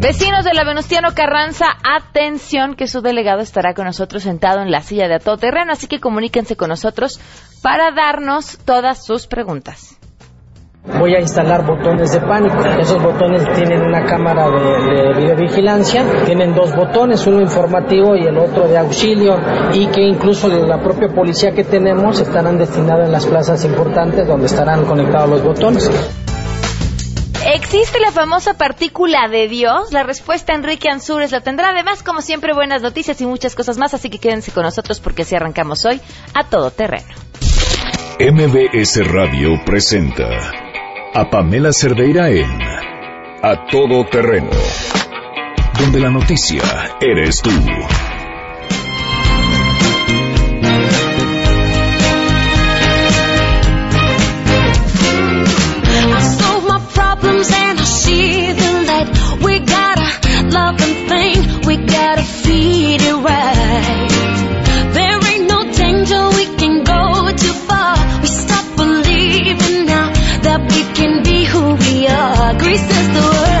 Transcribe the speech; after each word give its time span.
Vecinos 0.00 0.44
de 0.44 0.54
la 0.54 0.62
Venustiano 0.62 1.08
Carranza, 1.12 1.66
atención 1.82 2.76
que 2.76 2.86
su 2.86 3.00
delegado 3.00 3.40
estará 3.40 3.74
con 3.74 3.84
nosotros 3.84 4.22
sentado 4.22 4.62
en 4.62 4.70
la 4.70 4.80
silla 4.80 5.08
de 5.08 5.16
a 5.16 5.18
terreno, 5.18 5.72
así 5.72 5.88
que 5.88 5.98
comuníquense 5.98 6.54
con 6.54 6.68
nosotros 6.68 7.18
para 7.64 7.90
darnos 7.90 8.58
todas 8.64 9.04
sus 9.04 9.26
preguntas. 9.26 9.98
Voy 11.00 11.16
a 11.16 11.20
instalar 11.20 11.66
botones 11.66 12.12
de 12.12 12.20
pánico. 12.20 12.64
Esos 12.78 13.02
botones 13.02 13.42
tienen 13.56 13.82
una 13.82 14.04
cámara 14.04 14.48
de, 14.48 15.02
de 15.02 15.14
videovigilancia, 15.14 16.04
tienen 16.24 16.54
dos 16.54 16.76
botones, 16.76 17.26
uno 17.26 17.40
informativo 17.40 18.14
y 18.14 18.22
el 18.24 18.38
otro 18.38 18.68
de 18.68 18.78
auxilio, 18.78 19.36
y 19.72 19.88
que 19.88 20.02
incluso 20.02 20.46
la 20.46 20.80
propia 20.80 21.08
policía 21.08 21.50
que 21.50 21.64
tenemos 21.64 22.20
estarán 22.20 22.56
destinados 22.56 23.06
en 23.06 23.10
las 23.10 23.26
plazas 23.26 23.64
importantes 23.64 24.28
donde 24.28 24.46
estarán 24.46 24.84
conectados 24.84 25.28
los 25.28 25.42
botones. 25.42 25.90
¿Existe 27.54 27.98
la 27.98 28.12
famosa 28.12 28.58
partícula 28.58 29.26
de 29.26 29.48
Dios? 29.48 29.90
La 29.90 30.02
respuesta 30.02 30.52
Enrique 30.52 30.90
Ansures 30.90 31.32
la 31.32 31.40
tendrá. 31.40 31.70
Además, 31.70 32.02
como 32.02 32.20
siempre, 32.20 32.52
buenas 32.52 32.82
noticias 32.82 33.18
y 33.22 33.26
muchas 33.26 33.54
cosas 33.54 33.78
más. 33.78 33.94
Así 33.94 34.10
que 34.10 34.18
quédense 34.18 34.52
con 34.52 34.64
nosotros 34.64 35.00
porque 35.00 35.22
así 35.22 35.34
arrancamos 35.34 35.82
hoy 35.86 35.98
a 36.34 36.44
todo 36.44 36.70
terreno. 36.70 37.08
MBS 38.20 39.12
Radio 39.12 39.64
presenta 39.64 40.28
a 41.14 41.30
Pamela 41.30 41.72
Cerdeira 41.72 42.28
en 42.28 42.60
A 43.42 43.64
Todo 43.70 44.04
Terreno, 44.04 44.50
donde 45.80 46.00
la 46.00 46.10
noticia 46.10 46.62
eres 47.00 47.40
tú. 47.40 47.50
loving 60.50 61.08
thing. 61.08 61.60
We 61.66 61.76
gotta 61.76 62.22
feed 62.22 63.00
it 63.02 63.14
right. 63.14 64.08
There 64.94 65.18
ain't 65.30 65.46
no 65.48 65.60
danger 65.72 66.28
we 66.30 66.46
can 66.56 66.84
go 66.84 67.30
too 67.36 67.56
far. 67.68 67.96
We 68.20 68.26
stop 68.26 68.76
believing 68.76 69.86
now 69.86 70.12
that 70.46 70.60
we 70.72 70.82
can 70.94 71.22
be 71.22 71.44
who 71.44 71.74
we 71.74 72.06
are. 72.08 72.58
Greece 72.58 72.82
is 72.82 73.08
the 73.08 73.22
world. 73.22 73.57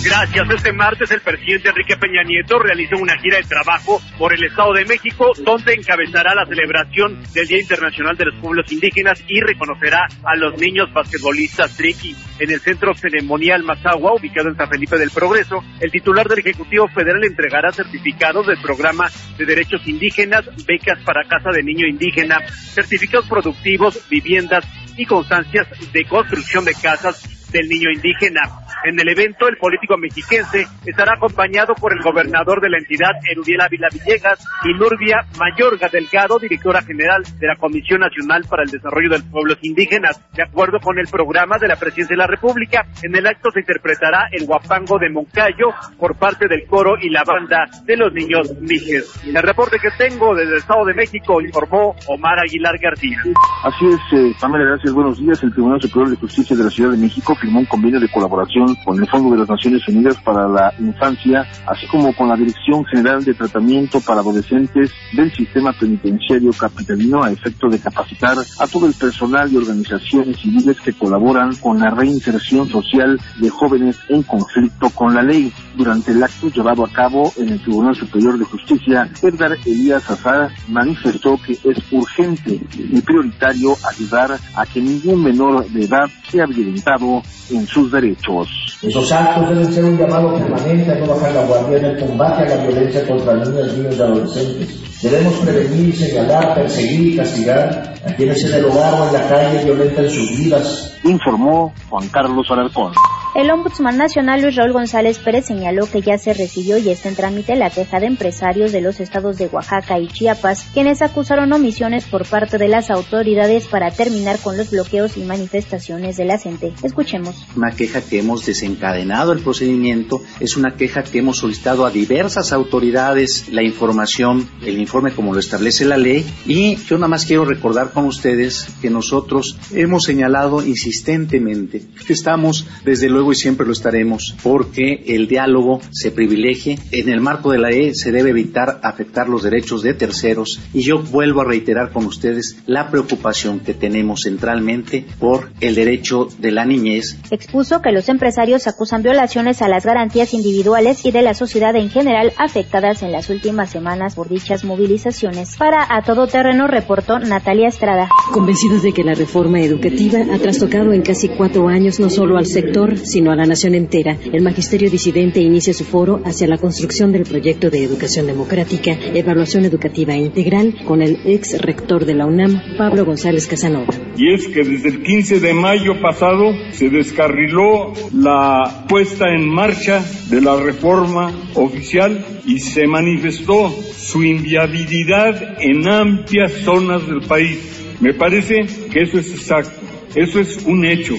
Gracias. 0.04 0.50
Este 0.50 0.74
martes 0.74 1.12
el 1.12 1.22
presidente 1.22 1.70
Enrique 1.70 1.96
Peña 1.96 2.24
Nieto 2.24 2.60
realizó 2.60 2.98
una 2.98 3.18
gira 3.20 3.38
de 3.38 3.44
trabajo 3.44 4.02
por 4.18 4.34
el 4.34 4.44
Estado 4.44 4.74
de 4.74 4.84
México, 4.84 5.32
donde 5.46 5.74
encabezará 5.74 6.36
la 6.36 6.46
celebración 6.46 7.24
del 7.34 7.48
Día 7.48 7.62
Internacional 7.62 8.18
de 8.18 8.26
los 8.26 8.36
Pueblos 8.42 8.70
Indígenas 8.70 9.24
y 9.30 9.40
reconocerá 9.40 10.08
a 10.26 10.36
los 10.36 10.58
niños 10.58 10.92
basquetbolistas 10.92 11.78
triqui. 11.78 12.16
En 12.40 12.52
el 12.52 12.60
Centro 12.60 12.94
Ceremonial 12.94 13.64
Mazagua, 13.64 14.16
ubicado 14.16 14.50
en 14.50 14.58
San 14.58 14.70
Felipe 14.70 14.98
del 14.98 15.10
Progreso, 15.10 15.64
el 15.80 15.92
titular 15.92 16.28
del 16.28 16.40
Ejecutivo 16.40 16.90
Federal 16.90 17.24
entregará 17.24 17.72
certificados 17.72 18.46
del 18.46 18.62
programa 18.62 19.10
de 19.38 19.46
derechos 19.46 19.88
indígenas, 19.88 20.44
becas 20.66 21.00
para 21.06 21.24
casa 21.30 21.52
de 21.52 21.64
niño 21.64 21.88
indígena, 21.88 22.40
certificados 22.50 23.30
productivos, 23.30 24.06
viviendas 24.10 24.66
y 24.98 25.06
constancias 25.06 25.68
de 25.94 26.04
construcción 26.04 26.66
de 26.66 26.74
casas 26.74 27.43
del 27.54 27.70
niño 27.70 27.90
indígena. 27.94 28.42
En 28.84 29.00
el 29.00 29.08
evento, 29.08 29.48
el 29.48 29.56
político 29.56 29.96
mexiquense 29.98 30.68
estará 30.86 31.14
acompañado 31.14 31.74
por 31.76 31.94
el 31.94 32.02
gobernador 32.04 32.60
de 32.60 32.70
la 32.70 32.80
entidad, 32.80 33.12
Erudiel 33.32 33.62
Ávila 33.62 33.88
Villegas, 33.90 34.46
y 34.66 34.74
Nurbia 34.74 35.22
Mayorga 35.40 35.88
Delgado, 35.88 36.38
directora 36.38 36.82
general 36.82 37.24
de 37.40 37.48
la 37.48 37.56
Comisión 37.56 38.02
Nacional 38.02 38.44
para 38.50 38.64
el 38.64 38.72
Desarrollo 38.72 39.10
de 39.10 39.20
los 39.20 39.28
Pueblos 39.28 39.58
Indígenas. 39.62 40.20
De 40.34 40.44
acuerdo 40.44 40.80
con 40.80 41.00
el 41.00 41.08
programa 41.08 41.58
de 41.60 41.70
la 41.70 41.78
Presidencia 41.78 42.16
de 42.16 42.24
la 42.24 42.28
República, 42.28 42.86
en 43.02 43.16
el 43.16 43.26
acto 43.26 43.52
se 43.52 43.62
interpretará 43.62 44.28
el 44.32 44.46
guapango 44.46 45.00
de 45.00 45.10
Moncayo 45.10 45.72
por 45.98 46.18
parte 46.18 46.48
del 46.50 46.66
coro 46.68 46.96
y 47.00 47.10
la 47.10 47.24
banda 47.24 47.70
de 47.86 47.96
los 47.96 48.12
niños 48.12 48.52
mijes. 48.60 49.22
El 49.26 49.42
reporte 49.42 49.78
que 49.80 49.92
tengo 49.98 50.36
desde 50.36 50.52
el 50.52 50.58
Estado 50.58 50.86
de 50.86 50.94
México 50.94 51.40
informó 51.40 51.96
Omar 52.08 52.40
Aguilar 52.40 52.78
García. 52.80 53.22
Así 53.64 53.86
es, 53.86 54.20
eh, 54.20 54.36
Pamela, 54.42 54.66
gracias, 54.66 54.94
buenos 54.94 55.20
días. 55.20 55.42
El 55.44 55.54
Tribunal 55.54 55.82
Superior 55.82 56.10
de 56.10 56.16
Justicia 56.18 56.56
de 56.58 56.64
la 56.66 56.70
Ciudad 56.70 56.92
de 56.92 56.98
México 56.98 57.36
firmó 57.44 57.60
un 57.60 57.66
convenio 57.66 58.00
de 58.00 58.08
colaboración 58.08 58.74
con 58.86 58.98
el 58.98 59.08
Fondo 59.10 59.32
de 59.32 59.40
las 59.40 59.50
Naciones 59.50 59.86
Unidas 59.90 60.16
para 60.24 60.48
la 60.48 60.74
Infancia, 60.80 61.46
así 61.68 61.86
como 61.88 62.16
con 62.16 62.30
la 62.30 62.38
Dirección 62.38 62.86
General 62.86 63.22
de 63.22 63.34
Tratamiento 63.34 64.00
para 64.00 64.22
Adolescentes 64.22 64.92
del 65.12 65.30
Sistema 65.34 65.74
Penitenciario 65.74 66.52
Capitalino 66.54 67.22
a 67.22 67.32
efecto 67.32 67.68
de 67.68 67.80
capacitar 67.80 68.38
a 68.38 68.68
todo 68.68 68.88
el 68.88 68.94
personal 68.94 69.52
y 69.52 69.58
organizaciones 69.58 70.38
civiles 70.38 70.80
que 70.80 70.94
colaboran 70.94 71.54
con 71.58 71.80
la 71.80 71.90
reinserción 71.90 72.70
social 72.70 73.20
de 73.42 73.50
jóvenes 73.50 74.00
en 74.08 74.24
conflicto 74.24 74.90
con 74.92 75.14
la 75.14 75.22
ley. 75.22 75.52
Durante 75.76 76.12
el 76.12 76.24
acto 76.24 76.48
llevado 76.48 76.86
a 76.86 76.90
cabo 76.90 77.34
en 77.36 77.50
el 77.50 77.60
Tribunal 77.60 77.96
Superior 77.96 78.40
de 78.40 78.46
Justicia, 78.46 79.10
Edgar 79.22 79.58
Elías 79.66 80.10
Azar 80.10 80.50
manifestó 80.70 81.38
que 81.46 81.54
es 81.54 81.92
urgente 81.92 82.62
y 82.78 83.02
prioritario 83.02 83.76
ayudar 83.92 84.40
a 84.56 84.66
que 84.66 84.80
ningún 84.80 85.24
menor 85.24 85.68
de 85.70 85.84
edad 85.84 86.10
sea 86.30 86.46
violentado 86.46 87.22
en 87.50 87.68
sus 87.68 87.92
derechos. 87.92 88.48
Esos 88.82 89.12
actos 89.12 89.50
deben 89.50 89.74
ser 89.74 89.86
un 89.86 89.98
llamado 89.98 90.34
permanente 90.36 90.92
a 90.92 90.96
no 90.96 91.08
bajar 91.08 91.34
la 91.34 91.46
guardia 91.46 91.78
en 91.78 91.86
el 91.86 92.00
combate 92.00 92.44
a 92.44 92.58
la 92.58 92.66
violencia 92.66 93.08
contra 93.08 93.34
niños, 93.36 93.78
niños 93.78 93.96
y 93.98 94.02
adolescentes. 94.02 95.02
Debemos 95.02 95.34
prevenir, 95.36 95.96
señalar, 95.96 96.56
perseguir 96.56 97.14
y 97.14 97.18
castigar 97.18 97.94
a 98.08 98.14
quienes 98.16 98.44
en 98.46 98.56
el 98.56 98.66
hogar 98.66 98.94
o 99.02 99.08
en 99.08 99.14
la 99.14 99.28
calle 99.28 99.64
violentan 99.66 100.10
sus 100.10 100.30
vidas. 100.38 100.98
Informó 101.04 101.74
Juan 101.90 102.08
Carlos 102.10 102.48
Alarcón. 102.50 102.94
El 103.36 103.50
Ombudsman 103.50 103.98
Nacional 103.98 104.44
Luis 104.44 104.56
Raúl 104.56 104.74
González 104.74 105.18
Pérez 105.18 105.48
señaló 105.48 105.90
que 105.90 106.04
ya 106.04 106.20
se 106.20 106.36
recibió 106.36 106.78
y 106.78 106.90
está 106.90 107.10
en 107.10 107.16
trámite 107.16 107.56
la 107.56 107.72
queja 107.72 108.00
de 108.00 108.06
empresarios 108.06 108.72
de 108.72 108.80
los 108.80 109.00
estados 109.00 109.40
de 109.40 109.48
Oaxaca 109.48 109.98
y 109.98 110.08
Chiapas, 110.08 110.68
quienes 110.72 111.02
acusaron 111.02 111.52
omisiones 111.52 112.06
por 112.06 112.28
parte 112.28 112.60
de 112.60 112.68
las 112.68 112.92
autoridades 112.92 113.66
para 113.66 113.90
terminar 113.90 114.38
con 114.38 114.56
los 114.56 114.70
bloqueos 114.70 115.18
y 115.18 115.24
manifestaciones 115.24 116.16
de 116.16 116.26
la 116.26 116.38
gente. 116.38 116.74
Escuchemos. 116.84 117.36
Una 117.56 117.72
queja 117.72 118.02
que 118.02 118.20
hemos 118.20 118.46
desencadenado 118.46 119.32
el 119.32 119.40
procedimiento, 119.40 120.22
es 120.40 120.56
una 120.56 120.76
queja 120.76 121.02
que 121.02 121.18
hemos 121.18 121.40
solicitado 121.40 121.88
a 121.88 121.90
diversas 121.90 122.54
autoridades 122.54 123.50
la 123.50 123.64
información, 123.64 124.48
el 124.64 124.80
informe 124.80 125.12
como 125.12 125.34
lo 125.34 125.40
establece 125.40 125.86
la 125.86 125.98
ley 125.98 126.24
y 126.46 126.76
yo 126.76 126.98
nada 126.98 127.08
más 127.08 127.26
quiero 127.26 127.46
recordar 127.46 127.94
con 127.94 128.06
ustedes 128.06 128.68
que 128.80 128.92
nosotros 128.92 129.58
hemos 129.74 130.04
señalado 130.04 130.64
insistentemente 130.64 131.82
que 132.06 132.14
estamos 132.14 132.68
desde 132.86 133.10
luego 133.10 133.23
y 133.32 133.36
siempre 133.36 133.66
lo 133.66 133.74
estaremos, 133.74 134.36
porque 134.44 135.04
el 135.08 135.28
diálogo 135.28 135.82
se 135.92 136.12
privilegie. 136.12 136.78
En 136.92 137.10
el 137.10 137.22
marco 137.22 137.52
de 137.52 137.58
la 137.58 137.70
E 137.70 137.94
se 137.94 138.12
debe 138.12 138.32
evitar 138.32 138.80
afectar 138.84 139.30
los 139.30 139.44
derechos 139.44 139.82
de 139.84 139.94
terceros 139.94 140.60
y 140.74 140.82
yo 140.82 141.00
vuelvo 141.00 141.42
a 141.42 141.46
reiterar 141.46 141.92
con 141.92 142.06
ustedes 142.06 142.58
la 142.66 142.90
preocupación 142.90 143.60
que 143.60 143.74
tenemos 143.74 144.22
centralmente 144.24 145.06
por 145.20 145.52
el 145.62 145.76
derecho 145.76 146.28
de 146.40 146.52
la 146.52 146.66
niñez. 146.66 147.18
Expuso 147.32 147.82
que 147.82 147.92
los 147.92 148.10
empresarios 148.10 148.68
acusan 148.68 149.04
violaciones 149.04 149.62
a 149.62 149.68
las 149.68 149.86
garantías 149.86 150.34
individuales 150.34 151.06
y 151.06 151.12
de 151.12 151.22
la 151.22 151.34
sociedad 151.34 151.76
en 151.76 151.90
general 151.90 152.34
afectadas 152.38 153.04
en 153.04 153.12
las 153.12 153.30
últimas 153.30 153.70
semanas 153.70 154.16
por 154.16 154.30
dichas 154.30 154.64
movilizaciones. 154.64 155.56
Para 155.58 155.86
A 155.90 156.04
Todo 156.04 156.28
Terreno 156.28 156.68
reportó 156.68 157.20
Natalia 157.20 157.68
Estrada. 157.68 158.10
Convencidos 158.32 158.84
de 158.84 158.94
que 158.94 159.04
la 159.04 159.14
reforma 159.14 159.62
educativa 159.62 160.20
ha 160.34 160.40
trastocado 160.40 160.94
en 160.94 161.02
casi 161.02 161.30
cuatro 161.30 161.68
años 161.68 162.00
no 162.00 162.10
solo 162.10 162.38
al 162.38 162.46
sector, 162.46 162.98
sino 163.14 163.32
a 163.32 163.36
la 163.36 163.46
nación 163.46 163.76
entera, 163.76 164.18
el 164.34 164.42
magisterio 164.42 164.90
disidente 164.90 165.40
inicia 165.40 165.72
su 165.72 165.84
foro 165.84 166.20
hacia 166.26 166.48
la 166.48 166.58
construcción 166.58 167.12
del 167.12 167.26
proyecto 167.26 167.70
de 167.70 167.84
educación 167.84 168.26
democrática, 168.26 168.98
evaluación 169.14 169.66
educativa 169.66 170.16
integral 170.16 170.74
con 170.84 171.04
el 171.04 171.20
ex 171.24 171.62
rector 171.62 172.06
de 172.06 172.16
la 172.16 172.26
UNAM, 172.26 172.60
Pablo 172.76 173.06
González 173.06 173.46
Casanova. 173.46 173.94
y 174.18 174.34
es 174.34 174.48
que 174.48 174.64
desde 174.64 174.90
el 174.90 175.04
15 175.04 175.40
de 175.42 175.54
mayo 175.54 176.02
pasado 176.02 176.56
se 176.72 176.90
descarriló 176.90 177.94
la 178.12 178.88
puesta 178.90 179.26
en 179.30 179.48
marcha 179.48 180.04
de 180.32 180.42
la 180.42 180.60
reforma 180.60 181.32
oficial 181.54 182.26
y 182.48 182.62
se 182.62 182.88
manifestó 182.88 183.70
su 183.96 184.24
inviabilidad 184.24 185.62
en 185.62 185.88
amplias 185.88 186.52
zonas 186.64 187.06
del 187.06 187.22
país. 187.22 187.60
Me 188.00 188.16
parece 188.16 188.66
que 188.92 189.02
eso 189.04 189.20
es 189.20 189.32
exacto, 189.32 189.80
eso 190.16 190.40
es 190.40 190.66
un 190.66 190.84
hecho 190.84 191.16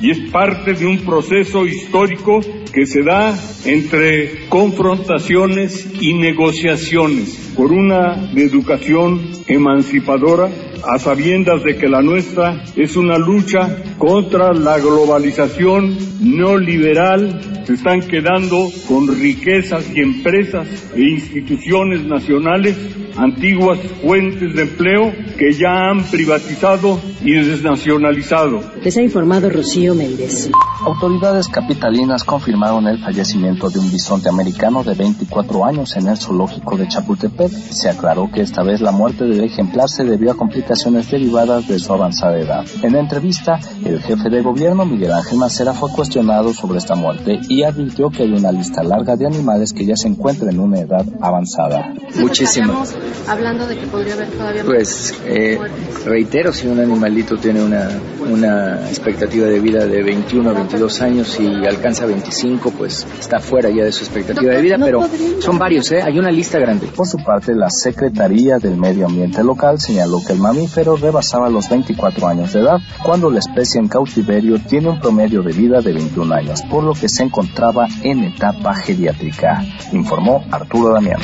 y 0.00 0.10
es 0.10 0.30
parte 0.30 0.74
de 0.74 0.86
un 0.86 0.98
proceso 1.04 1.66
histórico 1.66 2.40
que 2.72 2.86
se 2.86 3.02
da 3.02 3.36
entre 3.64 4.48
confrontaciones 4.48 5.88
y 6.00 6.14
negociaciones 6.14 7.52
por 7.56 7.72
una 7.72 8.30
educación 8.34 9.20
emancipadora 9.46 10.48
a 10.88 10.98
sabiendas 10.98 11.62
de 11.62 11.76
que 11.76 11.88
la 11.88 12.00
nuestra 12.00 12.62
es 12.76 12.96
una 12.96 13.18
lucha 13.18 13.76
contra 13.98 14.52
la 14.52 14.78
globalización 14.78 15.96
neoliberal. 16.20 17.64
Se 17.66 17.74
están 17.74 18.00
quedando 18.00 18.68
con 18.88 19.08
riquezas 19.20 19.90
y 19.94 20.00
empresas 20.00 20.90
e 20.94 21.02
instituciones 21.02 22.04
nacionales, 22.06 22.76
antiguas 23.16 23.78
fuentes 24.02 24.54
de 24.54 24.62
empleo 24.62 25.12
que 25.38 25.52
ya 25.52 25.90
han 25.90 26.04
privatizado 26.04 27.00
y 27.22 27.32
desnacionalizado. 27.32 28.60
Les 28.82 28.96
ha 28.96 29.02
informado 29.02 29.50
Rocío 29.50 29.94
Méndez. 29.94 30.50
Autoridades 30.84 31.48
capitalinas 31.48 32.24
confirmaron 32.24 32.86
el 32.86 32.98
fallecimiento 32.98 33.68
de 33.68 33.78
un 33.78 33.90
bisonte 33.90 34.28
americano 34.28 34.82
de 34.82 34.94
24 34.94 35.64
años 35.64 35.96
en 35.96 36.08
el 36.08 36.16
zoológico 36.16 36.76
de 36.76 36.88
Chapultepec. 36.88 37.50
Se 37.50 37.90
aclaró 37.90 38.30
que 38.32 38.40
esta 38.40 38.62
vez 38.62 38.80
la 38.80 38.90
muerte 38.90 39.24
del 39.24 39.44
ejemplar 39.44 39.88
se 39.88 40.04
debió 40.04 40.32
a 40.32 40.36
complicaciones 40.36 41.10
derivadas 41.10 41.68
de 41.68 41.78
su 41.78 41.92
avanzada 41.92 42.38
edad. 42.38 42.64
En 42.82 42.94
la 42.94 43.00
entrevista, 43.00 43.60
el 43.84 44.00
jefe 44.00 44.30
de 44.30 44.40
gobierno, 44.40 44.86
Miguel 44.86 45.12
Ángel 45.12 45.38
Macera, 45.38 45.74
fue 45.74 45.90
cuestionado 45.90 46.54
sobre 46.54 46.78
esta 46.78 46.94
muerte 46.94 47.40
y 47.48 47.62
advirtió 47.62 48.10
que 48.10 48.22
hay 48.22 48.32
una 48.32 48.52
lista 48.52 48.82
larga 48.82 49.16
de 49.16 49.26
animales 49.26 49.72
que 49.72 49.84
ya 49.84 49.96
se 49.96 50.08
encuentran 50.08 50.50
en 50.54 50.60
una 50.60 50.80
edad 50.80 51.04
avanzada. 51.20 51.92
Muchísimo. 52.16 52.84
Hablando 53.28 53.66
de 53.66 53.78
que 53.78 53.86
podría 53.86 54.14
haber 54.14 54.28
todavía 54.28 54.64
Pues 54.64 55.14
eh, 55.24 55.58
reitero, 56.04 56.52
si 56.52 56.66
un 56.66 56.80
animalito 56.80 57.36
tiene 57.36 57.62
una, 57.62 57.88
una 58.20 58.88
expectativa 58.88 59.46
de 59.46 59.60
vida 59.60 59.86
de 59.86 60.02
21 60.02 60.50
a 60.50 60.52
22 60.52 61.00
años 61.02 61.38
y 61.40 61.66
alcanza 61.66 62.06
25, 62.06 62.70
pues 62.72 63.06
está 63.18 63.38
fuera 63.40 63.70
ya 63.70 63.84
de 63.84 63.92
su 63.92 64.04
expectativa 64.04 64.52
de 64.52 64.62
vida, 64.62 64.76
pero 64.78 65.08
son 65.40 65.58
varios, 65.58 65.90
¿eh? 65.92 66.02
Hay 66.02 66.18
una 66.18 66.30
lista 66.30 66.58
grande. 66.58 66.86
Por 66.88 67.06
su 67.06 67.18
parte, 67.18 67.54
la 67.54 67.70
Secretaría 67.70 68.58
del 68.58 68.76
Medio 68.76 69.06
Ambiente 69.06 69.42
local 69.44 69.80
señaló 69.80 70.22
que 70.24 70.32
el 70.32 70.38
mamífero 70.38 70.96
rebasaba 70.96 71.48
los 71.48 71.68
24 71.68 72.26
años 72.26 72.52
de 72.52 72.60
edad, 72.60 72.78
cuando 73.04 73.30
la 73.30 73.38
especie 73.38 73.80
en 73.80 73.88
cautiverio 73.88 74.58
tiene 74.60 74.88
un 74.88 75.00
promedio 75.00 75.42
de 75.42 75.52
vida 75.52 75.80
de 75.80 75.92
21 75.92 76.34
años, 76.34 76.62
por 76.70 76.84
lo 76.84 76.94
que 76.94 77.08
se 77.08 77.22
encontraba 77.22 77.86
en 78.02 78.24
etapa 78.24 78.74
geriátrica, 78.74 79.64
informó 79.92 80.44
Arturo 80.50 80.92
Damián. 80.92 81.20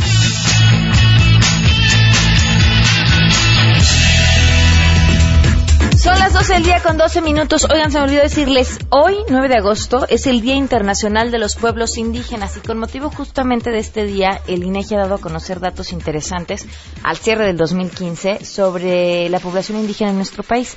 Son 6.07 6.19
las 6.21 6.33
12 6.33 6.53
del 6.53 6.63
día 6.63 6.81
con 6.85 6.97
12 6.97 7.21
minutos. 7.21 7.67
Oigan, 7.69 7.91
se 7.91 7.99
me 7.99 8.05
olvidó 8.05 8.23
decirles, 8.23 8.79
hoy, 8.91 9.17
9 9.29 9.49
de 9.49 9.57
agosto, 9.57 10.07
es 10.09 10.29
el 10.29 10.41
Día 10.41 10.55
Internacional 10.55 11.33
de 11.33 11.41
los 11.41 11.57
Pueblos 11.57 11.99
Indígenas 11.99 12.57
y 12.57 12.61
con 12.61 12.79
motivo 12.79 13.11
justamente 13.11 13.73
de 13.73 13.81
este 13.81 14.05
día, 14.05 14.41
el 14.47 14.63
INEGI 14.63 14.95
ha 14.95 14.99
dado 14.99 15.17
a 15.17 15.21
conocer 15.21 15.59
datos 15.59 15.93
interesantes 15.93 16.65
al 17.03 17.17
cierre 17.17 17.47
del 17.47 17.57
2015 17.57 18.45
sobre 18.45 19.29
la 19.31 19.41
población 19.41 19.81
indígena 19.81 20.11
en 20.11 20.17
nuestro 20.17 20.45
país. 20.45 20.77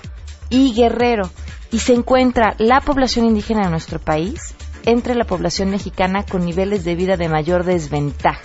y 0.50 0.74
Guerrero. 0.74 1.30
Y 1.72 1.80
se 1.80 1.94
encuentra 1.94 2.56
la 2.58 2.82
población 2.82 3.26
indígena 3.26 3.64
de 3.64 3.70
nuestro 3.70 4.00
país 4.00 4.56
entre 4.86 5.16
la 5.16 5.26
población 5.26 5.70
mexicana 5.70 6.26
con 6.26 6.46
niveles 6.46 6.84
de 6.84 6.96
vida 6.96 7.16
de 7.16 7.30
mayor 7.30 7.64
desventaja. 7.64 8.42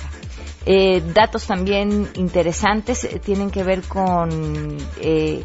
Eh, 0.67 1.03
datos 1.13 1.47
también 1.47 2.09
interesantes 2.15 3.05
eh, 3.05 3.21
tienen 3.23 3.51
que 3.51 3.65
ver 3.65 3.83
con 3.83 4.79
eh, 5.01 5.45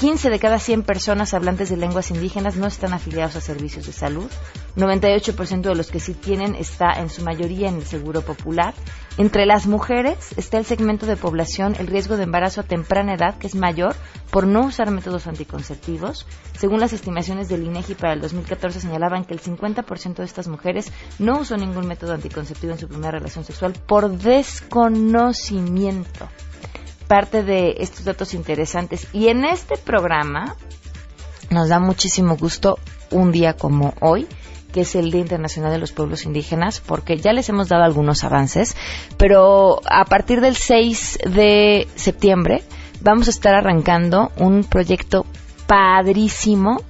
15 0.00 0.30
de 0.30 0.38
cada 0.38 0.58
100 0.58 0.84
personas 0.84 1.34
hablantes 1.34 1.68
de 1.68 1.76
lenguas 1.76 2.10
indígenas 2.10 2.56
no 2.56 2.66
están 2.66 2.94
afiliados 2.94 3.36
a 3.36 3.42
servicios 3.42 3.84
de 3.84 3.92
salud. 3.92 4.30
98% 4.76 5.60
de 5.60 5.74
los 5.74 5.90
que 5.90 6.00
sí 6.00 6.14
tienen 6.14 6.54
está 6.54 6.92
en 6.92 7.10
su 7.10 7.22
mayoría 7.22 7.68
en 7.68 7.76
el 7.76 7.84
seguro 7.84 8.22
popular. 8.22 8.72
Entre 9.20 9.44
las 9.44 9.66
mujeres 9.66 10.32
está 10.38 10.56
el 10.56 10.64
segmento 10.64 11.04
de 11.04 11.14
población 11.14 11.76
el 11.78 11.88
riesgo 11.88 12.16
de 12.16 12.22
embarazo 12.22 12.62
a 12.62 12.64
temprana 12.64 13.12
edad, 13.12 13.36
que 13.36 13.48
es 13.48 13.54
mayor 13.54 13.94
por 14.30 14.46
no 14.46 14.62
usar 14.62 14.90
métodos 14.90 15.26
anticonceptivos. 15.26 16.26
Según 16.58 16.80
las 16.80 16.94
estimaciones 16.94 17.50
del 17.50 17.64
INEGI 17.64 17.96
para 17.96 18.14
el 18.14 18.22
2014 18.22 18.80
señalaban 18.80 19.26
que 19.26 19.34
el 19.34 19.42
50% 19.42 20.14
de 20.14 20.24
estas 20.24 20.48
mujeres 20.48 20.90
no 21.18 21.40
usó 21.40 21.58
ningún 21.58 21.86
método 21.86 22.14
anticonceptivo 22.14 22.72
en 22.72 22.78
su 22.78 22.88
primera 22.88 23.10
relación 23.10 23.44
sexual 23.44 23.74
por 23.86 24.10
desconocimiento 24.10 26.26
parte 27.06 27.42
de 27.42 27.74
estos 27.80 28.06
datos 28.06 28.32
interesantes. 28.32 29.06
Y 29.12 29.28
en 29.28 29.44
este 29.44 29.76
programa 29.76 30.56
nos 31.50 31.68
da 31.68 31.78
muchísimo 31.78 32.38
gusto 32.38 32.78
un 33.10 33.32
día 33.32 33.52
como 33.52 33.92
hoy 34.00 34.26
que 34.72 34.82
es 34.82 34.94
el 34.94 35.10
Día 35.10 35.20
Internacional 35.20 35.72
de 35.72 35.78
los 35.78 35.92
Pueblos 35.92 36.24
Indígenas, 36.24 36.80
porque 36.80 37.16
ya 37.16 37.32
les 37.32 37.48
hemos 37.48 37.68
dado 37.68 37.84
algunos 37.84 38.24
avances, 38.24 38.76
pero 39.16 39.80
a 39.84 40.04
partir 40.04 40.40
del 40.40 40.56
6 40.56 41.18
de 41.26 41.88
septiembre 41.94 42.62
vamos 43.00 43.28
a 43.28 43.30
estar 43.30 43.54
arrancando 43.54 44.30
un 44.36 44.64
proyecto 44.64 45.26
padrísimo 45.66 46.82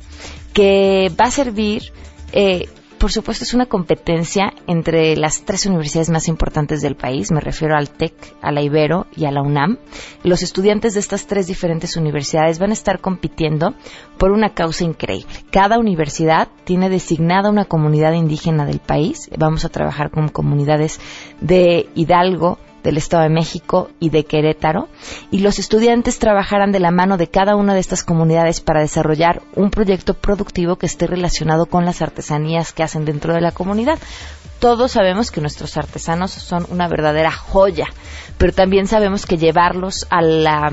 que 0.53 1.11
va 1.19 1.27
a 1.27 1.31
servir 1.31 1.93
eh, 2.33 2.69
por 3.01 3.11
supuesto, 3.11 3.45
es 3.45 3.55
una 3.55 3.65
competencia 3.65 4.53
entre 4.67 5.17
las 5.17 5.47
tres 5.47 5.65
universidades 5.65 6.11
más 6.11 6.29
importantes 6.29 6.83
del 6.83 6.97
país. 6.97 7.31
Me 7.31 7.41
refiero 7.41 7.75
al 7.75 7.89
TEC, 7.89 8.13
a 8.43 8.53
la 8.53 8.61
Ibero 8.61 9.07
y 9.17 9.25
a 9.25 9.31
la 9.31 9.41
UNAM. 9.41 9.79
Los 10.23 10.43
estudiantes 10.43 10.93
de 10.93 11.01
estas 11.01 11.27
tres 11.27 11.47
diferentes 11.47 11.97
universidades 11.97 12.59
van 12.59 12.71
a 12.71 12.75
estar 12.75 13.01
compitiendo 13.01 13.73
por 14.19 14.33
una 14.33 14.53
causa 14.53 14.85
increíble. 14.85 15.33
Cada 15.51 15.79
universidad 15.79 16.49
tiene 16.65 16.91
designada 16.91 17.49
una 17.49 17.65
comunidad 17.65 18.13
indígena 18.13 18.67
del 18.67 18.81
país. 18.81 19.31
Vamos 19.35 19.65
a 19.65 19.71
trabajar 19.71 20.11
con 20.11 20.29
comunidades 20.29 21.01
de 21.41 21.89
Hidalgo, 21.95 22.59
del 22.83 22.97
Estado 22.97 23.23
de 23.25 23.29
México 23.31 23.91
y 24.01 24.11
de 24.11 24.25
Querétaro, 24.25 24.89
y 25.31 25.41
los 25.41 25.59
estudiantes 25.59 26.19
trabajarán 26.19 26.73
de 26.73 26.81
la 26.81 26.91
mano 26.91 27.17
de 27.17 27.29
cada 27.29 27.57
una 27.57 27.75
de 27.75 27.81
estas 27.81 28.05
comunidades 28.05 28.61
para 28.61 28.81
desarrollar 28.81 29.43
un 29.57 29.71
proyecto 29.71 30.15
productivo 30.15 30.77
que 30.77 30.87
esté 30.87 31.07
relacionado 31.07 31.67
con 31.67 31.85
las 31.85 32.03
artesanías 32.03 32.73
que 32.73 32.83
hacen 32.83 33.05
dentro 33.05 33.35
de 33.35 33.41
la 33.41 33.53
comunidad. 33.53 33.99
Todos 34.59 34.93
sabemos 34.93 35.31
que 35.31 35.41
nuestros 35.41 35.77
artesanos 35.77 36.33
son 36.33 36.67
una 36.71 36.87
verdadera 36.87 37.31
joya, 37.31 37.87
pero 38.37 38.53
también 38.53 38.87
sabemos 38.87 39.25
que 39.25 39.39
llevarlos 39.39 40.07
a 40.11 40.21
la 40.21 40.71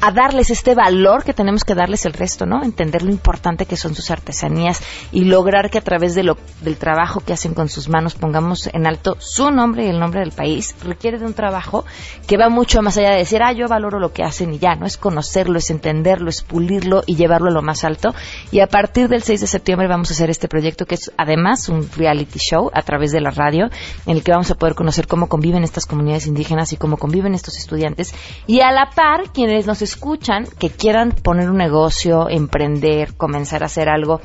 a 0.00 0.12
darles 0.12 0.50
este 0.50 0.74
valor 0.74 1.24
que 1.24 1.34
tenemos 1.34 1.64
que 1.64 1.74
darles 1.74 2.06
el 2.06 2.12
resto, 2.12 2.46
¿no? 2.46 2.62
Entender 2.62 3.02
lo 3.02 3.10
importante 3.10 3.66
que 3.66 3.76
son 3.76 3.94
sus 3.94 4.10
artesanías 4.10 4.82
y 5.12 5.24
lograr 5.24 5.70
que 5.70 5.78
a 5.78 5.82
través 5.82 6.14
de 6.14 6.22
lo, 6.22 6.38
del 6.62 6.76
trabajo 6.76 7.20
que 7.20 7.32
hacen 7.32 7.54
con 7.54 7.68
sus 7.68 7.88
manos 7.88 8.14
pongamos 8.14 8.68
en 8.72 8.86
alto 8.86 9.16
su 9.18 9.50
nombre 9.50 9.84
y 9.84 9.88
el 9.88 10.00
nombre 10.00 10.20
del 10.20 10.32
país, 10.32 10.74
requiere 10.82 11.18
de 11.18 11.26
un 11.26 11.34
trabajo 11.34 11.84
que 12.26 12.36
va 12.36 12.48
mucho 12.48 12.82
más 12.82 12.96
allá 12.96 13.10
de 13.10 13.18
decir, 13.18 13.42
ah, 13.42 13.52
yo 13.52 13.68
valoro 13.68 13.98
lo 13.98 14.12
que 14.12 14.22
hacen 14.22 14.54
y 14.54 14.58
ya, 14.58 14.74
¿no? 14.74 14.86
Es 14.86 14.96
conocerlo, 14.96 15.58
es 15.58 15.70
entenderlo, 15.70 16.30
es 16.30 16.42
pulirlo 16.42 17.02
y 17.06 17.16
llevarlo 17.16 17.48
a 17.48 17.52
lo 17.52 17.62
más 17.62 17.84
alto. 17.84 18.14
Y 18.50 18.60
a 18.60 18.66
partir 18.66 19.08
del 19.08 19.22
6 19.22 19.40
de 19.40 19.46
septiembre 19.46 19.88
vamos 19.88 20.10
a 20.10 20.14
hacer 20.14 20.30
este 20.30 20.48
proyecto 20.48 20.86
que 20.86 20.94
es 20.94 21.12
además 21.16 21.68
un 21.68 21.88
reality 21.96 22.38
show 22.38 22.70
a 22.72 22.82
través 22.82 23.12
de 23.12 23.20
la 23.20 23.30
radio 23.30 23.68
en 24.06 24.16
el 24.16 24.22
que 24.22 24.32
vamos 24.32 24.50
a 24.50 24.54
poder 24.54 24.74
conocer 24.74 25.06
cómo 25.06 25.28
conviven 25.28 25.64
estas 25.64 25.86
comunidades 25.86 26.26
indígenas 26.26 26.72
y 26.72 26.76
cómo 26.76 26.96
conviven 26.96 27.34
estos 27.34 27.56
estudiantes 27.56 28.14
y 28.46 28.60
a 28.60 28.72
la 28.72 28.90
par 28.90 29.30
quienes 29.32 29.66
nos 29.66 29.82
escuchan 29.90 30.46
que 30.58 30.70
quieran 30.70 31.10
poner 31.10 31.50
un 31.50 31.56
negocio, 31.56 32.28
emprender, 32.28 33.14
comenzar 33.16 33.62
a 33.62 33.66
hacer 33.66 33.88
algo 33.88 34.20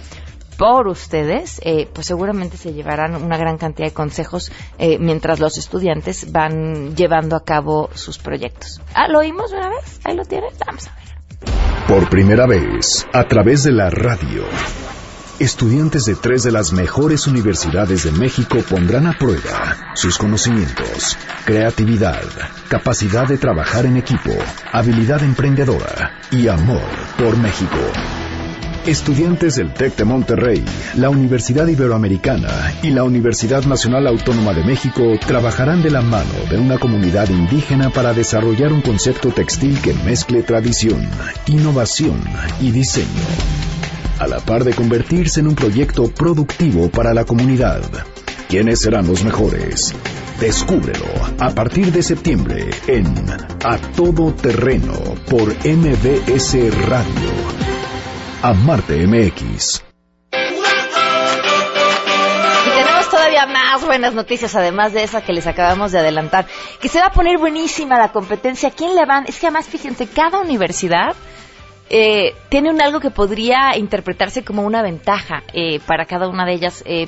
por 0.57 0.87
ustedes, 0.87 1.59
eh, 1.63 1.89
pues 1.91 2.07
seguramente 2.07 2.55
se 2.55 2.71
llevarán 2.71 3.15
una 3.15 3.37
gran 3.37 3.57
cantidad 3.57 3.87
de 3.87 3.93
consejos 3.93 4.51
eh, 4.77 4.97
mientras 4.99 5.39
los 5.39 5.57
estudiantes 5.57 6.31
van 6.31 6.95
llevando 6.95 7.35
a 7.35 7.43
cabo 7.43 7.89
sus 7.93 8.19
proyectos. 8.19 8.79
Ah, 8.93 9.07
¿lo 9.09 9.19
oímos 9.19 9.51
una 9.51 9.69
vez? 9.69 9.99
Ahí 10.05 10.15
lo 10.15 10.23
tienen. 10.23 10.51
Vamos 10.65 10.87
a 10.87 10.95
ver. 10.95 11.05
Por 11.87 12.09
primera 12.09 12.47
vez, 12.47 13.07
a 13.11 13.23
través 13.27 13.63
de 13.63 13.71
la 13.71 13.89
radio 13.89 14.43
estudiantes 15.39 16.05
de 16.05 16.15
tres 16.15 16.43
de 16.43 16.51
las 16.51 16.71
mejores 16.71 17.27
universidades 17.27 18.03
de 18.03 18.11
México 18.11 18.57
pondrán 18.69 19.07
a 19.07 19.17
prueba 19.17 19.93
sus 19.95 20.17
conocimientos, 20.17 21.17
creatividad, 21.45 22.23
capacidad 22.69 23.27
de 23.27 23.37
trabajar 23.37 23.85
en 23.85 23.97
equipo, 23.97 24.31
habilidad 24.71 25.23
emprendedora 25.23 26.19
y 26.31 26.47
amor 26.47 26.87
por 27.17 27.37
México. 27.37 27.77
Estudiantes 28.85 29.55
del 29.55 29.73
TEC 29.73 29.95
de 29.95 30.05
Monterrey, 30.05 30.63
la 30.95 31.09
Universidad 31.09 31.67
Iberoamericana 31.67 32.75
y 32.83 32.91
la 32.91 33.03
Universidad 33.03 33.63
Nacional 33.65 34.05
Autónoma 34.05 34.53
de 34.53 34.63
México 34.63 35.17
trabajarán 35.25 35.81
de 35.81 35.89
la 35.89 36.01
mano 36.01 36.33
de 36.51 36.59
una 36.59 36.77
comunidad 36.77 37.27
indígena 37.29 37.89
para 37.89 38.13
desarrollar 38.13 38.71
un 38.71 38.81
concepto 38.81 39.31
textil 39.31 39.81
que 39.81 39.95
mezcle 40.05 40.43
tradición, 40.43 41.09
innovación 41.47 42.21
y 42.61 42.69
diseño, 42.69 43.25
a 44.19 44.27
la 44.27 44.39
par 44.39 44.63
de 44.63 44.73
convertirse 44.73 45.39
en 45.39 45.47
un 45.47 45.55
proyecto 45.55 46.09
productivo 46.09 46.89
para 46.89 47.13
la 47.13 47.25
comunidad. 47.25 47.81
¿Quiénes 48.47 48.81
serán 48.81 49.07
los 49.07 49.23
mejores? 49.23 49.93
Descúbrelo 50.39 51.05
a 51.39 51.49
partir 51.51 51.91
de 51.91 52.03
septiembre 52.03 52.69
en 52.87 53.05
A 53.63 53.77
Todo 53.95 54.33
Terreno 54.33 54.93
por 55.29 55.49
MBS 55.65 56.87
Radio 56.87 57.75
a 58.41 58.53
Marte 58.53 59.07
MX. 59.07 59.83
Y 62.65 62.69
tenemos 62.69 63.09
todavía 63.09 63.45
más 63.47 63.83
buenas 63.85 64.13
noticias, 64.13 64.55
además 64.55 64.93
de 64.93 65.03
esa 65.03 65.21
que 65.21 65.33
les 65.33 65.47
acabamos 65.47 65.91
de 65.91 65.99
adelantar, 65.99 66.45
que 66.79 66.89
se 66.89 66.99
va 66.99 67.07
a 67.07 67.11
poner 67.11 67.37
buenísima 67.37 67.97
la 67.97 68.11
competencia. 68.11 68.69
¿Quién 68.71 68.95
le 68.95 69.05
van? 69.05 69.25
Es 69.27 69.39
que 69.39 69.47
además, 69.47 69.67
fíjense, 69.67 70.07
cada 70.07 70.39
universidad 70.39 71.15
eh, 71.89 72.35
tiene 72.49 72.71
un 72.71 72.81
algo 72.81 72.99
que 72.99 73.11
podría 73.11 73.77
interpretarse 73.77 74.43
como 74.43 74.63
una 74.63 74.81
ventaja 74.81 75.43
eh, 75.53 75.79
para 75.85 76.05
cada 76.05 76.27
una 76.27 76.45
de 76.45 76.53
ellas. 76.53 76.83
Eh, 76.85 77.07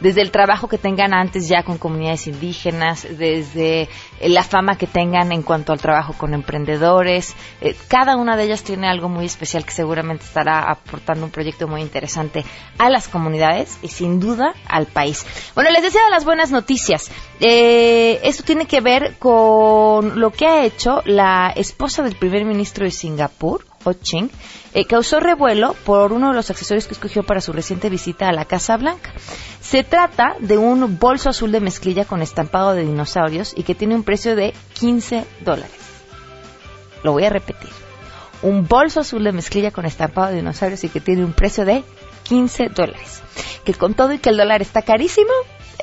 desde 0.00 0.20
el 0.20 0.30
trabajo 0.30 0.68
que 0.68 0.78
tengan 0.78 1.14
antes 1.14 1.48
ya 1.48 1.62
con 1.62 1.78
comunidades 1.78 2.26
indígenas, 2.26 3.06
desde 3.10 3.88
eh, 4.20 4.28
la 4.28 4.42
fama 4.42 4.76
que 4.76 4.86
tengan 4.86 5.32
en 5.32 5.42
cuanto 5.42 5.72
al 5.72 5.80
trabajo 5.80 6.12
con 6.12 6.34
emprendedores. 6.34 7.34
Eh, 7.60 7.74
cada 7.88 8.16
una 8.16 8.36
de 8.36 8.44
ellas 8.44 8.62
tiene 8.62 8.88
algo 8.88 9.08
muy 9.08 9.24
especial 9.24 9.64
que 9.64 9.72
seguramente 9.72 10.24
estará 10.24 10.70
aportando 10.70 11.24
un 11.24 11.30
proyecto 11.30 11.66
muy 11.66 11.80
interesante 11.80 12.44
a 12.78 12.90
las 12.90 13.08
comunidades 13.08 13.78
y 13.82 13.88
sin 13.88 14.20
duda 14.20 14.54
al 14.68 14.86
país. 14.86 15.26
Bueno, 15.54 15.70
les 15.70 15.82
decía 15.82 16.00
las 16.10 16.24
buenas 16.24 16.50
noticias. 16.50 17.10
Eh, 17.40 18.20
esto 18.22 18.44
tiene 18.44 18.66
que 18.66 18.80
ver 18.80 19.16
con 19.18 20.20
lo 20.20 20.30
que 20.30 20.46
ha 20.46 20.64
hecho 20.64 21.02
la 21.04 21.52
esposa 21.56 22.02
del 22.02 22.16
primer 22.16 22.44
ministro 22.44 22.84
de 22.84 22.90
Singapur, 22.90 23.64
Ho 23.86 23.92
Ching, 23.92 24.30
eh, 24.74 24.84
causó 24.84 25.20
revuelo 25.20 25.74
por 25.84 26.12
uno 26.12 26.30
de 26.30 26.34
los 26.34 26.50
accesorios 26.50 26.86
que 26.86 26.94
escogió 26.94 27.22
para 27.22 27.40
su 27.40 27.52
reciente 27.52 27.88
visita 27.88 28.28
a 28.28 28.32
la 28.32 28.44
Casa 28.44 28.76
Blanca. 28.76 29.12
Se 29.60 29.84
trata 29.84 30.36
de 30.40 30.58
un 30.58 30.98
bolso 30.98 31.30
azul 31.30 31.52
de 31.52 31.60
mezclilla 31.60 32.04
con 32.04 32.20
estampado 32.20 32.74
de 32.74 32.82
dinosaurios 32.82 33.54
y 33.56 33.62
que 33.62 33.76
tiene 33.76 33.94
un 33.94 34.02
precio 34.02 34.34
de 34.34 34.54
15 34.74 35.24
dólares. 35.44 35.76
Lo 37.04 37.12
voy 37.12 37.24
a 37.24 37.30
repetir. 37.30 37.70
Un 38.42 38.66
bolso 38.66 39.00
azul 39.00 39.22
de 39.22 39.32
mezclilla 39.32 39.70
con 39.70 39.86
estampado 39.86 40.30
de 40.30 40.36
dinosaurios 40.36 40.82
y 40.82 40.88
que 40.88 41.00
tiene 41.00 41.24
un 41.24 41.32
precio 41.32 41.64
de 41.64 41.84
15 42.24 42.70
dólares. 42.70 43.22
Que 43.64 43.74
con 43.74 43.94
todo 43.94 44.12
y 44.12 44.18
que 44.18 44.30
el 44.30 44.36
dólar 44.36 44.62
está 44.62 44.82
carísimo, 44.82 45.30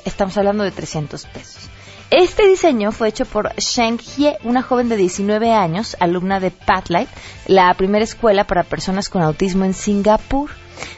estamos 0.03 0.37
hablando 0.37 0.65
de 0.65 0.71
300 0.71 1.25
pesos. 1.27 1.69
Este 2.09 2.47
diseño 2.47 2.91
fue 2.91 3.09
hecho 3.09 3.25
por 3.25 3.55
Sheng 3.55 3.97
Hye, 3.97 4.37
una 4.43 4.61
joven 4.61 4.89
de 4.89 4.97
19 4.97 5.51
años, 5.51 5.97
alumna 5.99 6.39
de 6.39 6.51
Pathlight, 6.51 7.09
la 7.47 7.73
primera 7.73 8.03
escuela 8.03 8.45
para 8.45 8.63
personas 8.63 9.09
con 9.09 9.21
autismo 9.21 9.65
en 9.65 9.73
Singapur. 9.73 10.51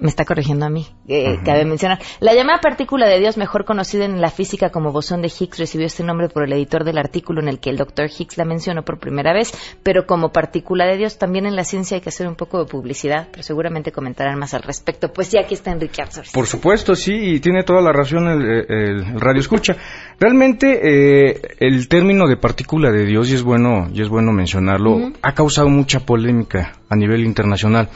Me 0.00 0.08
está 0.08 0.24
corrigiendo 0.24 0.66
a 0.66 0.70
mí, 0.70 0.86
eh, 1.06 1.38
cabe 1.44 1.64
mencionar. 1.64 2.00
La 2.20 2.34
llamada 2.34 2.60
partícula 2.60 3.06
de 3.06 3.20
Dios, 3.20 3.36
mejor 3.36 3.64
conocida 3.64 4.04
en 4.04 4.20
la 4.20 4.30
física 4.30 4.70
como 4.70 4.92
bosón 4.92 5.22
de 5.22 5.28
Higgs, 5.28 5.58
recibió 5.58 5.86
este 5.86 6.02
nombre 6.02 6.28
por 6.28 6.44
el 6.44 6.52
editor 6.52 6.84
del 6.84 6.98
artículo 6.98 7.40
en 7.40 7.48
el 7.48 7.60
que 7.60 7.70
el 7.70 7.76
doctor 7.76 8.08
Higgs 8.10 8.36
la 8.36 8.44
mencionó 8.44 8.82
por 8.82 8.98
primera 8.98 9.32
vez, 9.32 9.52
pero 9.82 10.06
como 10.06 10.32
partícula 10.32 10.86
de 10.86 10.96
Dios, 10.96 11.18
también 11.18 11.46
en 11.46 11.54
la 11.54 11.64
ciencia 11.64 11.96
hay 11.96 12.00
que 12.00 12.08
hacer 12.08 12.26
un 12.26 12.34
poco 12.34 12.58
de 12.58 12.66
publicidad, 12.66 13.28
pero 13.30 13.42
seguramente 13.42 13.92
comentarán 13.92 14.38
más 14.38 14.52
al 14.54 14.62
respecto. 14.62 15.12
Pues 15.12 15.28
sí, 15.28 15.38
aquí 15.38 15.54
está 15.54 15.70
Enrique 15.70 16.02
Arzores. 16.02 16.32
Por 16.32 16.46
supuesto, 16.46 16.96
sí, 16.96 17.14
y 17.14 17.40
tiene 17.40 17.62
toda 17.62 17.80
la 17.80 17.92
razón 17.92 18.26
el, 18.28 19.20
radio 19.20 19.40
escucha. 19.40 19.76
Realmente, 20.18 20.80
eh, 20.82 21.40
el 21.60 21.88
término 21.88 22.26
de 22.26 22.36
partícula 22.36 22.90
de 22.90 23.06
Dios, 23.06 23.30
y 23.30 23.34
es 23.34 23.42
bueno, 23.42 23.88
y 23.92 24.02
es 24.02 24.08
bueno 24.08 24.32
mencionarlo, 24.32 25.12
ha 25.22 25.34
causado 25.34 25.68
mucha 25.68 26.00
polémica 26.00 26.72
a 26.88 26.96
nivel 26.96 27.24
internacional 27.24 27.88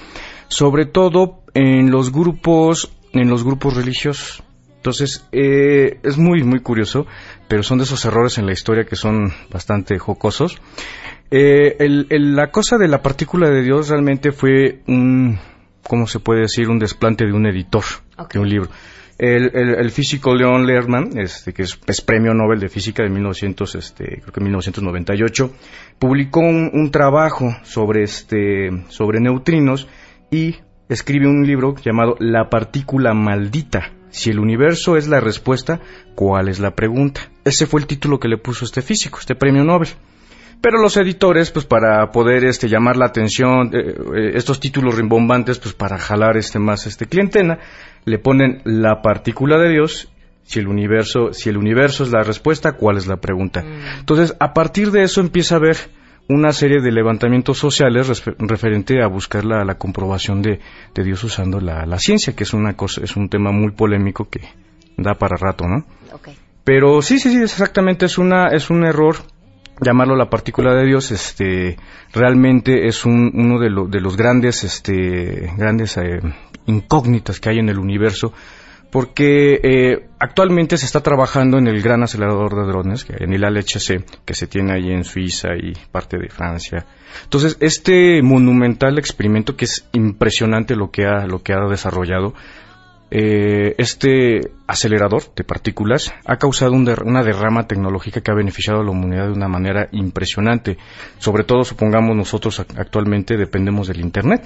sobre 0.48 0.86
todo 0.86 1.42
en 1.58 1.90
los 1.90 2.12
grupos, 2.12 2.92
en 3.12 3.28
los 3.28 3.42
grupos 3.42 3.74
religiosos. 3.74 4.44
Entonces, 4.76 5.26
eh, 5.32 5.98
es 6.04 6.16
muy, 6.16 6.44
muy 6.44 6.60
curioso, 6.60 7.04
pero 7.48 7.64
son 7.64 7.78
de 7.78 7.84
esos 7.84 8.04
errores 8.04 8.38
en 8.38 8.46
la 8.46 8.52
historia 8.52 8.84
que 8.84 8.94
son 8.94 9.32
bastante 9.50 9.98
jocosos. 9.98 10.56
Eh, 11.32 11.76
la 12.10 12.52
cosa 12.52 12.78
de 12.78 12.86
la 12.86 13.02
partícula 13.02 13.50
de 13.50 13.62
Dios 13.62 13.88
realmente 13.88 14.30
fue 14.30 14.82
un, 14.86 15.40
¿cómo 15.82 16.06
se 16.06 16.20
puede 16.20 16.42
decir? 16.42 16.68
Un 16.68 16.78
desplante 16.78 17.26
de 17.26 17.32
un 17.32 17.46
editor 17.46 17.82
de 18.32 18.38
un 18.38 18.48
libro. 18.48 18.70
El, 19.18 19.90
físico 19.90 20.36
Leon 20.36 20.64
Lerman, 20.64 21.18
este, 21.18 21.52
que 21.52 21.62
es, 21.62 22.00
premio 22.02 22.34
Nobel 22.34 22.60
de 22.60 22.68
Física 22.68 23.02
de 23.02 23.08
1900, 23.08 23.74
este, 23.74 24.20
creo 24.20 24.32
que 24.32 24.40
1998, 24.40 25.52
publicó 25.98 26.38
un, 26.38 26.70
un, 26.72 26.92
trabajo 26.92 27.52
sobre, 27.64 28.04
este, 28.04 28.70
sobre 28.90 29.18
neutrinos 29.18 29.88
y 30.30 30.54
escribe 30.88 31.26
un 31.26 31.46
libro 31.46 31.74
llamado 31.76 32.16
La 32.18 32.48
partícula 32.48 33.14
maldita. 33.14 33.92
Si 34.10 34.30
el 34.30 34.38
universo 34.38 34.96
es 34.96 35.06
la 35.06 35.20
respuesta, 35.20 35.80
¿cuál 36.14 36.48
es 36.48 36.60
la 36.60 36.74
pregunta? 36.74 37.20
Ese 37.44 37.66
fue 37.66 37.80
el 37.80 37.86
título 37.86 38.18
que 38.18 38.28
le 38.28 38.38
puso 38.38 38.64
este 38.64 38.82
físico, 38.82 39.18
este 39.20 39.34
premio 39.34 39.64
Nobel. 39.64 39.88
Pero 40.60 40.80
los 40.80 40.96
editores, 40.96 41.50
pues 41.50 41.66
para 41.66 42.10
poder 42.10 42.44
este, 42.44 42.68
llamar 42.68 42.96
la 42.96 43.06
atención, 43.06 43.70
eh, 43.72 43.94
eh, 44.16 44.30
estos 44.34 44.58
títulos 44.58 44.96
rimbombantes, 44.96 45.58
pues 45.58 45.74
para 45.74 45.98
jalar 45.98 46.36
este 46.36 46.58
más 46.58 46.86
este 46.86 47.06
clientena, 47.06 47.58
le 48.04 48.18
ponen 48.18 48.62
la 48.64 49.02
partícula 49.02 49.58
de 49.58 49.70
Dios 49.70 50.08
si 50.42 50.58
el 50.58 50.66
universo, 50.66 51.32
si 51.32 51.50
el 51.50 51.58
universo 51.58 52.04
es 52.04 52.10
la 52.10 52.22
respuesta, 52.22 52.72
¿cuál 52.72 52.96
es 52.96 53.06
la 53.06 53.18
pregunta? 53.18 53.62
Mm. 53.62 54.00
Entonces, 54.00 54.34
a 54.40 54.54
partir 54.54 54.90
de 54.90 55.02
eso 55.02 55.20
empieza 55.20 55.56
a 55.56 55.60
ver 55.60 55.76
una 56.28 56.52
serie 56.52 56.80
de 56.80 56.92
levantamientos 56.92 57.58
sociales 57.58 58.22
referente 58.38 59.02
a 59.02 59.06
buscar 59.06 59.44
la, 59.44 59.64
la 59.64 59.76
comprobación 59.76 60.42
de, 60.42 60.60
Dios 60.94 61.24
usando 61.24 61.60
la, 61.60 61.98
ciencia, 61.98 62.34
que 62.34 62.44
es 62.44 62.52
una 62.52 62.74
cosa, 62.74 63.02
es 63.02 63.16
un 63.16 63.28
tema 63.28 63.50
muy 63.50 63.72
polémico 63.72 64.28
que 64.28 64.40
da 64.96 65.14
para 65.14 65.36
rato, 65.36 65.66
¿no? 65.66 65.86
Pero 66.64 67.00
sí, 67.00 67.18
sí, 67.18 67.30
sí, 67.30 67.42
exactamente 67.42 68.04
es 68.06 68.18
una, 68.18 68.48
es 68.48 68.68
un 68.68 68.84
error 68.84 69.16
llamarlo 69.80 70.16
la 70.16 70.28
partícula 70.28 70.74
de 70.74 70.86
Dios, 70.86 71.10
este, 71.12 71.76
realmente 72.12 72.88
es 72.88 73.06
un, 73.06 73.30
uno 73.32 73.58
de, 73.58 73.70
de 73.88 74.00
los 74.00 74.16
grandes, 74.16 74.64
este, 74.64 75.52
grandes 75.56 75.96
eh, 75.96 76.20
incógnitas 76.66 77.40
que 77.40 77.50
hay 77.50 77.58
en 77.58 77.68
el 77.68 77.78
universo 77.78 78.32
porque 78.90 79.60
eh, 79.62 80.08
actualmente 80.18 80.78
se 80.78 80.86
está 80.86 81.02
trabajando 81.02 81.58
en 81.58 81.66
el 81.66 81.82
gran 81.82 82.02
acelerador 82.02 82.54
de 82.56 82.66
drones, 82.66 83.06
en 83.08 83.32
el 83.32 83.42
LHC, 83.42 84.24
que 84.24 84.34
se 84.34 84.46
tiene 84.46 84.72
ahí 84.72 84.90
en 84.90 85.04
Suiza 85.04 85.50
y 85.56 85.72
parte 85.90 86.18
de 86.18 86.28
Francia. 86.28 86.86
Entonces, 87.24 87.56
este 87.60 88.22
monumental 88.22 88.98
experimento, 88.98 89.56
que 89.56 89.66
es 89.66 89.86
impresionante 89.92 90.74
lo 90.74 90.90
que 90.90 91.04
ha, 91.04 91.26
lo 91.26 91.42
que 91.42 91.52
ha 91.52 91.60
desarrollado, 91.68 92.34
eh, 93.10 93.74
este 93.78 94.52
acelerador 94.66 95.34
de 95.34 95.42
partículas 95.42 96.12
ha 96.26 96.36
causado 96.36 96.72
una 96.72 97.22
derrama 97.22 97.66
tecnológica 97.66 98.20
que 98.20 98.30
ha 98.30 98.34
beneficiado 98.34 98.80
a 98.80 98.84
la 98.84 98.90
humanidad 98.90 99.26
de 99.26 99.32
una 99.32 99.48
manera 99.48 99.88
impresionante. 99.92 100.76
Sobre 101.18 101.44
todo, 101.44 101.64
supongamos 101.64 102.14
nosotros 102.14 102.60
actualmente 102.60 103.38
dependemos 103.38 103.88
del 103.88 104.00
Internet. 104.00 104.44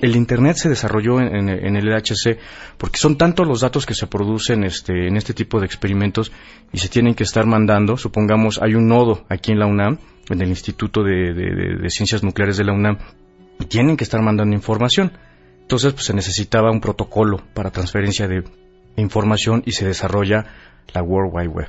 El 0.00 0.14
Internet 0.14 0.56
se 0.56 0.68
desarrolló 0.68 1.20
en, 1.20 1.48
el 1.48 1.84
LHC 1.84 2.38
porque 2.78 2.98
son 2.98 3.18
tantos 3.18 3.48
los 3.48 3.62
datos 3.62 3.84
que 3.84 3.94
se 3.94 4.06
producen 4.06 4.62
este, 4.62 5.08
en 5.08 5.16
este 5.16 5.34
tipo 5.34 5.58
de 5.58 5.66
experimentos 5.66 6.30
y 6.72 6.78
se 6.78 6.88
tienen 6.88 7.14
que 7.14 7.24
estar 7.24 7.46
mandando. 7.46 7.96
Supongamos, 7.96 8.60
hay 8.62 8.74
un 8.76 8.86
nodo 8.86 9.24
aquí 9.28 9.50
en 9.50 9.58
la 9.58 9.66
UNAM, 9.66 9.98
en 10.30 10.40
el 10.40 10.48
Instituto 10.48 11.02
de 11.02 11.88
Ciencias 11.88 12.22
Nucleares 12.22 12.56
de 12.56 12.64
la 12.64 12.72
UNAM, 12.72 12.98
y 13.58 13.64
tienen 13.64 13.96
que 13.96 14.04
estar 14.04 14.22
mandando 14.22 14.54
información. 14.54 15.12
Entonces 15.68 15.92
pues, 15.92 16.06
se 16.06 16.14
necesitaba 16.14 16.70
un 16.70 16.80
protocolo 16.80 17.42
para 17.52 17.70
transferencia 17.70 18.26
de 18.26 18.42
información 18.96 19.62
y 19.66 19.72
se 19.72 19.84
desarrolla 19.86 20.46
la 20.94 21.02
World 21.02 21.30
Wide 21.34 21.48
Web. 21.48 21.68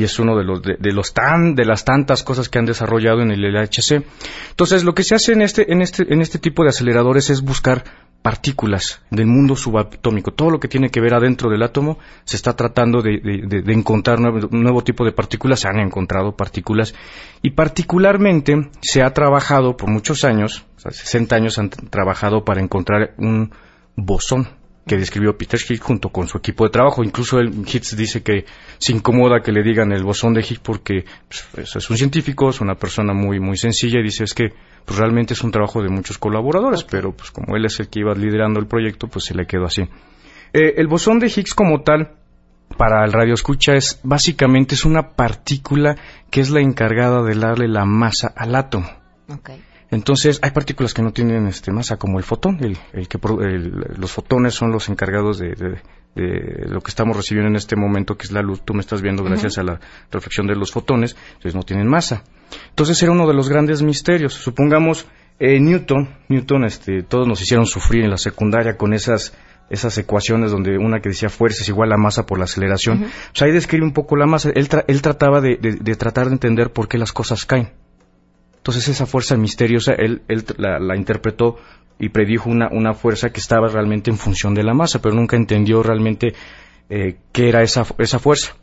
Y 0.00 0.02
es 0.02 0.18
uno 0.18 0.36
de 0.36 0.42
los 0.42 0.60
de, 0.60 0.92
los 0.92 1.14
tan 1.14 1.54
de 1.54 1.64
las 1.64 1.84
tantas 1.84 2.24
cosas 2.24 2.48
que 2.48 2.58
han 2.58 2.64
desarrollado 2.64 3.22
en 3.22 3.30
el 3.30 3.40
LHC. 3.42 4.02
Entonces, 4.50 4.82
lo 4.82 4.96
que 4.96 5.04
se 5.04 5.14
hace 5.14 5.32
en 5.32 5.42
este 5.42 5.72
en 5.72 5.80
este 5.80 6.12
en 6.12 6.20
este 6.20 6.40
tipo 6.40 6.64
de 6.64 6.70
aceleradores 6.70 7.30
es 7.30 7.42
buscar 7.42 7.84
partículas 8.22 9.02
del 9.10 9.26
mundo 9.26 9.56
subatómico. 9.56 10.32
Todo 10.32 10.50
lo 10.50 10.60
que 10.60 10.68
tiene 10.68 10.90
que 10.90 11.00
ver 11.00 11.14
adentro 11.14 11.50
del 11.50 11.62
átomo 11.62 11.98
se 12.24 12.36
está 12.36 12.54
tratando 12.54 13.02
de, 13.02 13.62
encontrar 13.68 14.18
un 14.18 14.62
nuevo 14.62 14.82
tipo 14.84 15.04
de 15.04 15.12
partículas. 15.12 15.60
Se 15.60 15.68
han 15.68 15.80
encontrado 15.80 16.36
partículas 16.36 16.94
y 17.42 17.50
particularmente 17.50 18.70
se 18.80 19.02
ha 19.02 19.12
trabajado 19.12 19.76
por 19.76 19.90
muchos 19.90 20.24
años 20.24 20.64
60 20.88 21.36
años 21.36 21.58
han 21.58 21.70
trabajado 21.70 22.44
para 22.44 22.60
encontrar 22.60 23.14
un 23.18 23.52
bosón 23.96 24.48
que 24.86 24.96
describió 24.96 25.36
Peter 25.36 25.60
Higgs 25.60 25.82
junto 25.82 26.08
con 26.08 26.26
su 26.26 26.38
equipo 26.38 26.64
de 26.64 26.70
trabajo. 26.70 27.04
Incluso 27.04 27.38
el 27.38 27.50
Higgs 27.66 27.96
dice 27.96 28.22
que 28.22 28.46
se 28.78 28.92
incomoda 28.92 29.42
que 29.42 29.52
le 29.52 29.62
digan 29.62 29.92
el 29.92 30.02
bosón 30.02 30.32
de 30.32 30.40
Higgs 30.40 30.60
porque 30.60 31.04
pues, 31.52 31.76
es 31.76 31.90
un 31.90 31.96
científico, 31.96 32.48
es 32.48 32.60
una 32.60 32.74
persona 32.76 33.12
muy 33.12 33.40
muy 33.40 33.56
sencilla 33.56 34.00
y 34.00 34.04
dice 34.04 34.24
es 34.24 34.34
que 34.34 34.52
pues, 34.84 34.98
realmente 34.98 35.34
es 35.34 35.42
un 35.42 35.50
trabajo 35.50 35.82
de 35.82 35.88
muchos 35.88 36.18
colaboradores, 36.18 36.84
pero 36.84 37.12
pues 37.12 37.30
como 37.30 37.56
él 37.56 37.64
es 37.64 37.78
el 37.80 37.88
que 37.88 38.00
iba 38.00 38.14
liderando 38.14 38.60
el 38.60 38.66
proyecto, 38.66 39.08
pues 39.08 39.24
se 39.24 39.34
le 39.34 39.46
quedó 39.46 39.66
así. 39.66 39.82
Eh, 40.52 40.74
el 40.76 40.88
bosón 40.88 41.18
de 41.18 41.28
Higgs 41.28 41.54
como 41.54 41.82
tal 41.82 42.16
para 42.76 43.04
el 43.04 43.12
radio 43.12 43.34
escucha 43.34 43.74
es 43.74 44.00
básicamente 44.02 44.74
es 44.74 44.84
una 44.84 45.10
partícula 45.10 45.96
que 46.30 46.40
es 46.40 46.50
la 46.50 46.60
encargada 46.60 47.22
de 47.22 47.34
darle 47.34 47.68
la 47.68 47.84
masa 47.84 48.32
al 48.34 48.54
átomo. 48.54 48.88
Entonces, 49.90 50.38
hay 50.42 50.52
partículas 50.52 50.94
que 50.94 51.02
no 51.02 51.12
tienen 51.12 51.46
este, 51.46 51.72
masa, 51.72 51.96
como 51.96 52.18
el 52.18 52.24
fotón. 52.24 52.58
El, 52.92 53.08
que, 53.08 53.18
los 53.96 54.12
fotones 54.12 54.54
son 54.54 54.70
los 54.70 54.88
encargados 54.88 55.38
de, 55.38 55.80
lo 56.14 56.80
que 56.80 56.90
estamos 56.90 57.16
recibiendo 57.16 57.48
en 57.48 57.56
este 57.56 57.76
momento, 57.76 58.16
que 58.16 58.24
es 58.24 58.32
la 58.32 58.42
luz. 58.42 58.62
Tú 58.64 58.74
me 58.74 58.80
estás 58.80 59.00
viendo 59.00 59.22
gracias 59.22 59.58
a 59.58 59.62
la 59.62 59.80
reflexión 60.10 60.46
de 60.46 60.56
los 60.56 60.72
fotones, 60.72 61.16
entonces 61.34 61.54
no 61.54 61.62
tienen 61.62 61.88
masa. 61.88 62.24
Entonces, 62.68 63.02
era 63.02 63.12
uno 63.12 63.26
de 63.26 63.34
los 63.34 63.48
grandes 63.48 63.82
misterios. 63.82 64.34
Supongamos, 64.34 65.06
eh, 65.38 65.60
Newton, 65.60 66.08
Newton, 66.28 66.64
este, 66.64 67.02
todos 67.02 67.26
nos 67.28 67.40
hicieron 67.40 67.66
sufrir 67.66 68.04
en 68.04 68.10
la 68.10 68.18
secundaria 68.18 68.76
con 68.76 68.92
esas 68.92 69.32
esas 69.70 69.96
ecuaciones 69.98 70.50
donde 70.50 70.76
una 70.76 71.00
que 71.00 71.10
decía 71.10 71.30
fuerza 71.30 71.62
es 71.62 71.68
igual 71.68 71.92
a 71.92 71.96
masa 71.96 72.26
por 72.26 72.38
la 72.38 72.44
aceleración. 72.44 73.04
O 73.04 73.36
sea, 73.36 73.46
ahí 73.46 73.52
describe 73.52 73.84
un 73.84 73.92
poco 73.92 74.16
la 74.16 74.26
masa. 74.26 74.50
Él, 74.50 74.68
él 74.88 75.00
trataba 75.00 75.40
de, 75.40 75.56
tratar 75.96 76.26
de 76.26 76.32
entender 76.32 76.72
por 76.72 76.88
qué 76.88 76.98
las 76.98 77.12
cosas 77.12 77.46
caen. 77.46 77.70
Entonces 78.56 78.88
esa 78.88 79.06
fuerza 79.06 79.36
misteriosa 79.36 79.94
él, 79.94 80.22
la, 80.58 80.96
interpretó 80.96 81.56
y 82.00 82.08
predijo 82.08 82.50
una, 82.50 82.68
una 82.72 82.94
fuerza 82.94 83.30
que 83.30 83.40
estaba 83.40 83.68
realmente 83.68 84.10
en 84.10 84.16
función 84.16 84.54
de 84.54 84.64
la 84.64 84.74
masa, 84.74 85.00
pero 85.00 85.14
nunca 85.14 85.36
entendió 85.36 85.82
realmente 85.82 86.34
eh, 86.88 87.18
qué 87.30 87.50
era 87.50 87.62
esa, 87.62 87.86
esa 87.98 88.18
fuerza. 88.18 88.56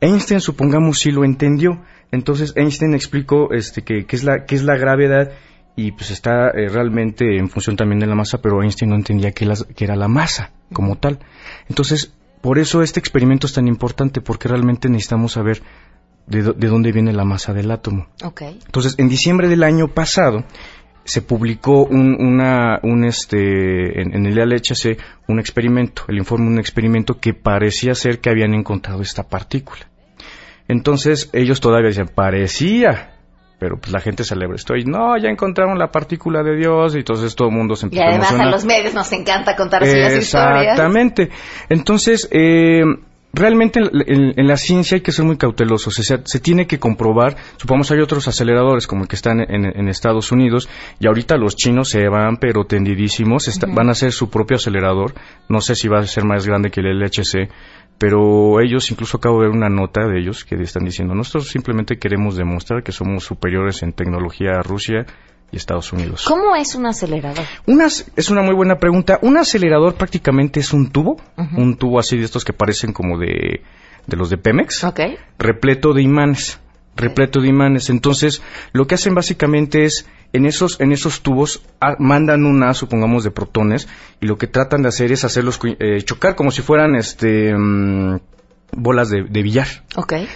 Einstein, 0.00 0.40
supongamos, 0.40 0.98
sí 0.98 1.10
lo 1.10 1.24
entendió. 1.24 1.82
Entonces 2.10 2.54
Einstein 2.56 2.94
explicó 2.94 3.52
este, 3.52 3.82
que, 3.82 4.06
es, 4.08 4.24
la, 4.24 4.44
es 4.48 4.62
la 4.62 4.76
gravedad 4.76 5.32
y 5.76 5.92
pues 5.92 6.10
está 6.10 6.48
eh, 6.48 6.68
realmente 6.68 7.38
en 7.38 7.48
función 7.50 7.76
también 7.76 8.00
de 8.00 8.06
la 8.06 8.14
masa, 8.14 8.38
pero 8.38 8.62
Einstein 8.62 8.90
no 8.90 8.96
entendía 8.96 9.32
qué, 9.32 9.46
era 9.78 9.94
la 9.94 10.08
masa 10.08 10.50
como 10.72 10.96
tal. 10.96 11.20
Entonces, 11.68 12.14
por 12.40 12.58
eso 12.58 12.82
este 12.82 12.98
experimento 12.98 13.46
es 13.46 13.52
tan 13.52 13.68
importante, 13.68 14.20
porque 14.22 14.48
realmente 14.48 14.88
necesitamos 14.88 15.32
saber 15.32 15.62
de, 16.26 16.42
dónde 16.42 16.90
viene 16.90 17.12
la 17.12 17.24
masa 17.24 17.52
del 17.52 17.70
átomo. 17.70 18.08
Entonces, 18.40 18.96
en 18.98 19.08
diciembre 19.08 19.48
del 19.48 19.62
año 19.62 19.88
pasado 19.88 20.44
se 21.08 21.22
publicó 21.22 21.84
un, 21.84 22.20
una, 22.20 22.80
un 22.82 23.02
este, 23.02 24.02
en, 24.02 24.26
el 24.26 24.34
LHC 24.34 24.98
un 25.26 25.40
experimento, 25.40 26.02
el 26.08 26.18
informe 26.18 26.48
un 26.48 26.58
experimento 26.58 27.18
que 27.18 27.32
parecía 27.32 27.94
ser 27.94 28.20
que 28.20 28.28
habían 28.28 28.52
encontrado 28.52 29.00
esta 29.00 29.22
partícula. 29.22 29.88
Entonces 30.68 31.30
ellos 31.32 31.62
todavía 31.62 31.88
decían, 31.88 32.10
parecía, 32.14 33.14
pero 33.58 33.78
pues 33.78 33.90
la 33.90 34.00
gente 34.00 34.22
celebra 34.22 34.56
esto 34.56 34.76
y 34.76 34.84
no, 34.84 35.16
ya 35.16 35.30
encontraron 35.30 35.78
la 35.78 35.90
partícula 35.90 36.42
de 36.42 36.56
Dios 36.56 36.94
y 36.94 36.98
entonces 36.98 37.34
todo 37.34 37.48
el 37.48 37.54
mundo 37.54 37.74
se 37.74 37.86
empieza 37.86 38.04
a 38.04 38.10
Y 38.10 38.10
además 38.10 38.32
a, 38.32 38.44
los 38.50 38.66
medios 38.66 38.92
nos 38.92 39.10
encanta 39.10 39.56
contar 39.56 39.84
así 39.84 39.96
las 39.96 40.14
historias. 40.14 40.72
Exactamente. 40.72 41.30
Entonces, 41.70 42.28
eh, 42.30 42.82
realmente 43.32 43.80
en, 43.80 44.46
la 44.46 44.56
ciencia 44.56 44.96
hay 44.96 45.02
que 45.02 45.12
ser 45.12 45.24
muy 45.24 45.36
cautelosos. 45.36 45.94
Se, 45.94 46.20
se 46.24 46.40
tiene 46.40 46.66
que 46.66 46.78
comprobar. 46.78 47.36
Supongamos 47.56 47.90
hay 47.90 48.00
otros 48.00 48.26
aceleradores 48.28 48.86
como 48.86 49.02
el 49.02 49.08
que 49.08 49.16
están 49.16 49.40
en, 49.40 49.88
Estados 49.88 50.32
Unidos 50.32 50.68
y 51.00 51.06
ahorita 51.06 51.36
los 51.36 51.56
chinos 51.56 51.90
se 51.90 52.08
van 52.08 52.36
pero 52.36 52.64
tendidísimos. 52.64 53.48
Van 53.68 53.88
a 53.88 53.92
hacer 53.92 54.12
su 54.12 54.30
propio 54.30 54.56
acelerador. 54.56 55.14
No 55.48 55.60
sé 55.60 55.74
si 55.74 55.88
va 55.88 56.00
a 56.00 56.06
ser 56.06 56.24
más 56.24 56.46
grande 56.46 56.70
que 56.70 56.80
el 56.80 56.98
LHC. 56.98 57.50
Pero 57.98 58.60
ellos, 58.60 58.90
incluso 58.92 59.16
acabo 59.16 59.40
de 59.40 59.48
ver 59.48 59.56
una 59.56 59.68
nota 59.68 60.06
de 60.06 60.20
ellos 60.20 60.44
que 60.44 60.54
están 60.54 60.84
diciendo, 60.84 61.16
nosotros 61.16 61.48
simplemente 61.48 61.98
queremos 61.98 62.36
demostrar 62.36 62.84
que 62.84 62.92
somos 62.92 63.24
superiores 63.24 63.82
en 63.82 63.92
tecnología 63.92 64.52
a 64.52 64.62
Rusia 64.62 65.04
y 65.50 65.56
Estados 65.56 65.92
Unidos. 65.92 66.24
¿Cómo 66.26 66.54
es 66.56 66.74
un 66.74 66.86
acelerador? 66.86 67.44
es 68.16 68.30
una 68.30 68.42
muy 68.42 68.54
buena 68.54 68.78
pregunta. 68.78 69.18
Un 69.22 69.36
acelerador 69.36 69.94
prácticamente 69.94 70.60
es 70.60 70.72
un 70.72 70.90
tubo, 70.90 71.16
un 71.56 71.76
tubo 71.76 71.98
así 71.98 72.16
de 72.16 72.24
estos 72.24 72.44
que 72.44 72.52
parecen 72.52 72.92
como 72.92 73.18
de, 73.18 73.62
de 74.06 74.16
los 74.16 74.30
de 74.30 74.38
Pemex, 74.38 74.86
repleto 75.38 75.92
de 75.92 76.02
imanes 76.02 76.60
repleto 76.98 77.40
de 77.40 77.48
imanes. 77.48 77.88
Entonces, 77.88 78.42
lo 78.72 78.86
que 78.86 78.96
hacen 78.96 79.14
básicamente 79.14 79.84
es, 79.84 80.06
en 80.32 80.44
esos, 80.44 80.80
en 80.80 80.92
esos 80.92 81.22
tubos, 81.22 81.62
mandan 81.98 82.44
una, 82.44 82.74
supongamos, 82.74 83.24
de 83.24 83.30
protones, 83.30 83.88
y 84.20 84.26
lo 84.26 84.36
que 84.36 84.48
tratan 84.48 84.82
de 84.82 84.88
hacer 84.88 85.12
es 85.12 85.24
hacerlos 85.24 85.58
eh, 85.62 86.02
chocar 86.02 86.34
como 86.34 86.50
si 86.50 86.60
fueran, 86.60 86.96
este, 86.96 87.56
mm, 87.56 88.18
bolas 88.72 89.10
de, 89.10 89.22
billar. 89.22 89.66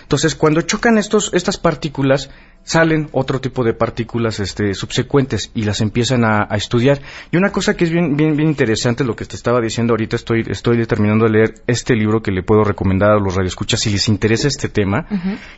Entonces, 0.03 0.35
cuando 0.35 0.63
chocan 0.63 0.99
estos, 0.99 1.31
estas 1.35 1.59
partículas, 1.59 2.31
salen 2.65 3.09
otro 3.13 3.41
tipo 3.41 3.65
de 3.65 3.75
partículas 3.75 4.41
este, 4.41 4.75
subsecuentes 4.75 5.51
y 5.55 5.63
las 5.63 5.81
empiezan 5.81 6.25
a, 6.25 6.49
estudiar. 6.53 7.01
Y 7.31 7.37
una 7.37 7.51
cosa 7.51 7.77
que 7.77 7.85
es 7.85 7.91
bien, 7.91 8.17
bien, 8.17 8.37
bien 8.37 8.49
interesante, 8.49 9.05
lo 9.05 9.17
que 9.17 9.25
te 9.25 9.37
estaba 9.37 9.61
diciendo 9.61 9.93
ahorita, 9.93 10.17
estoy, 10.17 10.45
estoy 10.49 10.85
terminando 10.87 11.25
de 11.25 11.31
leer 11.31 11.55
este 11.67 11.95
libro 11.95 12.23
que 12.23 12.31
le 12.31 12.43
puedo 12.43 12.65
recomendar 12.65 13.11
a 13.11 13.19
los 13.19 13.35
radioescuchas 13.35 13.81
si 13.81 13.91
les 13.91 14.09
interesa 14.09 14.49
este 14.49 14.69
tema, 14.69 15.07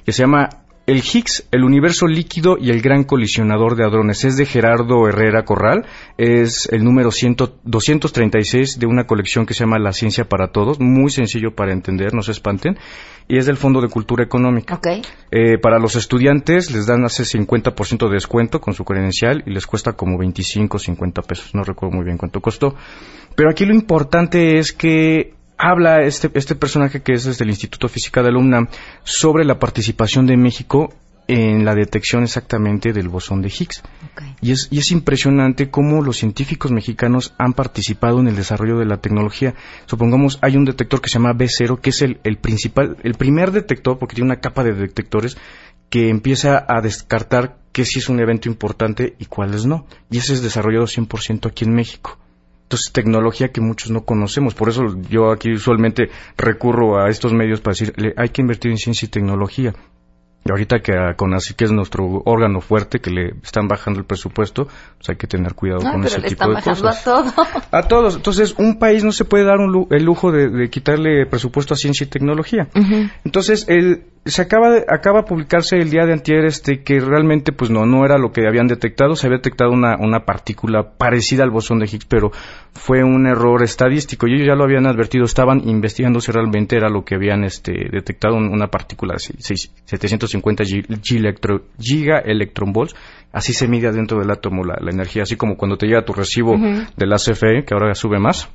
que 0.04 0.12
se 0.12 0.22
llama 0.22 0.48
el 0.86 0.98
Higgs, 0.98 1.46
el 1.50 1.64
universo 1.64 2.06
líquido 2.06 2.56
y 2.60 2.70
el 2.70 2.82
gran 2.82 3.04
colisionador 3.04 3.74
de 3.76 3.84
hadrones. 3.84 4.24
Es 4.24 4.36
de 4.36 4.44
Gerardo 4.44 5.08
Herrera 5.08 5.44
Corral, 5.44 5.86
es 6.18 6.68
el 6.70 6.84
número 6.84 7.10
236 7.10 8.78
de 8.78 8.86
una 8.86 9.06
colección 9.06 9.46
que 9.46 9.54
se 9.54 9.60
llama 9.60 9.78
La 9.78 9.92
Ciencia 9.92 10.24
para 10.24 10.48
Todos, 10.48 10.80
muy 10.80 11.10
sencillo 11.10 11.54
para 11.54 11.72
entender, 11.72 12.12
no 12.12 12.22
se 12.22 12.32
espanten, 12.32 12.76
y 13.28 13.38
es 13.38 13.46
del 13.46 13.56
Fondo 13.56 13.80
de 13.80 13.88
Cultura 13.88 14.24
Económica. 14.24 14.78
Eh, 15.30 15.58
para 15.58 15.78
los 15.78 15.96
estudiantes 15.96 16.70
les 16.70 16.86
dan 16.86 17.04
hace 17.04 17.24
50% 17.24 18.08
de 18.08 18.14
descuento 18.14 18.60
con 18.60 18.74
su 18.74 18.84
credencial 18.84 19.42
y 19.46 19.52
les 19.52 19.66
cuesta 19.66 19.94
como 19.94 20.18
25 20.18 20.76
o 20.76 20.80
50 20.80 21.22
pesos, 21.22 21.54
no 21.54 21.64
recuerdo 21.64 21.96
muy 21.96 22.04
bien 22.04 22.18
cuánto 22.18 22.40
costó. 22.40 22.74
Pero 23.34 23.50
aquí 23.50 23.64
lo 23.64 23.74
importante 23.74 24.58
es 24.58 24.72
que 24.72 25.34
habla 25.64 26.02
este, 26.02 26.30
este 26.34 26.54
personaje 26.54 27.02
que 27.02 27.12
es 27.12 27.24
desde 27.24 27.44
el 27.44 27.50
Instituto 27.50 27.88
Física 27.88 28.22
de 28.22 28.30
UNAM 28.30 28.68
sobre 29.02 29.44
la 29.44 29.58
participación 29.58 30.26
de 30.26 30.36
México 30.36 30.92
en 31.26 31.64
la 31.64 31.74
detección 31.74 32.22
exactamente 32.22 32.92
del 32.92 33.08
bosón 33.08 33.40
de 33.40 33.48
Higgs. 33.48 33.82
Y, 34.42 34.52
es, 34.52 34.68
y 34.70 34.78
es 34.78 34.90
impresionante 34.90 35.70
cómo 35.70 36.02
los 36.02 36.18
científicos 36.18 36.70
mexicanos 36.70 37.32
han 37.38 37.54
participado 37.54 38.20
en 38.20 38.28
el 38.28 38.36
desarrollo 38.36 38.78
de 38.78 38.84
la 38.84 38.98
tecnología. 38.98 39.54
Supongamos, 39.86 40.38
hay 40.42 40.58
un 40.58 40.66
detector 40.66 41.00
que 41.00 41.08
se 41.08 41.14
llama 41.14 41.32
B0, 41.32 41.80
que 41.80 41.90
es 41.90 42.02
el, 42.02 42.20
el 42.24 42.36
principal, 42.36 42.98
el 43.02 43.14
primer 43.14 43.50
detector, 43.50 43.98
porque 43.98 44.16
tiene 44.16 44.32
una 44.32 44.40
capa 44.40 44.64
de 44.64 44.74
detectores, 44.74 45.38
que 45.88 46.10
empieza 46.10 46.62
a 46.68 46.82
descartar 46.82 47.56
qué 47.72 47.86
sí 47.86 48.00
es 48.00 48.10
un 48.10 48.20
evento 48.20 48.50
importante 48.50 49.14
y 49.18 49.24
cuáles 49.24 49.64
no. 49.64 49.86
Y 50.10 50.18
ese 50.18 50.34
es 50.34 50.42
desarrollado 50.42 50.84
100% 50.84 51.48
aquí 51.48 51.64
en 51.64 51.74
México. 51.74 52.18
Entonces, 52.74 52.92
tecnología 52.92 53.52
que 53.52 53.60
muchos 53.60 53.92
no 53.92 54.04
conocemos. 54.04 54.52
Por 54.54 54.68
eso 54.68 54.82
yo 55.08 55.30
aquí 55.30 55.52
usualmente 55.52 56.10
recurro 56.36 57.00
a 57.00 57.08
estos 57.08 57.32
medios 57.32 57.60
para 57.60 57.74
decir, 57.74 57.94
hay 58.16 58.30
que 58.30 58.42
invertir 58.42 58.72
en 58.72 58.78
ciencia 58.78 59.06
y 59.06 59.10
tecnología. 59.10 59.72
Y 60.44 60.50
ahorita 60.50 60.80
que 60.80 60.92
con 61.16 61.34
así 61.34 61.54
que 61.54 61.66
es 61.66 61.70
nuestro 61.70 62.20
órgano 62.24 62.60
fuerte, 62.60 62.98
que 62.98 63.10
le 63.10 63.34
están 63.44 63.68
bajando 63.68 64.00
el 64.00 64.06
presupuesto, 64.06 64.64
pues 64.64 65.08
hay 65.08 65.14
que 65.14 65.28
tener 65.28 65.54
cuidado 65.54 65.82
con 65.82 66.02
ese 66.02 66.20
tipo 66.22 66.48
de 66.48 66.62
cosas. 66.62 67.06
A, 67.70 67.82
todos. 67.82 68.16
Entonces, 68.16 68.56
un 68.58 68.80
país 68.80 69.04
no 69.04 69.12
se 69.12 69.24
puede 69.24 69.44
dar 69.44 69.58
el 69.60 70.04
lujo 70.04 70.32
de, 70.32 70.68
quitarle 70.68 71.26
presupuesto 71.26 71.74
a 71.74 71.76
ciencia 71.76 72.06
y 72.06 72.08
tecnología. 72.08 72.66
Entonces, 73.24 73.66
el, 73.68 74.02
se 74.26 74.40
acaba 74.40 74.70
de, 74.70 74.86
acaba 74.88 75.20
de 75.20 75.26
publicarse 75.26 75.76
el 75.76 75.90
día 75.90 76.06
de 76.06 76.14
antier 76.14 76.46
este 76.46 76.82
que 76.82 76.98
realmente 76.98 77.52
pues 77.52 77.70
no 77.70 77.84
no 77.84 78.06
era 78.06 78.16
lo 78.16 78.32
que 78.32 78.46
habían 78.46 78.66
detectado. 78.66 79.16
Se 79.16 79.26
había 79.26 79.36
detectado 79.38 79.70
una, 79.70 79.96
una 79.98 80.24
partícula 80.24 80.96
parecida 80.96 81.42
al 81.44 81.50
bosón 81.50 81.80
de 81.80 81.86
Higgs 81.86 82.06
pero 82.06 82.32
fue 82.72 83.04
un 83.04 83.26
error 83.26 83.62
estadístico. 83.62 84.26
Y 84.26 84.34
ellos 84.34 84.46
ya 84.46 84.54
lo 84.54 84.64
habían 84.64 84.86
advertido 84.86 85.24
estaban 85.24 85.68
investigando 85.68 86.20
si 86.20 86.32
realmente 86.32 86.76
era 86.76 86.88
lo 86.88 87.04
que 87.04 87.16
habían 87.16 87.44
este 87.44 87.72
detectado 87.90 88.36
una 88.36 88.68
partícula 88.68 89.14
de 89.14 89.18
750 89.18 90.64
giga 91.78 92.18
electron 92.18 92.72
volts 92.72 92.94
así 93.32 93.52
se 93.52 93.68
mide 93.68 93.92
dentro 93.92 94.18
del 94.20 94.30
átomo 94.30 94.64
la, 94.64 94.76
energía 94.90 95.24
así 95.24 95.36
como 95.36 95.56
cuando 95.56 95.76
te 95.76 95.86
llega 95.86 96.04
tu 96.04 96.12
recibo 96.12 96.56
de 96.56 97.06
la 97.06 97.16
CFE 97.16 97.64
que 97.66 97.74
ahora 97.74 97.94
sube 97.94 98.18
más 98.18 98.48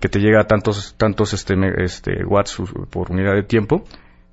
que 0.00 0.08
te 0.08 0.18
llega 0.18 0.40
a 0.40 0.44
tantos 0.44 0.94
tantos 0.96 1.34
este, 1.34 1.54
este 1.82 2.24
watts 2.24 2.56
por 2.90 3.10
unidad 3.10 3.34
de 3.34 3.42
tiempo 3.42 3.84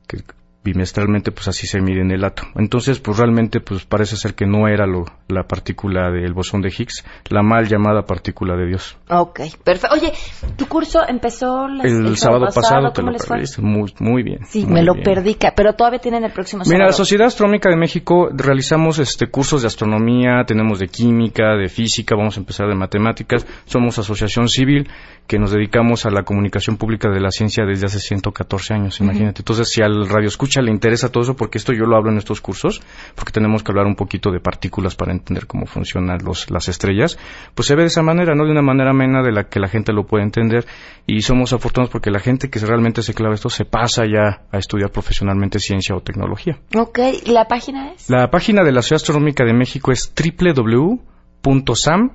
que 0.07 0.17
bimestralmente 0.63 1.31
pues 1.31 1.47
así 1.47 1.67
se 1.67 1.81
mide 1.81 2.01
en 2.01 2.11
el 2.11 2.23
átomo. 2.23 2.51
Entonces 2.55 2.99
pues 2.99 3.17
realmente 3.17 3.59
pues 3.61 3.85
parece 3.85 4.15
ser 4.15 4.35
que 4.35 4.45
no 4.45 4.67
era 4.67 4.85
lo, 4.85 5.05
la 5.27 5.43
partícula 5.43 6.11
del 6.11 6.33
bosón 6.33 6.61
de 6.61 6.69
Higgs, 6.69 7.03
la 7.29 7.41
mal 7.41 7.67
llamada 7.67 8.03
partícula 8.03 8.55
de 8.55 8.67
Dios. 8.67 8.97
Ok, 9.09 9.41
perfecto. 9.63 9.95
Oye, 9.95 10.13
tu 10.57 10.67
curso 10.67 10.99
empezó 11.07 11.65
el, 11.65 12.15
sábado, 12.17 12.47
pasado, 12.53 12.91
te 12.91 13.01
lo 13.01 13.11
perdiste, 13.13 13.61
muy, 13.61 13.93
muy 13.99 14.23
bien. 14.23 14.45
Sí, 14.45 14.65
me 14.65 14.83
lo 14.83 14.95
perdí, 14.95 15.37
pero 15.55 15.73
todavía 15.73 15.99
tienen 15.99 16.23
el 16.23 16.31
próximo 16.31 16.63
sábado. 16.63 16.77
Mira, 16.77 16.87
la 16.87 16.93
Sociedad 16.93 17.27
Astronómica 17.27 17.69
de 17.69 17.77
México 17.77 18.29
realizamos 18.31 18.99
este 18.99 19.27
cursos 19.27 19.61
de 19.61 19.67
astronomía, 19.67 20.43
tenemos 20.45 20.79
de 20.79 20.87
química, 20.87 21.55
de 21.55 21.69
física, 21.69 22.15
vamos 22.15 22.37
a 22.37 22.39
empezar 22.41 22.67
de 22.67 22.75
matemáticas, 22.75 23.45
somos 23.65 23.97
asociación 23.97 24.47
civil 24.47 24.87
que 25.27 25.39
nos 25.39 25.51
dedicamos 25.51 26.05
a 26.05 26.09
la 26.09 26.23
comunicación 26.23 26.77
pública 26.77 27.09
de 27.09 27.21
la 27.21 27.31
ciencia 27.31 27.65
desde 27.65 27.85
hace 27.85 27.99
114 27.99 28.73
años, 28.73 28.99
imagínate. 28.99 29.41
Entonces, 29.41 29.69
si 29.69 29.81
al 29.81 30.09
radio 30.09 30.27
escucha 30.27 30.50
le 30.59 30.71
interesa 30.71 31.09
todo 31.09 31.23
eso, 31.23 31.35
porque 31.35 31.57
esto 31.57 31.71
yo 31.71 31.85
lo 31.85 31.95
hablo 31.95 32.11
en 32.11 32.17
estos 32.17 32.41
cursos, 32.41 32.81
porque 33.15 33.31
tenemos 33.31 33.63
que 33.63 33.71
hablar 33.71 33.85
un 33.85 33.95
poquito 33.95 34.31
de 34.31 34.39
partículas 34.39 34.95
para 34.95 35.11
entender 35.13 35.47
cómo 35.47 35.65
funcionan 35.65 36.17
los, 36.25 36.49
las 36.49 36.67
estrellas, 36.67 37.17
pues 37.55 37.67
se 37.67 37.75
ve 37.75 37.83
de 37.83 37.87
esa 37.87 38.01
manera, 38.01 38.33
no 38.35 38.45
de 38.45 38.51
una 38.51 38.61
manera 38.61 38.89
amena 38.89 39.21
de 39.21 39.31
la 39.31 39.45
que 39.45 39.59
la 39.59 39.67
gente 39.67 39.93
lo 39.93 40.05
puede 40.05 40.23
entender. 40.23 40.65
Y 41.05 41.21
somos 41.21 41.53
afortunados 41.53 41.91
porque 41.91 42.11
la 42.11 42.19
gente 42.19 42.49
que 42.49 42.59
realmente 42.59 43.03
se 43.03 43.13
clava 43.13 43.35
esto 43.35 43.49
se 43.49 43.65
pasa 43.65 44.03
ya 44.05 44.41
a 44.51 44.57
estudiar 44.57 44.91
profesionalmente 44.91 45.59
ciencia 45.59 45.95
o 45.95 46.01
tecnología. 46.01 46.59
Ok, 46.75 46.99
¿la 47.27 47.47
página 47.47 47.91
es? 47.91 48.09
La 48.09 48.29
página 48.29 48.63
de 48.63 48.71
la 48.71 48.81
Ciudad 48.81 48.97
Astronómica 48.97 49.45
de 49.45 49.53
México 49.53 49.91
es 49.91 50.11
www.sam, 50.15 52.11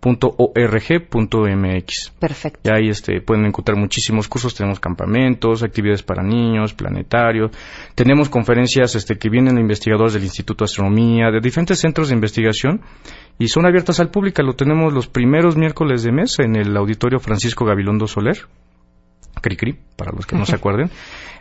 .org.mx. 0.00 1.90
Perfecto. 2.18 2.60
Y 2.64 2.70
ahí 2.70 2.88
este, 2.88 3.20
pueden 3.20 3.46
encontrar 3.46 3.76
muchísimos 3.78 4.28
cursos, 4.28 4.54
tenemos 4.54 4.78
campamentos, 4.80 5.62
actividades 5.62 6.02
para 6.02 6.22
niños, 6.22 6.74
planetarios, 6.74 7.50
tenemos 7.94 8.28
conferencias 8.28 8.94
este, 8.94 9.18
que 9.18 9.28
vienen 9.28 9.58
investigadores 9.58 10.14
del 10.14 10.24
Instituto 10.24 10.64
de 10.64 10.66
Astronomía, 10.66 11.30
de 11.30 11.40
diferentes 11.40 11.78
centros 11.78 12.08
de 12.08 12.14
investigación 12.14 12.82
y 13.38 13.48
son 13.48 13.66
abiertas 13.66 14.00
al 14.00 14.10
público. 14.10 14.42
Lo 14.42 14.54
tenemos 14.54 14.92
los 14.92 15.08
primeros 15.08 15.56
miércoles 15.56 16.02
de 16.02 16.12
mes 16.12 16.38
en 16.38 16.56
el 16.56 16.76
Auditorio 16.76 17.18
Francisco 17.18 17.64
Gabilondo 17.64 18.06
Soler, 18.06 18.38
Cricri, 19.40 19.78
para 19.96 20.12
los 20.12 20.26
que 20.26 20.36
no 20.36 20.46
se 20.46 20.54
acuerden 20.56 20.90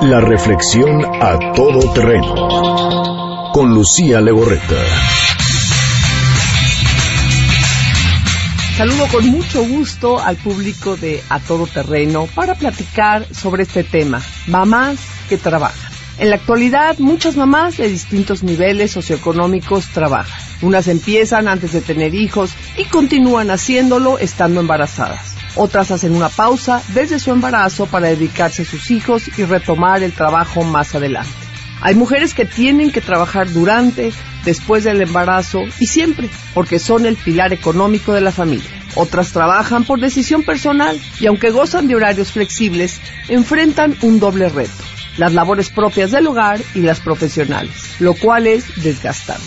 La 0.02 0.20
reflexión 0.20 1.04
a 1.04 1.52
todo 1.54 1.92
terreno. 1.92 3.50
Con 3.52 3.72
Lucía 3.72 4.20
Legorreta. 4.20 4.76
Saludo 8.76 9.06
con 9.06 9.28
mucho 9.28 9.64
gusto 9.64 10.18
al 10.18 10.36
público 10.36 10.96
de 10.96 11.22
A 11.28 11.38
Todo 11.38 11.66
Terreno 11.66 12.26
para 12.34 12.56
platicar 12.56 13.24
sobre 13.32 13.62
este 13.62 13.84
tema, 13.84 14.20
mamás 14.48 14.98
que 15.28 15.38
trabajan. 15.38 15.91
En 16.22 16.30
la 16.30 16.36
actualidad, 16.36 17.00
muchas 17.00 17.36
mamás 17.36 17.78
de 17.78 17.88
distintos 17.88 18.44
niveles 18.44 18.92
socioeconómicos 18.92 19.88
trabajan. 19.88 20.40
Unas 20.60 20.86
empiezan 20.86 21.48
antes 21.48 21.72
de 21.72 21.80
tener 21.80 22.14
hijos 22.14 22.52
y 22.78 22.84
continúan 22.84 23.50
haciéndolo 23.50 24.20
estando 24.20 24.60
embarazadas. 24.60 25.34
Otras 25.56 25.90
hacen 25.90 26.14
una 26.14 26.28
pausa 26.28 26.80
desde 26.94 27.18
su 27.18 27.32
embarazo 27.32 27.86
para 27.86 28.06
dedicarse 28.06 28.62
a 28.62 28.66
sus 28.66 28.92
hijos 28.92 29.36
y 29.36 29.42
retomar 29.42 30.04
el 30.04 30.12
trabajo 30.12 30.62
más 30.62 30.94
adelante. 30.94 31.32
Hay 31.80 31.96
mujeres 31.96 32.34
que 32.34 32.44
tienen 32.44 32.92
que 32.92 33.00
trabajar 33.00 33.50
durante, 33.50 34.12
después 34.44 34.84
del 34.84 35.02
embarazo 35.02 35.58
y 35.80 35.86
siempre, 35.86 36.30
porque 36.54 36.78
son 36.78 37.04
el 37.04 37.16
pilar 37.16 37.52
económico 37.52 38.12
de 38.12 38.20
la 38.20 38.30
familia. 38.30 38.70
Otras 38.94 39.32
trabajan 39.32 39.82
por 39.82 39.98
decisión 39.98 40.44
personal 40.44 41.00
y 41.18 41.26
aunque 41.26 41.50
gozan 41.50 41.88
de 41.88 41.96
horarios 41.96 42.30
flexibles, 42.30 43.00
enfrentan 43.26 43.96
un 44.02 44.20
doble 44.20 44.48
reto, 44.48 44.84
las 45.18 45.32
labores 45.32 45.70
propias 45.70 46.10
del 46.10 46.26
hogar 46.26 46.60
y 46.74 46.80
las 46.80 47.00
profesionales, 47.00 48.00
lo 48.00 48.14
cual 48.14 48.46
es 48.46 48.82
desgastante. 48.82 49.46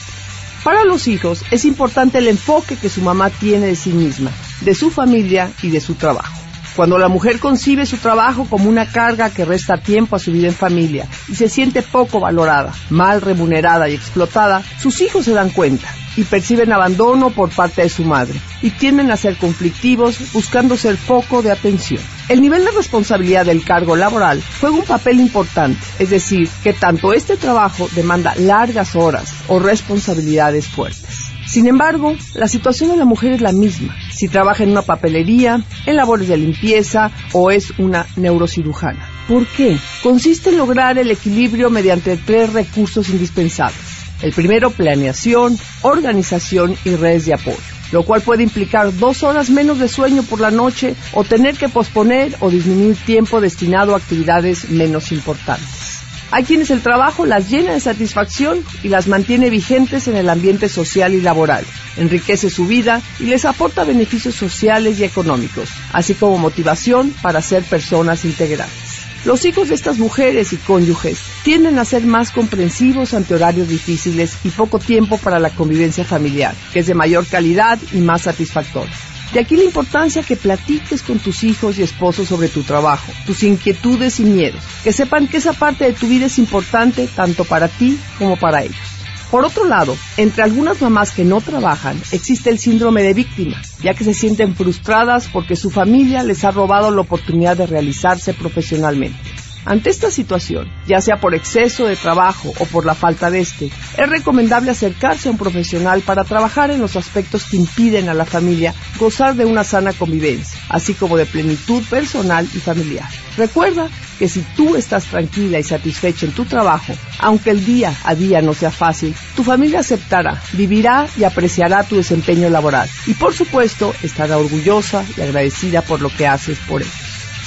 Para 0.63 0.83
los 0.83 1.07
hijos 1.07 1.43
es 1.51 1.65
importante 1.65 2.17
el 2.17 2.27
enfoque 2.27 2.75
que 2.75 2.89
su 2.89 3.01
mamá 3.01 3.29
tiene 3.29 3.67
de 3.67 3.75
sí 3.75 3.91
misma, 3.91 4.31
de 4.61 4.73
su 4.73 4.89
familia 4.89 5.51
y 5.61 5.69
de 5.69 5.79
su 5.79 5.95
trabajo. 5.95 6.41
Cuando 6.75 6.97
la 6.97 7.07
mujer 7.07 7.39
concibe 7.39 7.85
su 7.85 7.97
trabajo 7.97 8.47
como 8.49 8.67
una 8.67 8.91
carga 8.91 9.29
que 9.29 9.45
resta 9.45 9.77
tiempo 9.77 10.15
a 10.15 10.19
su 10.19 10.31
vida 10.31 10.47
en 10.47 10.55
familia 10.55 11.07
y 11.29 11.35
se 11.35 11.47
siente 11.47 11.81
poco 11.81 12.19
valorada, 12.19 12.73
mal 12.89 13.21
remunerada 13.21 13.87
y 13.87 13.93
explotada, 13.93 14.61
sus 14.79 14.99
hijos 15.01 15.25
se 15.25 15.31
dan 15.31 15.51
cuenta 15.51 15.87
y 16.15 16.23
perciben 16.23 16.71
abandono 16.71 17.29
por 17.29 17.49
parte 17.49 17.83
de 17.83 17.89
su 17.89 18.03
madre 18.03 18.39
y 18.61 18.71
tienden 18.71 19.11
a 19.11 19.17
ser 19.17 19.37
conflictivos 19.37 20.33
buscando 20.33 20.77
ser 20.77 20.97
foco 20.97 21.41
de 21.41 21.51
atención. 21.51 22.01
El 22.27 22.41
nivel 22.41 22.65
de 22.65 22.71
responsabilidad 22.71 23.45
del 23.45 23.63
cargo 23.63 23.95
laboral 23.95 24.41
juega 24.59 24.75
un 24.75 24.85
papel 24.85 25.19
importante, 25.19 25.79
es 25.99 26.09
decir, 26.09 26.49
que 26.63 26.73
tanto 26.73 27.13
este 27.13 27.37
trabajo 27.37 27.87
demanda 27.95 28.33
largas 28.35 28.95
horas 28.95 29.31
o 29.47 29.59
responsabilidades 29.59 30.67
fuertes. 30.67 31.25
Sin 31.45 31.67
embargo, 31.67 32.15
la 32.33 32.47
situación 32.47 32.89
de 32.89 32.97
la 32.97 33.05
mujer 33.05 33.33
es 33.33 33.41
la 33.41 33.51
misma, 33.51 33.95
si 34.11 34.27
trabaja 34.27 34.63
en 34.63 34.71
una 34.71 34.81
papelería, 34.81 35.61
en 35.85 35.95
labores 35.95 36.27
de 36.27 36.37
limpieza 36.37 37.11
o 37.33 37.51
es 37.51 37.71
una 37.77 38.07
neurocirujana. 38.15 39.07
¿Por 39.27 39.45
qué? 39.47 39.77
Consiste 40.01 40.49
en 40.49 40.57
lograr 40.57 40.97
el 40.97 41.11
equilibrio 41.11 41.69
mediante 41.69 42.17
tres 42.17 42.51
recursos 42.51 43.09
indispensables. 43.09 43.94
El 44.25 44.33
primero, 44.33 44.71
planeación, 44.71 45.55
organización 45.83 46.75
y 46.83 46.95
redes 46.95 47.27
de 47.27 47.35
apoyo, 47.35 47.59
lo 47.91 48.01
cual 48.01 48.23
puede 48.23 48.41
implicar 48.41 48.91
dos 48.97 49.21
horas 49.21 49.51
menos 49.51 49.77
de 49.77 49.87
sueño 49.87 50.23
por 50.23 50.41
la 50.41 50.49
noche 50.49 50.95
o 51.13 51.23
tener 51.23 51.55
que 51.55 51.69
posponer 51.69 52.35
o 52.39 52.49
disminuir 52.49 52.95
tiempo 53.05 53.39
destinado 53.39 53.93
a 53.93 53.99
actividades 53.99 54.71
menos 54.71 55.11
importantes. 55.11 55.99
Hay 56.31 56.43
quienes 56.43 56.71
el 56.71 56.81
trabajo 56.81 57.27
las 57.27 57.51
llena 57.51 57.73
de 57.73 57.79
satisfacción 57.79 58.63
y 58.81 58.89
las 58.89 59.05
mantiene 59.07 59.51
vigentes 59.51 60.07
en 60.07 60.17
el 60.17 60.27
ambiente 60.27 60.69
social 60.69 61.13
y 61.13 61.21
laboral, 61.21 61.63
enriquece 61.95 62.49
su 62.49 62.65
vida 62.65 63.03
y 63.19 63.25
les 63.25 63.45
aporta 63.45 63.83
beneficios 63.83 64.33
sociales 64.33 64.99
y 64.99 65.03
económicos, 65.03 65.69
así 65.93 66.15
como 66.15 66.39
motivación 66.39 67.13
para 67.21 67.43
ser 67.43 67.61
personas 67.61 68.25
integrales. 68.25 69.04
Los 69.25 69.43
hijos 69.43 69.69
de 69.69 69.75
estas 69.75 69.97
mujeres 69.97 70.53
y 70.53 70.57
cónyuges 70.57 71.19
tienden 71.43 71.79
a 71.79 71.85
ser 71.85 72.05
más 72.05 72.29
comprensivos 72.29 73.15
ante 73.15 73.33
horarios 73.33 73.67
difíciles 73.67 74.37
y 74.43 74.49
poco 74.49 74.77
tiempo 74.77 75.17
para 75.17 75.39
la 75.39 75.49
convivencia 75.49 76.05
familiar, 76.05 76.53
que 76.71 76.81
es 76.81 76.85
de 76.85 76.93
mayor 76.93 77.25
calidad 77.25 77.79
y 77.91 77.97
más 77.97 78.21
satisfactoria. 78.21 78.93
De 79.33 79.39
aquí 79.39 79.55
la 79.55 79.63
importancia 79.63 80.21
que 80.21 80.35
platiques 80.35 81.01
con 81.01 81.17
tus 81.17 81.43
hijos 81.43 81.79
y 81.79 81.81
esposos 81.81 82.27
sobre 82.27 82.49
tu 82.49 82.61
trabajo, 82.61 83.11
tus 83.25 83.41
inquietudes 83.41 84.19
y 84.19 84.25
miedos, 84.25 84.61
que 84.83 84.93
sepan 84.93 85.27
que 85.27 85.37
esa 85.37 85.53
parte 85.53 85.85
de 85.85 85.93
tu 85.93 86.07
vida 86.07 86.27
es 86.27 86.37
importante 86.37 87.09
tanto 87.15 87.45
para 87.45 87.67
ti 87.67 87.99
como 88.19 88.37
para 88.37 88.61
ellos. 88.61 88.94
Por 89.31 89.43
otro 89.43 89.65
lado, 89.65 89.97
entre 90.17 90.43
algunas 90.43 90.81
mamás 90.81 91.11
que 91.11 91.25
no 91.25 91.41
trabajan 91.41 92.01
existe 92.11 92.49
el 92.49 92.59
síndrome 92.59 93.03
de 93.03 93.13
víctima, 93.13 93.61
ya 93.81 93.93
que 93.93 94.03
se 94.03 94.13
sienten 94.13 94.55
frustradas 94.55 95.27
porque 95.27 95.55
su 95.55 95.71
familia 95.71 96.23
les 96.23 96.43
ha 96.43 96.51
robado 96.51 96.91
la 96.91 97.01
oportunidad 97.01 97.57
de 97.57 97.67
realizarse 97.67 98.33
profesionalmente. 98.33 99.19
Ante 99.65 99.89
esta 99.89 100.11
situación, 100.11 100.71
ya 100.85 101.01
sea 101.01 101.17
por 101.17 101.33
exceso 101.33 101.87
de 101.87 101.95
trabajo 101.95 102.53
o 102.59 102.65
por 102.65 102.85
la 102.85 102.93
falta 102.93 103.31
de 103.31 103.39
este, 103.39 103.71
es 103.97 104.09
recomendable 104.09 104.69
acercarse 104.69 105.27
a 105.27 105.31
un 105.31 105.39
profesional 105.39 106.01
para 106.01 106.23
trabajar 106.23 106.69
en 106.69 106.81
los 106.81 106.95
aspectos 106.95 107.45
que 107.45 107.57
impiden 107.57 108.07
a 108.07 108.13
la 108.13 108.25
familia 108.25 108.75
gozar 108.99 109.33
de 109.33 109.45
una 109.45 109.63
sana 109.63 109.91
convivencia, 109.93 110.59
así 110.69 110.93
como 110.93 111.17
de 111.17 111.25
plenitud 111.25 111.83
personal 111.89 112.47
y 112.53 112.59
familiar. 112.59 113.09
Recuerda 113.37 113.89
que 114.17 114.29
si 114.29 114.41
tú 114.55 114.75
estás 114.75 115.05
tranquila 115.05 115.59
y 115.59 115.63
satisfecha 115.63 116.25
en 116.25 116.31
tu 116.31 116.45
trabajo, 116.45 116.93
aunque 117.19 117.51
el 117.51 117.65
día 117.65 117.93
a 118.03 118.15
día 118.15 118.41
no 118.41 118.53
sea 118.53 118.71
fácil, 118.71 119.13
tu 119.35 119.43
familia 119.43 119.81
aceptará, 119.81 120.41
vivirá 120.53 121.07
y 121.17 121.23
apreciará 121.23 121.83
tu 121.83 121.97
desempeño 121.97 122.49
laboral. 122.49 122.89
Y 123.05 123.13
por 123.13 123.33
supuesto, 123.33 123.93
estará 124.03 124.37
orgullosa 124.37 125.05
y 125.17 125.21
agradecida 125.21 125.81
por 125.81 126.01
lo 126.01 126.09
que 126.09 126.27
haces 126.27 126.57
por 126.67 126.81
ellos. 126.81 126.93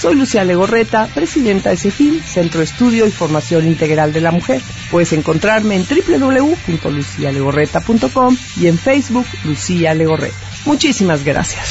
Soy 0.01 0.14
Lucía 0.14 0.44
Legorreta, 0.44 1.09
presidenta 1.12 1.70
de 1.70 1.77
CEFIL, 1.77 2.22
Centro 2.22 2.62
Estudio 2.62 3.05
y 3.05 3.11
Formación 3.11 3.66
Integral 3.66 4.12
de 4.12 4.20
la 4.20 4.31
Mujer. 4.31 4.61
Puedes 4.92 5.12
encontrarme 5.12 5.74
en 5.74 5.85
www.lucialegorreta.com 5.85 8.37
y 8.61 8.68
en 8.68 8.79
Facebook 8.79 9.27
Lucía 9.44 9.94
Legorreta. 9.94 10.37
Muchísimas 10.66 11.24
gracias. 11.24 11.66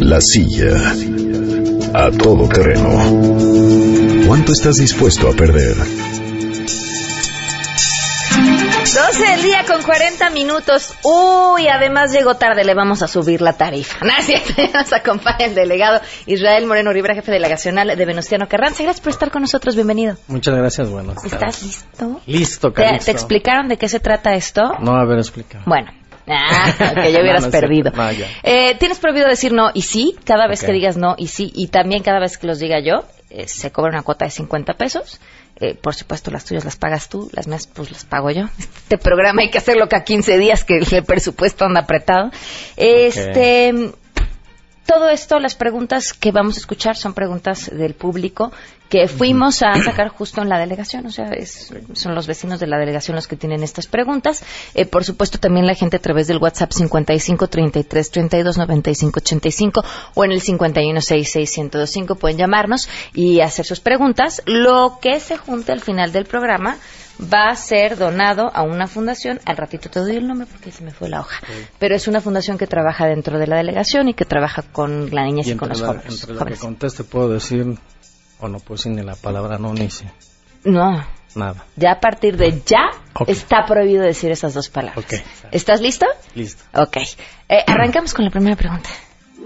La 0.00 0.20
silla. 0.20 0.94
A 1.96 2.10
todo 2.10 2.48
terreno. 2.48 2.88
¿Cuánto 4.26 4.50
estás 4.50 4.78
dispuesto 4.78 5.28
a 5.28 5.32
perder? 5.32 5.76
12 8.94 9.28
del 9.28 9.42
día 9.42 9.64
con 9.64 9.80
40 9.80 10.30
minutos. 10.30 10.92
Uy, 11.04 11.68
además 11.68 12.12
llegó 12.12 12.34
tarde, 12.34 12.64
le 12.64 12.74
vamos 12.74 13.02
a 13.02 13.06
subir 13.06 13.40
la 13.40 13.52
tarifa. 13.52 13.98
Gracias, 14.02 14.42
nos 14.74 14.92
acompaña 14.92 15.46
el 15.46 15.54
delegado 15.54 16.00
Israel 16.26 16.66
Moreno 16.66 16.92
Rivera, 16.92 17.14
jefe 17.14 17.30
delegacional 17.30 17.96
de 17.96 18.04
Venustiano 18.04 18.48
Carranza. 18.48 18.82
Gracias 18.82 19.00
por 19.00 19.12
estar 19.12 19.30
con 19.30 19.42
nosotros, 19.42 19.76
bienvenido. 19.76 20.16
Muchas 20.26 20.56
gracias, 20.56 20.90
bueno. 20.90 21.14
¿Estás 21.24 21.62
listo? 21.62 22.20
Listo, 22.26 22.72
¿Te, 22.72 22.98
¿Te, 23.04 23.12
explicaron 23.12 23.68
de 23.68 23.76
qué 23.76 23.88
se 23.88 24.00
trata 24.00 24.34
esto? 24.34 24.62
No, 24.80 24.96
a 24.96 25.04
ver, 25.04 25.18
explica. 25.18 25.62
Bueno. 25.64 25.92
Ah, 26.26 26.94
que 27.02 27.12
ya 27.12 27.20
hubieras 27.20 27.42
no, 27.42 27.48
no 27.48 27.52
perdido. 27.52 27.90
No, 27.94 28.10
eh, 28.42 28.76
Tienes 28.78 28.98
prohibido 28.98 29.28
decir 29.28 29.52
no 29.52 29.70
y 29.74 29.82
sí, 29.82 30.16
cada 30.24 30.46
vez 30.46 30.60
okay. 30.60 30.68
que 30.68 30.72
digas 30.74 30.96
no 30.96 31.14
y 31.18 31.28
sí, 31.28 31.52
y 31.54 31.68
también 31.68 32.02
cada 32.02 32.18
vez 32.18 32.38
que 32.38 32.46
los 32.46 32.58
diga 32.58 32.80
yo, 32.80 33.04
eh, 33.30 33.48
se 33.48 33.70
cobra 33.70 33.90
una 33.90 34.02
cuota 34.02 34.24
de 34.24 34.30
50 34.30 34.74
pesos. 34.74 35.20
Eh, 35.60 35.74
por 35.74 35.94
supuesto, 35.94 36.32
las 36.32 36.44
tuyas 36.44 36.64
las 36.64 36.76
pagas 36.76 37.08
tú, 37.08 37.30
las 37.32 37.46
mías 37.46 37.68
pues 37.72 37.90
las 37.92 38.04
pago 38.04 38.30
yo. 38.30 38.48
Este 38.58 38.98
programa 38.98 39.42
hay 39.42 39.50
que 39.50 39.58
hacerlo 39.58 39.88
cada 39.88 40.04
15 40.04 40.38
días 40.38 40.64
que 40.64 40.78
el 40.78 41.04
presupuesto 41.04 41.64
anda 41.64 41.80
apretado. 41.80 42.30
Este, 42.76 43.72
okay. 43.72 43.94
Todo 44.86 45.08
esto, 45.08 45.38
las 45.40 45.54
preguntas 45.54 46.12
que 46.12 46.30
vamos 46.30 46.56
a 46.56 46.60
escuchar 46.60 46.96
son 46.96 47.14
preguntas 47.14 47.70
del 47.70 47.94
público 47.94 48.52
que 48.88 49.08
fuimos 49.08 49.62
a 49.62 49.74
sacar 49.82 50.08
justo 50.08 50.42
en 50.42 50.48
la 50.48 50.58
delegación, 50.58 51.06
o 51.06 51.10
sea, 51.10 51.30
es, 51.30 51.74
son 51.94 52.14
los 52.14 52.26
vecinos 52.26 52.60
de 52.60 52.66
la 52.66 52.78
delegación 52.78 53.16
los 53.16 53.26
que 53.26 53.34
tienen 53.34 53.62
estas 53.62 53.86
preguntas. 53.86 54.44
Eh, 54.74 54.86
por 54.86 55.04
supuesto, 55.04 55.38
también 55.38 55.66
la 55.66 55.74
gente 55.74 55.96
a 55.96 56.00
través 56.00 56.28
del 56.28 56.38
WhatsApp 56.38 56.70
55 56.70 57.48
33 57.48 58.10
32 58.10 58.58
95 58.58 59.20
85 59.20 59.84
o 60.14 60.24
en 60.24 60.32
el 60.32 60.40
51 60.40 61.00
66 61.00 61.58
1025 61.58 62.14
pueden 62.16 62.36
llamarnos 62.36 62.88
y 63.14 63.40
hacer 63.40 63.64
sus 63.64 63.80
preguntas. 63.80 64.42
Lo 64.46 64.98
que 65.00 65.18
se 65.18 65.38
junte 65.38 65.72
al 65.72 65.80
final 65.80 66.12
del 66.12 66.26
programa 66.26 66.76
va 67.20 67.48
a 67.48 67.56
ser 67.56 67.96
donado 67.96 68.50
a 68.54 68.62
una 68.62 68.86
fundación. 68.86 69.40
Al 69.44 69.56
ratito 69.56 69.88
te 69.88 70.00
doy 70.00 70.16
el 70.16 70.26
nombre 70.26 70.46
porque 70.50 70.70
se 70.70 70.82
me 70.84 70.90
fue 70.90 71.08
la 71.08 71.20
hoja. 71.20 71.40
Sí. 71.46 71.52
Pero 71.78 71.94
es 71.94 72.08
una 72.08 72.20
fundación 72.20 72.58
que 72.58 72.66
trabaja 72.66 73.06
dentro 73.06 73.38
de 73.38 73.46
la 73.46 73.56
delegación 73.56 74.08
y 74.08 74.14
que 74.14 74.24
trabaja 74.24 74.62
con 74.62 75.14
la 75.14 75.24
niñez 75.24 75.46
y, 75.48 75.52
y 75.52 75.56
con 75.56 75.68
los 75.68 75.80
la, 75.80 75.88
jóvenes. 75.88 76.20
Entre 76.20 76.34
lo 76.34 76.44
que 76.44 76.56
conteste 76.56 77.04
puedo 77.04 77.28
decir 77.28 77.78
o 78.40 78.48
no 78.48 78.58
puedo 78.58 78.76
decir 78.76 78.92
ni 78.92 79.02
la 79.02 79.16
palabra 79.16 79.58
no 79.58 79.72
ni 79.72 79.90
sí. 79.90 80.04
No. 80.64 81.04
Nada. 81.34 81.64
Ya 81.76 81.92
a 81.92 82.00
partir 82.00 82.36
de 82.36 82.62
ya 82.64 82.90
okay. 83.12 83.34
está 83.34 83.64
prohibido 83.66 84.02
decir 84.02 84.30
esas 84.30 84.54
dos 84.54 84.68
palabras. 84.68 85.04
Okay. 85.04 85.20
¿Estás 85.50 85.80
listo? 85.80 86.06
Listo. 86.34 86.62
Ok. 86.74 86.98
Eh, 87.48 87.64
arrancamos 87.66 88.14
con 88.14 88.24
la 88.24 88.30
primera 88.30 88.54
pregunta. 88.56 88.88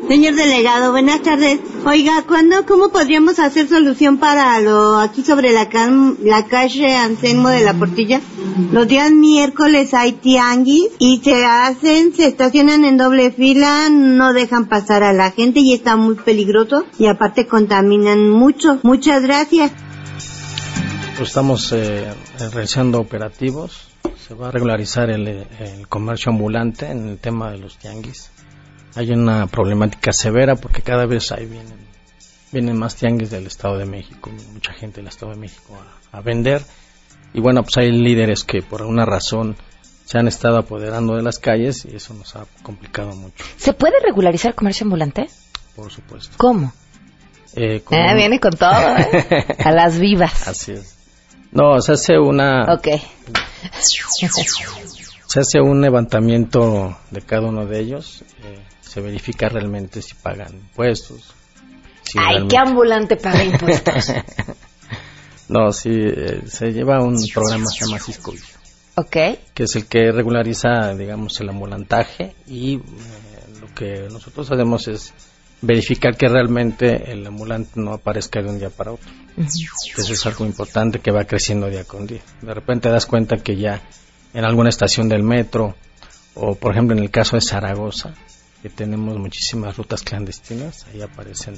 Señor 0.06 0.37
delegado, 0.37 0.92
buenas 0.92 1.22
tardes. 1.22 1.58
Oiga, 1.84 2.22
¿cuándo, 2.22 2.64
cómo 2.66 2.90
podríamos 2.90 3.38
hacer 3.38 3.68
solución 3.68 4.18
para 4.18 4.61
lo 4.61 4.96
aquí 4.96 5.22
sobre 5.22 5.52
la, 5.52 5.68
la 6.22 6.46
calle 6.46 6.94
Anselmo 6.94 7.48
de 7.48 7.62
la 7.62 7.74
Portilla? 7.74 8.20
Los 8.72 8.87
días 8.87 9.11
miércoles 9.11 9.92
hay 9.92 10.12
tianguis 10.12 10.88
y 10.98 11.20
se 11.22 11.44
hacen, 11.44 12.14
se 12.14 12.26
estacionan 12.26 12.84
en 12.84 12.96
doble 12.96 13.32
fila, 13.32 13.88
no 13.90 14.32
dejan 14.32 14.66
pasar 14.66 15.02
a 15.02 15.12
la 15.12 15.30
gente 15.32 15.61
y 15.61 15.74
está 15.74 15.96
muy 15.96 16.14
peligroso 16.14 16.84
y 16.98 17.06
aparte 17.06 17.46
contaminan 17.46 18.30
mucho. 18.30 18.78
Muchas 18.84 19.22
gracias. 19.22 19.72
estamos 21.20 21.72
eh, 21.72 22.14
realizando 22.52 23.00
operativos. 23.00 23.88
Se 24.26 24.34
va 24.34 24.48
a 24.48 24.50
regularizar 24.52 25.11
el, 25.11 25.26
el 25.28 25.88
comercio 25.88 26.30
ambulante 26.32 26.87
en 26.87 27.08
el 27.08 27.18
tema 27.18 27.50
de 27.50 27.58
los 27.58 27.76
tianguis. 27.76 28.30
Hay 28.98 29.11
una 29.12 29.46
problemática 29.46 30.12
severa 30.12 30.56
porque 30.56 30.82
cada 30.82 31.06
vez 31.06 31.30
ahí 31.30 31.46
vienen, 31.46 31.78
vienen 32.50 32.76
más 32.76 32.96
tianguis 32.96 33.30
del 33.30 33.46
Estado 33.46 33.78
de 33.78 33.84
México, 33.87 34.28
mucha 34.52 34.72
gente 34.72 34.96
del 35.00 35.06
Estado 35.06 35.30
de 35.32 35.38
México 35.38 35.78
a, 36.12 36.18
a 36.18 36.20
vender. 36.20 36.62
Y 37.32 37.40
bueno, 37.40 37.62
pues 37.62 37.76
hay 37.76 37.92
líderes 37.92 38.42
que 38.42 38.61
por 38.61 38.80
alguna 38.80 39.04
razón 39.04 39.56
se 40.04 40.18
han 40.18 40.26
estado 40.26 40.58
apoderando 40.58 41.14
de 41.14 41.22
las 41.22 41.38
calles 41.38 41.84
y 41.84 41.94
eso 41.94 42.12
nos 42.14 42.34
ha 42.34 42.46
complicado 42.64 43.14
mucho, 43.14 43.44
¿Se 43.56 43.72
puede 43.72 44.00
regularizar 44.02 44.54
comercio 44.56 44.84
ambulante? 44.84 45.26
por 45.76 45.92
supuesto. 45.92 46.34
¿Cómo? 46.38 46.72
Eh, 47.54 47.82
con- 47.84 47.96
Ah, 47.98 48.14
viene 48.14 48.40
con 48.40 48.50
todo, 48.52 48.96
¿eh? 48.96 49.46
A 49.64 49.70
las 49.70 49.98
vivas. 50.00 50.48
Así 50.48 50.72
es. 50.72 50.96
No, 51.52 51.80
se 51.80 51.92
hace 51.92 52.18
una 52.18 52.64
Ok. 52.74 52.88
se 55.28 55.40
hace 55.40 55.60
un 55.60 55.80
levantamiento 55.80 56.96
de 57.10 57.20
cada 57.20 57.46
uno 57.48 57.66
de 57.66 57.78
ellos, 57.80 58.22
eh, 58.42 58.58
se 58.80 59.00
verifica 59.00 59.48
realmente 59.48 60.00
si 60.02 60.14
pagan 60.14 60.54
impuestos. 60.54 61.34
si 62.02 62.18
Ay, 62.18 62.24
realmente- 62.30 62.54
qué 62.54 62.58
ambulante 62.58 63.16
paga 63.16 63.44
impuestos. 63.44 64.12
No, 65.48 65.72
sí, 65.72 65.88
eh, 65.92 66.42
se 66.46 66.72
lleva 66.72 67.00
un 67.02 67.16
programa 67.32 67.64
que 67.72 67.78
se 67.78 67.86
llama 67.86 67.98
Cisco 67.98 68.32
Vigio, 68.32 68.54
ok. 68.96 69.16
que 69.54 69.62
es 69.62 69.76
el 69.76 69.86
que 69.86 70.12
regulariza, 70.12 70.94
digamos, 70.94 71.40
el 71.40 71.48
ambulantaje 71.48 72.34
y 72.46 72.74
eh, 72.74 72.80
lo 73.58 73.74
que 73.74 74.08
nosotros 74.12 74.50
hacemos 74.50 74.88
es 74.88 75.14
verificar 75.62 76.18
que 76.18 76.28
realmente 76.28 77.10
el 77.10 77.26
ambulante 77.26 77.80
no 77.80 77.94
aparezca 77.94 78.42
de 78.42 78.50
un 78.50 78.58
día 78.58 78.68
para 78.68 78.92
otro. 78.92 79.10
Eso 79.38 80.12
es 80.12 80.26
algo 80.26 80.44
importante 80.44 80.98
que 81.00 81.10
va 81.12 81.24
creciendo 81.24 81.70
día 81.70 81.84
con 81.84 82.06
día. 82.06 82.20
De 82.42 82.52
repente 82.52 82.90
das 82.90 83.06
cuenta 83.06 83.38
que 83.38 83.56
ya 83.56 83.80
en 84.34 84.44
alguna 84.44 84.68
estación 84.68 85.08
del 85.08 85.22
metro 85.22 85.74
o 86.34 86.54
por 86.54 86.72
ejemplo 86.72 86.96
en 86.96 87.02
el 87.02 87.10
caso 87.10 87.36
de 87.36 87.42
Zaragoza, 87.42 88.14
que 88.62 88.68
tenemos 88.68 89.16
muchísimas 89.18 89.76
rutas 89.76 90.02
clandestinas, 90.02 90.86
ahí 90.92 91.02
aparecen 91.02 91.54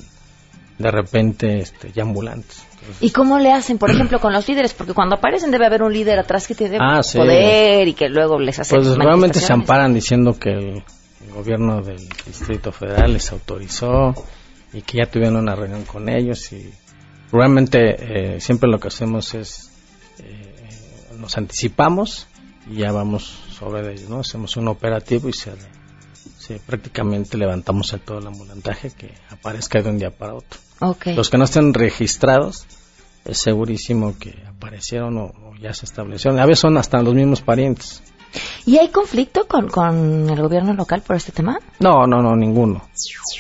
de 0.79 0.91
repente 0.91 1.59
este, 1.59 1.93
ya 1.93 2.03
ambulantes. 2.03 2.65
¿Y 3.01 3.11
cómo 3.11 3.39
le 3.39 3.53
hacen, 3.53 3.77
por 3.77 3.91
ejemplo, 3.91 4.19
con 4.19 4.33
los 4.33 4.49
líderes? 4.49 4.73
Porque 4.73 4.95
cuando 4.95 5.17
aparecen 5.17 5.51
debe 5.51 5.67
haber 5.67 5.83
un 5.83 5.93
líder 5.93 6.19
atrás 6.19 6.47
que 6.47 6.55
tiene 6.55 6.79
Ah, 6.81 7.03
sí. 7.03 7.19
poder 7.19 7.87
y 7.89 7.93
que 7.93 8.09
luego 8.09 8.39
les 8.39 8.59
hace 8.59 8.75
Pues 8.77 8.97
realmente 8.97 9.39
se 9.41 9.53
amparan 9.53 9.93
diciendo 9.93 10.39
que 10.39 10.51
el, 10.51 10.83
el 11.27 11.33
gobierno 11.35 11.83
del 11.83 12.09
Distrito 12.27 12.73
Federal 12.73 13.13
les 13.13 13.31
autorizó 13.33 14.15
y 14.73 14.81
que 14.81 14.99
ya 14.99 15.11
tuvieron 15.11 15.37
una 15.37 15.55
reunión 15.55 15.85
con 15.85 16.09
ellos 16.09 16.51
y 16.53 16.73
realmente 17.31 18.37
eh, 18.37 18.41
siempre 18.41 18.71
lo 18.71 18.79
que 18.79 18.89
hacemos 18.89 19.35
es 19.35 19.71
eh, 20.19 20.55
nos 21.19 21.37
anticipamos 21.37 22.27
y 22.71 22.77
ya 22.77 22.93
vamos 22.93 23.25
sobre 23.59 23.93
ellos, 23.93 24.09
¿no? 24.09 24.21
Hacemos 24.21 24.57
un 24.57 24.69
operativo 24.69 25.29
y 25.29 25.33
se, 25.33 25.53
se 26.39 26.61
prácticamente 26.61 27.37
levantamos 27.37 27.93
el 27.93 28.01
todo 28.01 28.19
el 28.19 28.27
ambulantaje 28.27 28.91
que 28.93 29.13
aparezca 29.29 29.83
de 29.83 29.91
un 29.91 29.99
día 29.99 30.11
para 30.11 30.35
otro. 30.35 30.61
Los 31.17 31.29
que 31.29 31.37
no 31.37 31.45
estén 31.45 31.75
registrados 31.75 32.67
es 33.25 33.39
segurísimo 33.39 34.17
que 34.19 34.35
aparecieron 34.49 35.19
o, 35.19 35.25
o 35.25 35.55
ya 35.61 35.75
se 35.75 35.85
establecieron. 35.85 36.39
A 36.39 36.47
veces 36.47 36.61
son 36.61 36.79
hasta 36.79 37.03
los 37.03 37.15
mismos 37.15 37.41
parientes. 37.43 38.03
¿Y 38.65 38.79
hay 38.79 38.89
conflicto 38.91 39.49
con, 39.49 39.69
con 39.69 40.31
el 40.31 40.41
gobierno 40.41 40.73
local 40.73 41.03
por 41.03 41.17
este 41.17 41.33
tema? 41.33 41.59
No, 41.81 42.07
no, 42.07 42.23
no, 42.23 42.37
ninguno. 42.37 42.89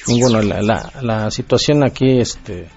Ninguno. 0.08 0.42
La, 0.42 0.60
la, 0.60 0.92
la 1.00 1.30
situación 1.30 1.84
aquí, 1.84 2.18
este. 2.18 2.68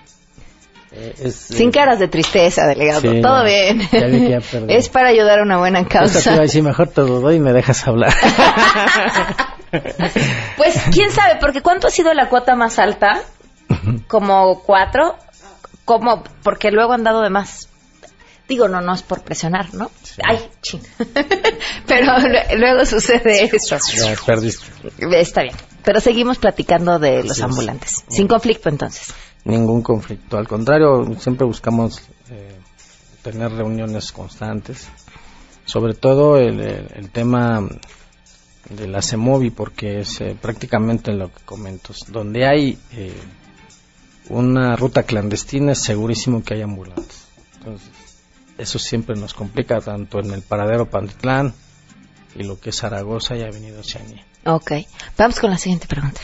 Eh, 0.96 1.16
es, 1.20 1.36
Sin 1.36 1.72
caras 1.72 2.00
de 2.00 2.08
tristeza, 2.08 2.66
delegado. 2.68 3.02
Sí, 3.02 3.22
Todo 3.22 3.40
no. 3.40 3.44
bien. 3.46 3.80
Ya 3.92 4.06
vi 4.08 4.20
que 4.20 4.30
ya 4.30 4.40
perdí. 4.42 4.74
es 4.74 4.90
para 4.90 5.10
ayudar 5.10 5.40
a 5.40 5.44
una 5.44 5.58
buena 5.58 5.86
causa. 5.88 6.42
mejor 6.62 6.88
te 6.90 7.02
lo 7.02 7.20
doy 7.20 7.36
y 7.36 7.40
me 7.40 7.54
dejas 7.54 7.88
hablar. 7.88 8.14
Pues, 10.56 10.76
quién 10.92 11.12
sabe, 11.12 11.38
porque 11.42 11.62
¿cuánto 11.62 11.88
ha 11.88 11.90
sido 11.90 12.14
la 12.14 12.30
cuota 12.30 12.56
más 12.56 12.78
alta? 12.78 13.22
Como 14.08 14.62
cuatro. 14.62 15.16
Como, 15.84 16.24
porque 16.44 16.70
luego 16.72 16.94
han 16.94 17.04
dado 17.04 17.22
de 17.22 17.32
más. 17.32 17.70
Digo, 18.48 18.68
no, 18.68 18.82
no 18.82 18.94
es 18.94 19.02
por 19.02 19.24
presionar, 19.24 19.74
¿no? 19.74 19.90
Ay, 20.28 20.38
ching. 20.62 20.82
Pero 21.88 22.06
lue- 22.20 22.56
luego 22.58 22.86
sucede 22.86 23.46
eso. 23.52 23.78
ya 23.96 24.14
perdiste. 24.26 24.66
Está 25.20 25.42
bien. 25.42 25.56
Pero 25.84 26.00
seguimos 26.00 26.38
platicando 26.38 27.00
de 27.00 27.24
los 27.24 27.42
ambulantes. 27.42 28.04
Sin 28.10 28.28
conflicto, 28.28 28.70
entonces. 28.70 29.14
Ningún 29.46 29.82
conflicto. 29.82 30.38
Al 30.38 30.48
contrario, 30.48 31.06
siempre 31.20 31.46
buscamos 31.46 32.02
eh, 32.30 32.58
tener 33.22 33.52
reuniones 33.52 34.12
constantes. 34.12 34.88
Sobre 35.66 35.94
todo 35.94 36.38
el, 36.38 37.10
tema 37.12 37.68
de 38.70 38.88
la 38.88 39.02
CEMOVI, 39.02 39.50
porque 39.50 40.00
es 40.00 40.22
eh, 40.22 40.38
prácticamente 40.40 41.14
lo 41.14 41.34
que 41.34 41.42
comento. 41.46 41.94
Donde 42.10 42.46
hay 42.46 42.78
eh, 42.92 43.14
una 44.30 44.76
ruta 44.76 45.04
clandestina, 45.04 45.72
es 45.72 45.80
segurísimo 45.80 46.44
que 46.44 46.56
hay 46.56 46.62
ambulantes. 46.62 47.28
Entonces, 47.58 47.90
eso 48.58 48.80
siempre 48.80 49.16
nos 49.16 49.34
complica, 49.34 49.80
tanto 49.80 50.20
en 50.20 50.32
el 50.32 50.42
paradero 50.42 50.90
Pantitlán 50.90 51.54
y 52.36 52.44
lo 52.44 52.60
que 52.60 52.70
es 52.70 52.78
Zaragoza 52.78 53.36
y 53.36 53.42
Avenida 53.42 53.80
Oceanía. 53.80 54.26
Ok. 54.46 54.72
Vamos 55.18 55.40
con 55.40 55.50
la 55.50 55.58
siguiente 55.58 55.88
pregunta. 55.88 56.22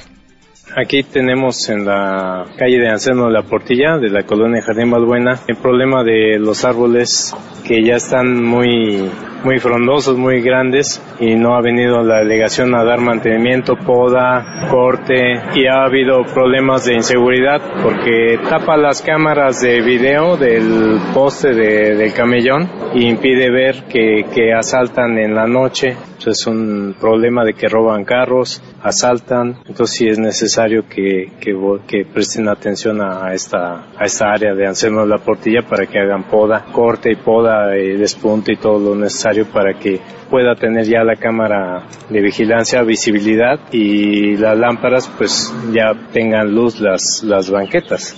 Aquí 0.75 1.01
tenemos 1.01 1.67
en 1.69 1.83
la 1.85 2.45
calle 2.55 2.77
de 2.77 2.89
Anselmo 2.89 3.25
de 3.25 3.33
la 3.33 3.41
Portilla, 3.41 3.97
de 3.97 4.09
la 4.09 4.23
colonia 4.23 4.61
Jardín 4.61 4.91
Balbuena, 4.91 5.39
el 5.47 5.55
problema 5.57 6.03
de 6.03 6.37
los 6.37 6.63
árboles 6.63 7.33
que 7.65 7.83
ya 7.83 7.95
están 7.95 8.43
muy, 8.43 9.09
muy 9.43 9.59
frondosos, 9.59 10.17
muy 10.17 10.41
grandes, 10.41 11.01
y 11.19 11.35
no 11.35 11.55
ha 11.55 11.61
venido 11.61 12.01
la 12.03 12.19
delegación 12.19 12.75
a 12.75 12.83
dar 12.83 12.99
mantenimiento, 12.99 13.75
poda, 13.75 14.67
corte, 14.69 15.15
y 15.55 15.65
ha 15.67 15.83
habido 15.85 16.23
problemas 16.33 16.85
de 16.85 16.95
inseguridad 16.95 17.61
porque 17.81 18.37
tapa 18.49 18.77
las 18.77 19.01
cámaras 19.01 19.61
de 19.61 19.81
video 19.81 20.37
del 20.37 20.97
poste 21.13 21.53
de- 21.53 21.95
del 21.95 22.13
camellón 22.13 22.69
y 22.93 23.07
impide 23.07 23.49
ver 23.49 23.83
que, 23.89 24.25
que 24.33 24.53
asaltan 24.53 25.17
en 25.17 25.33
la 25.35 25.47
noche. 25.47 25.89
Entonces 26.19 26.41
es 26.41 26.47
un 26.47 26.95
problema 26.99 27.45
de 27.45 27.53
que 27.53 27.69
roban 27.69 28.03
carros, 28.03 28.61
asaltan. 28.83 29.59
Entonces 29.67 29.95
sí 29.95 30.07
es 30.09 30.19
necesario 30.19 30.83
que, 30.89 31.31
que, 31.39 31.55
que 31.87 32.05
presten 32.05 32.49
atención 32.49 33.01
a 33.01 33.33
esta, 33.33 33.85
a 33.97 34.03
esta 34.03 34.31
área 34.33 34.53
de 34.53 34.67
Anselmo 34.67 35.01
de 35.01 35.07
la 35.07 35.19
Portilla 35.19 35.61
para 35.61 35.85
que 35.85 35.97
hagan 35.97 36.23
poda, 36.23 36.65
corte 36.73 37.09
y 37.11 37.15
poda, 37.15 37.77
y 37.77 37.95
despunte 37.95 38.51
y 38.53 38.57
todo 38.57 38.79
lo 38.79 38.95
necesario 38.95 39.28
para 39.51 39.77
que 39.79 39.99
pueda 40.29 40.55
tener 40.55 40.85
ya 40.85 41.03
la 41.03 41.15
cámara 41.15 41.87
de 42.09 42.21
vigilancia, 42.21 42.81
visibilidad 42.83 43.59
y 43.71 44.37
las 44.37 44.57
lámparas 44.57 45.07
pues 45.17 45.53
ya 45.71 45.93
tengan 46.11 46.53
luz 46.53 46.79
las, 46.79 47.23
las 47.23 47.49
banquetas. 47.49 48.15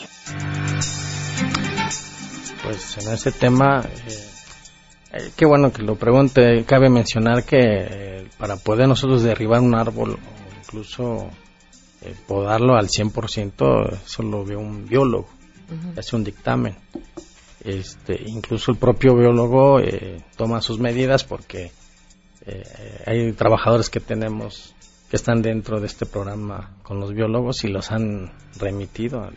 Pues 2.63 2.97
en 3.06 3.13
ese 3.13 3.32
tema, 3.32 3.82
eh, 3.84 4.32
eh, 5.13 5.32
qué 5.36 5.45
bueno 5.45 5.71
que 5.71 5.84
lo 5.84 5.95
pregunte. 5.95 6.63
Cabe 6.65 6.89
mencionar 6.89 7.43
que 7.43 7.58
eh, 7.60 8.28
para 8.38 8.56
poder 8.56 8.88
nosotros 8.88 9.24
derribar 9.24 9.60
un 9.60 9.76
árbol 9.76 10.12
o 10.13 10.58
incluso 10.60 11.30
eh, 12.02 12.15
podarlo 12.28 12.76
al 12.76 12.88
100%, 12.88 14.00
eso 14.06 14.24
lo 14.24 14.45
ve 14.45 14.56
un 14.56 14.88
biólogo, 14.88 15.28
hace 15.97 16.15
un 16.15 16.24
dictamen. 16.24 16.76
Este, 17.63 18.19
incluso 18.26 18.71
el 18.71 18.78
propio 18.78 19.15
biólogo 19.15 19.80
eh, 19.80 20.24
toma 20.36 20.62
sus 20.62 20.80
medidas 20.80 21.24
porque 21.24 21.71
eh, 22.45 23.04
hay 23.06 23.32
trabajadores 23.34 23.89
que 23.89 24.00
tenemos 24.00 24.74
que 25.10 25.17
están 25.17 25.41
dentro 25.41 25.80
de 25.80 25.86
este 25.86 26.06
programa 26.06 26.78
con 26.82 27.00
los 27.00 27.13
biólogos 27.13 27.63
y 27.63 27.67
los 27.67 27.91
han 27.91 28.32
remitido 28.58 29.24
al 29.24 29.36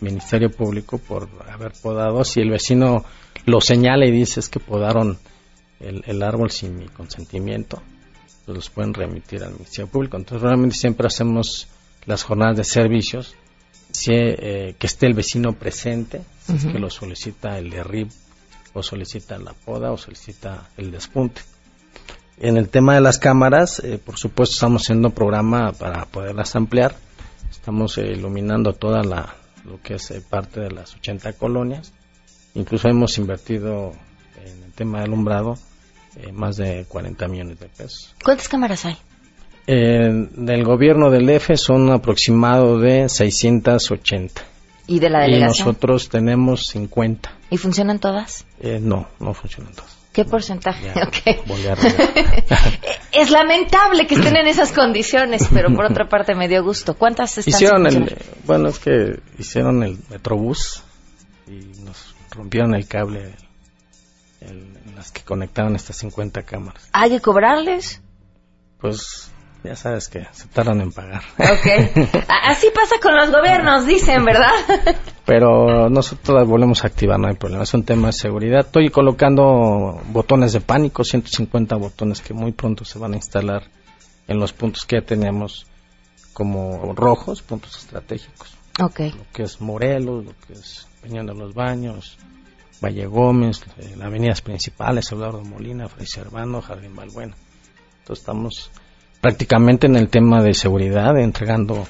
Ministerio 0.00 0.50
Público 0.50 0.98
por 0.98 1.28
haber 1.48 1.72
podado. 1.80 2.24
Si 2.24 2.40
el 2.40 2.50
vecino 2.50 3.04
lo 3.44 3.60
señala 3.60 4.06
y 4.06 4.10
dice 4.10 4.40
es 4.40 4.48
que 4.48 4.60
podaron 4.60 5.18
el, 5.78 6.02
el 6.06 6.22
árbol 6.22 6.50
sin 6.50 6.76
mi 6.76 6.88
consentimiento, 6.88 7.82
pues 8.44 8.56
los 8.56 8.70
pueden 8.70 8.94
remitir 8.94 9.44
al 9.44 9.52
Ministerio 9.52 9.90
Público. 9.90 10.16
Entonces 10.16 10.42
realmente 10.42 10.74
siempre 10.74 11.06
hacemos 11.06 11.68
las 12.06 12.22
jornadas 12.24 12.56
de 12.56 12.64
servicios, 12.64 13.36
si, 13.94 14.10
eh, 14.12 14.74
que 14.76 14.86
esté 14.88 15.06
el 15.06 15.14
vecino 15.14 15.52
presente, 15.52 16.20
si 16.44 16.54
es 16.56 16.66
que 16.66 16.80
lo 16.80 16.90
solicita 16.90 17.58
el 17.58 17.70
derrib 17.70 18.08
o 18.72 18.82
solicita 18.82 19.38
la 19.38 19.52
poda 19.52 19.92
o 19.92 19.96
solicita 19.96 20.68
el 20.76 20.90
despunte. 20.90 21.40
En 22.38 22.56
el 22.56 22.68
tema 22.68 22.94
de 22.94 23.00
las 23.00 23.18
cámaras, 23.18 23.78
eh, 23.78 23.98
por 24.04 24.18
supuesto 24.18 24.54
estamos 24.54 24.82
haciendo 24.82 25.08
un 25.08 25.14
programa 25.14 25.72
para 25.72 26.06
poderlas 26.06 26.56
ampliar. 26.56 26.96
Estamos 27.48 27.96
eh, 27.98 28.08
iluminando 28.10 28.72
toda 28.72 29.04
la 29.04 29.36
lo 29.64 29.80
que 29.80 29.94
es 29.94 30.12
parte 30.28 30.60
de 30.60 30.72
las 30.72 30.94
80 30.96 31.34
colonias. 31.34 31.92
Incluso 32.54 32.88
hemos 32.88 33.16
invertido 33.16 33.92
en 34.44 34.64
el 34.64 34.72
tema 34.72 34.98
de 34.98 35.04
alumbrado 35.04 35.54
más 36.32 36.56
de 36.56 36.84
40 36.86 37.26
millones 37.28 37.60
de 37.60 37.68
pesos. 37.68 38.14
¿Cuántas 38.22 38.48
cámaras 38.48 38.84
hay? 38.84 38.98
Eh, 39.66 40.28
del 40.32 40.64
gobierno 40.64 41.10
del 41.10 41.28
EFE 41.30 41.56
son 41.56 41.90
aproximado 41.90 42.78
de 42.78 43.08
680. 43.08 44.42
¿Y 44.86 44.98
de 44.98 45.08
la 45.08 45.20
delegación? 45.20 45.68
Y 45.68 45.70
nosotros 45.70 46.08
tenemos 46.10 46.66
50. 46.66 47.32
¿Y 47.50 47.56
funcionan 47.56 47.98
todas? 47.98 48.44
Eh, 48.60 48.78
no, 48.82 49.08
no 49.20 49.32
funcionan 49.32 49.72
todas. 49.72 49.96
¿Qué 50.12 50.24
porcentaje? 50.24 50.92
Okay. 51.08 51.40
es 53.12 53.30
lamentable 53.32 54.06
que 54.06 54.14
estén 54.14 54.36
en 54.36 54.46
esas 54.46 54.70
condiciones, 54.70 55.48
pero 55.52 55.74
por 55.74 55.86
otra 55.86 56.08
parte 56.08 56.36
me 56.36 56.46
dio 56.46 56.62
gusto. 56.62 56.94
¿Cuántas 56.94 57.36
están 57.36 57.52
Hicieron 57.52 57.86
el, 57.86 58.16
bueno, 58.46 58.68
es 58.68 58.78
que 58.78 59.18
hicieron 59.38 59.82
el 59.82 59.98
Metrobús 60.10 60.84
y 61.48 61.80
nos 61.82 62.14
rompieron 62.30 62.76
el 62.76 62.86
cable 62.86 63.34
en 64.40 64.94
las 64.94 65.10
que 65.10 65.22
conectaban 65.22 65.74
estas 65.74 65.96
50 65.96 66.42
cámaras. 66.42 66.88
¿Hay 66.92 67.10
que 67.10 67.20
cobrarles? 67.20 68.00
Pues 68.78 69.30
ya 69.64 69.76
sabes 69.76 70.08
que 70.08 70.26
se 70.32 70.46
tardan 70.48 70.82
en 70.82 70.92
pagar. 70.92 71.22
Ok. 71.38 72.26
Así 72.42 72.68
pasa 72.74 72.96
con 73.02 73.16
los 73.16 73.30
gobiernos, 73.30 73.86
dicen, 73.86 74.24
¿verdad? 74.24 74.52
Pero 75.24 75.88
nosotros 75.88 76.38
las 76.38 76.46
volvemos 76.46 76.84
a 76.84 76.88
activar, 76.88 77.18
no 77.18 77.28
hay 77.28 77.34
problema. 77.34 77.62
Es 77.62 77.72
un 77.72 77.82
tema 77.82 78.08
de 78.08 78.12
seguridad. 78.12 78.60
Estoy 78.60 78.90
colocando 78.90 80.00
botones 80.08 80.52
de 80.52 80.60
pánico, 80.60 81.02
150 81.02 81.76
botones 81.76 82.20
que 82.20 82.34
muy 82.34 82.52
pronto 82.52 82.84
se 82.84 82.98
van 82.98 83.14
a 83.14 83.16
instalar 83.16 83.62
en 84.28 84.38
los 84.38 84.52
puntos 84.52 84.84
que 84.84 85.00
ya 85.00 85.06
teníamos 85.06 85.66
como 86.34 86.92
rojos, 86.94 87.40
puntos 87.40 87.78
estratégicos. 87.78 88.54
Ok. 88.82 89.00
Lo 89.00 89.32
que 89.32 89.44
es 89.44 89.62
Morelos, 89.62 90.26
lo 90.26 90.32
que 90.46 90.52
es 90.52 90.86
Peñón 91.00 91.26
de 91.26 91.34
los 91.34 91.54
Baños, 91.54 92.18
Valle 92.82 93.06
Gómez, 93.06 93.62
eh, 93.78 93.94
las 93.96 94.08
avenidas 94.08 94.42
principales, 94.42 95.10
Eduardo 95.10 95.42
Molina, 95.42 95.88
Fray 95.88 96.06
Servando, 96.06 96.60
Jardín 96.60 96.94
Balbuena. 96.94 97.34
Entonces 98.00 98.22
estamos 98.22 98.70
prácticamente 99.24 99.86
en 99.86 99.96
el 99.96 100.10
tema 100.10 100.42
de 100.42 100.52
seguridad, 100.52 101.18
entregando, 101.18 101.88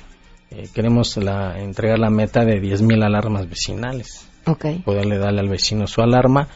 eh, 0.52 0.68
queremos 0.72 1.16
la, 1.16 1.58
entregar 1.58 1.98
la 1.98 2.08
meta 2.08 2.44
de 2.44 2.62
10.000 2.62 3.04
alarmas 3.04 3.48
vecinales. 3.48 4.28
Okay. 4.46 4.78
Poderle 4.78 5.18
darle 5.18 5.40
al 5.40 5.48
vecino 5.48 5.88
su 5.88 6.00
alarma, 6.00 6.46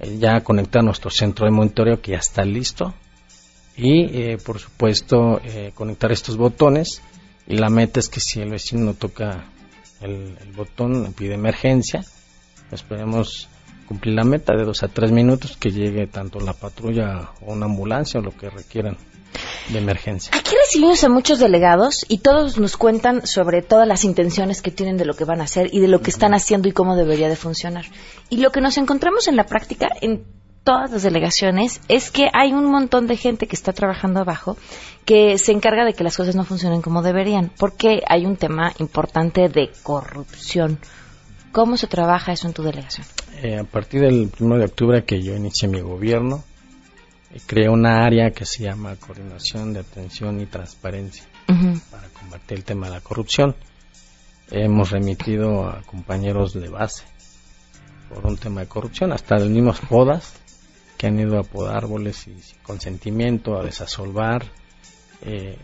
eh, 0.00 0.18
ya 0.18 0.40
conectar 0.40 0.82
nuestro 0.82 1.08
centro 1.08 1.46
de 1.46 1.52
monitoreo 1.52 2.00
que 2.00 2.10
ya 2.10 2.18
está 2.18 2.44
listo 2.44 2.94
y, 3.76 4.06
eh, 4.06 4.38
por 4.44 4.58
supuesto, 4.58 5.40
conectar 5.74 6.10
estos 6.10 6.36
botones. 6.36 7.00
Y 7.46 7.56
la 7.56 7.70
meta 7.70 8.00
es 8.00 8.08
que 8.08 8.18
si 8.18 8.40
el 8.40 8.50
vecino 8.50 8.94
toca 8.94 9.44
el, 10.00 10.36
el 10.42 10.52
botón, 10.52 11.14
pide 11.16 11.34
emergencia, 11.34 12.04
esperemos 12.72 13.48
cumplir 13.86 14.16
la 14.16 14.24
meta 14.24 14.56
de 14.56 14.64
dos 14.64 14.82
a 14.82 14.88
tres 14.88 15.12
minutos 15.12 15.56
que 15.56 15.70
llegue 15.70 16.08
tanto 16.08 16.40
la 16.40 16.54
patrulla 16.54 17.30
o 17.40 17.52
una 17.52 17.66
ambulancia 17.66 18.18
o 18.18 18.22
lo 18.24 18.36
que 18.36 18.50
requieran 18.50 18.96
de 19.68 19.78
emergencia. 19.78 20.32
Aquí 20.34 20.54
recibimos 20.56 21.04
a 21.04 21.08
muchos 21.08 21.38
delegados 21.38 22.04
y 22.08 22.18
todos 22.18 22.58
nos 22.58 22.76
cuentan 22.76 23.26
sobre 23.26 23.62
todas 23.62 23.86
las 23.86 24.04
intenciones 24.04 24.62
que 24.62 24.70
tienen 24.70 24.96
de 24.96 25.04
lo 25.04 25.14
que 25.14 25.24
van 25.24 25.40
a 25.40 25.44
hacer 25.44 25.68
y 25.72 25.80
de 25.80 25.88
lo 25.88 26.00
que 26.00 26.10
están 26.10 26.34
haciendo 26.34 26.68
y 26.68 26.72
cómo 26.72 26.96
debería 26.96 27.28
de 27.28 27.36
funcionar. 27.36 27.86
Y 28.30 28.38
lo 28.38 28.50
que 28.50 28.60
nos 28.60 28.78
encontramos 28.78 29.28
en 29.28 29.36
la 29.36 29.46
práctica 29.46 29.88
en 30.00 30.24
todas 30.64 30.90
las 30.90 31.02
delegaciones 31.02 31.80
es 31.88 32.10
que 32.10 32.28
hay 32.32 32.52
un 32.52 32.66
montón 32.66 33.06
de 33.06 33.16
gente 33.16 33.46
que 33.46 33.56
está 33.56 33.72
trabajando 33.72 34.20
abajo 34.20 34.58
que 35.06 35.38
se 35.38 35.52
encarga 35.52 35.86
de 35.86 35.94
que 35.94 36.04
las 36.04 36.16
cosas 36.16 36.34
no 36.34 36.44
funcionen 36.44 36.82
como 36.82 37.00
deberían, 37.00 37.50
porque 37.58 38.02
hay 38.06 38.26
un 38.26 38.36
tema 38.36 38.74
importante 38.78 39.48
de 39.48 39.70
corrupción. 39.82 40.78
¿Cómo 41.52 41.78
se 41.78 41.86
trabaja 41.86 42.32
eso 42.32 42.46
en 42.46 42.52
tu 42.52 42.62
delegación? 42.62 43.06
Eh, 43.42 43.58
a 43.58 43.64
partir 43.64 44.02
del 44.02 44.30
1 44.38 44.58
de 44.58 44.64
octubre 44.64 45.04
que 45.04 45.22
yo 45.22 45.34
inicié 45.34 45.68
mi 45.68 45.80
gobierno, 45.80 46.44
creé 47.46 47.68
una 47.68 48.04
área 48.04 48.30
que 48.30 48.44
se 48.44 48.64
llama 48.64 48.96
Coordinación 48.96 49.72
de 49.72 49.80
Atención 49.80 50.40
y 50.40 50.46
Transparencia 50.46 51.24
para 51.90 52.08
combatir 52.08 52.58
el 52.58 52.64
tema 52.64 52.86
de 52.86 52.94
la 52.94 53.00
corrupción. 53.00 53.54
Hemos 54.50 54.90
remitido 54.90 55.68
a 55.68 55.82
compañeros 55.82 56.54
de 56.54 56.68
base 56.68 57.04
por 58.08 58.26
un 58.26 58.38
tema 58.38 58.62
de 58.62 58.66
corrupción, 58.66 59.12
hasta 59.12 59.38
los 59.38 59.50
mismos 59.50 59.80
podas 59.80 60.34
que 60.96 61.06
han 61.06 61.20
ido 61.20 61.38
a 61.38 61.42
podar 61.42 61.76
árboles 61.76 62.26
y 62.26 62.40
sin 62.40 62.58
consentimiento, 62.62 63.58
a 63.58 63.64
desasolvar. 63.64 64.44
Eh, 65.20 65.58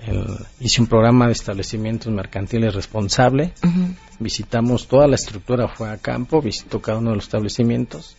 hice 0.61 0.81
un 0.81 0.87
programa 0.87 1.27
de 1.27 1.33
establecimientos 1.33 2.13
mercantiles 2.13 2.75
responsable. 2.75 3.53
Visitamos 4.19 4.87
toda 4.87 5.09
la 5.09 5.17
estructura, 5.17 5.67
fue 5.69 5.91
a 5.91 5.97
campo, 5.97 6.43
visitó 6.43 6.81
cada 6.81 6.99
uno 6.99 7.11
de 7.11 7.17
los 7.17 7.25
establecimientos 7.25 8.17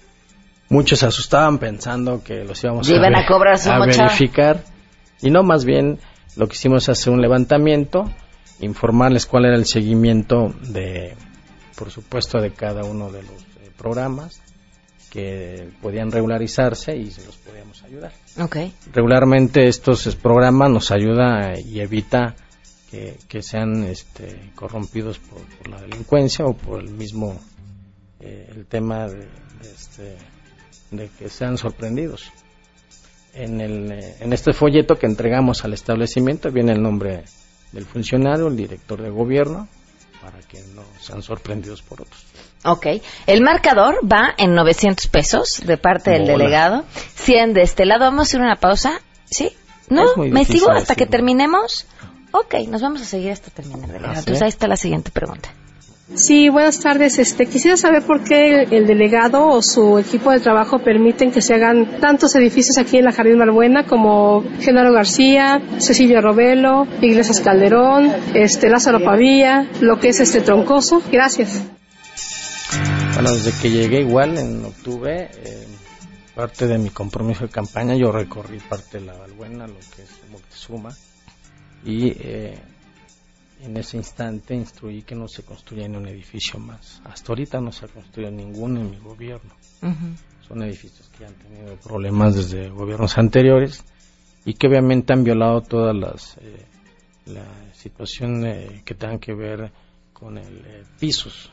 muchos 0.70 1.00
se 1.00 1.06
asustaban 1.06 1.58
pensando 1.58 2.24
que 2.24 2.44
los 2.44 2.64
íbamos 2.64 2.90
a, 2.90 2.94
a, 2.94 3.26
cobrar 3.28 3.60
verificar 3.88 4.64
y 5.22 5.30
no 5.30 5.44
más 5.44 5.66
bien 5.66 6.00
lo 6.36 6.48
que 6.48 6.54
hicimos 6.54 6.84
es 6.84 6.90
hacer 6.90 7.14
un 7.14 7.22
levantamiento 7.22 8.06
informarles 8.60 9.26
cuál 9.26 9.46
era 9.46 9.56
el 9.56 9.66
seguimiento 9.66 10.54
de 10.62 11.16
por 11.76 11.92
supuesto 11.92 12.40
de 12.40 12.52
cada 12.52 12.84
uno 12.84 13.12
de 13.12 13.22
los 13.24 13.42
eh, 13.42 13.72
programas 13.78 14.42
que 15.10 15.70
podían 15.82 16.12
regularizarse 16.12 16.96
y 16.96 17.10
se 17.10 17.26
los 17.26 17.38
podíamos 17.38 17.82
ayudar. 17.84 18.12
Okay. 18.38 18.74
Regularmente 18.92 19.68
estos 19.68 20.14
programas 20.16 20.70
nos 20.70 20.92
ayuda 20.92 21.58
y 21.58 21.80
evita 21.80 22.36
que, 22.90 23.18
que 23.28 23.42
sean 23.42 23.84
este, 23.84 24.52
corrompidos 24.56 25.20
por, 25.20 25.70
la 25.70 25.82
delincuencia 25.82 26.46
o 26.46 26.54
por 26.54 26.82
el 26.82 26.90
mismo 26.90 27.40
eh, 28.20 28.52
el 28.56 28.66
tema 28.66 29.08
de, 29.08 29.20
de 29.20 29.72
este 29.74 30.18
de 30.92 31.10
que 31.10 31.30
sean 31.30 31.58
sorprendidos. 31.58 32.32
En, 33.34 33.60
el, 33.60 33.92
eh, 33.92 34.16
en 34.20 34.34
este 34.34 34.54
folleto 34.54 34.96
que 34.96 35.08
entregamos 35.08 35.66
al 35.66 35.74
establecimiento 35.74 36.52
viene 36.52 36.72
el 36.72 36.82
nombre 36.82 37.26
del 37.72 37.86
funcionario, 37.86 38.48
el 38.48 38.56
director 38.56 39.02
de 39.02 39.10
gobierno, 39.10 39.68
para 40.22 40.40
que 40.40 40.62
no 40.74 40.84
sean 41.00 41.22
sorprendidos 41.22 41.82
por 41.82 42.02
otros. 42.02 42.26
Ok. 42.64 42.88
El 43.28 43.42
marcador 43.42 44.00
va 44.12 44.34
en 44.38 44.56
900 44.56 45.08
pesos 45.08 45.62
de 45.66 45.78
parte 45.78 46.12
del 46.12 46.26
delegado, 46.26 46.86
100 47.16 47.54
de 47.54 47.62
este 47.62 47.86
lado. 47.86 48.06
Vamos 48.06 48.22
a 48.22 48.30
hacer 48.30 48.42
una 48.42 48.56
pausa. 48.56 49.02
¿Sí? 49.26 49.52
¿No? 49.90 50.16
¿Me 50.16 50.46
sigo 50.46 50.72
hasta 50.72 50.96
que 50.96 51.06
terminemos? 51.06 51.86
Ok, 52.32 52.56
nos 52.68 52.82
vamos 52.82 53.02
a 53.02 53.06
seguir 53.06 53.32
hasta 53.32 53.52
terminar, 53.52 53.88
delegado. 53.88 54.20
Entonces 54.20 54.42
ahí 54.42 54.50
está 54.50 54.68
la 54.68 54.78
siguiente 54.78 55.12
pregunta. 55.12 55.50
Sí, 56.14 56.50
buenas 56.50 56.80
tardes. 56.82 57.18
Este, 57.18 57.48
quisiera 57.48 57.78
saber 57.78 58.04
por 58.04 58.24
qué 58.24 58.62
el, 58.70 58.86
delegado 58.86 59.48
o 59.48 59.62
su 59.64 59.98
equipo 59.98 60.32
de 60.32 60.40
trabajo 60.40 60.78
permiten 60.78 61.32
que 61.32 61.42
se 61.42 61.56
hagan 61.56 62.00
tantos 62.00 62.36
edificios 62.36 62.78
aquí 62.78 62.98
en 62.98 63.06
la 63.06 63.12
Jardín 63.12 63.40
Malbuena 63.40 63.88
como 63.88 64.44
Genaro 64.60 64.94
García, 64.94 65.62
Cecilio 65.80 66.22
Robelo, 66.22 66.88
Iglesias 67.02 67.42
Calderón, 67.42 68.12
este, 68.36 68.70
Lázaro 68.70 69.04
Pavía, 69.04 69.68
lo 69.82 70.00
que 70.00 70.10
es 70.10 70.20
este 70.20 70.42
Troncoso. 70.42 71.02
Gracias. 71.12 71.64
Bueno, 73.16 73.32
desde 73.32 73.60
que 73.60 73.72
llegué 73.72 74.02
igual 74.02 74.38
en 74.38 74.64
octubre, 74.64 75.32
eh, 75.44 75.68
parte 76.36 76.68
de 76.68 76.78
mi 76.78 76.92
compromiso 76.92 77.46
de 77.46 77.50
campaña, 77.50 77.96
yo 77.96 78.12
recorrí 78.12 78.60
parte 78.60 79.00
de 79.00 79.06
la 79.08 79.14
Valbuena, 79.14 79.66
lo 79.66 79.80
que 79.96 80.04
es 80.04 80.12
Moctezuma, 80.30 80.96
y 81.84 82.10
eh, 82.10 82.60
en 83.62 83.78
ese 83.78 83.98
instante 83.98 84.54
instruí 84.54 85.02
que 85.04 85.16
no 85.16 85.28
se 85.28 85.44
construya 85.44 85.86
en 85.86 85.96
un 85.96 86.08
edificio 86.08 86.60
más. 86.60 87.02
Hasta 87.06 87.32
ahorita 87.32 87.62
no 87.62 87.72
se 87.72 87.86
ha 87.86 87.88
construido 87.88 88.32
ninguno 88.32 88.82
en 88.82 88.92
mi 88.92 88.98
gobierno. 88.98 89.54
Son 90.48 90.62
edificios 90.64 91.10
que 91.18 91.26
han 91.26 91.34
tenido 91.34 91.76
problemas 91.78 92.36
desde 92.36 92.70
gobiernos 92.70 93.18
anteriores 93.18 93.84
y 94.46 94.54
que 94.54 94.68
obviamente 94.68 95.14
han 95.14 95.24
violado 95.24 95.62
todas 95.62 95.96
las 95.96 96.38
eh, 96.38 96.66
la 97.26 97.74
situación 97.74 98.46
eh, 98.46 98.82
que 98.86 98.94
tengan 98.94 99.20
que 99.20 99.34
ver 99.34 99.72
con 100.14 100.38
el 100.38 100.58
eh, 100.66 100.84
pisos, 101.00 101.52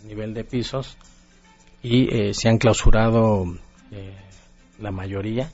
el 0.00 0.08
nivel 0.08 0.34
de 0.34 0.44
pisos 0.44 0.96
y 1.82 2.14
eh, 2.14 2.34
se 2.34 2.48
han 2.48 2.58
clausurado 2.58 3.44
la 4.78 4.90
mayoría. 4.90 5.50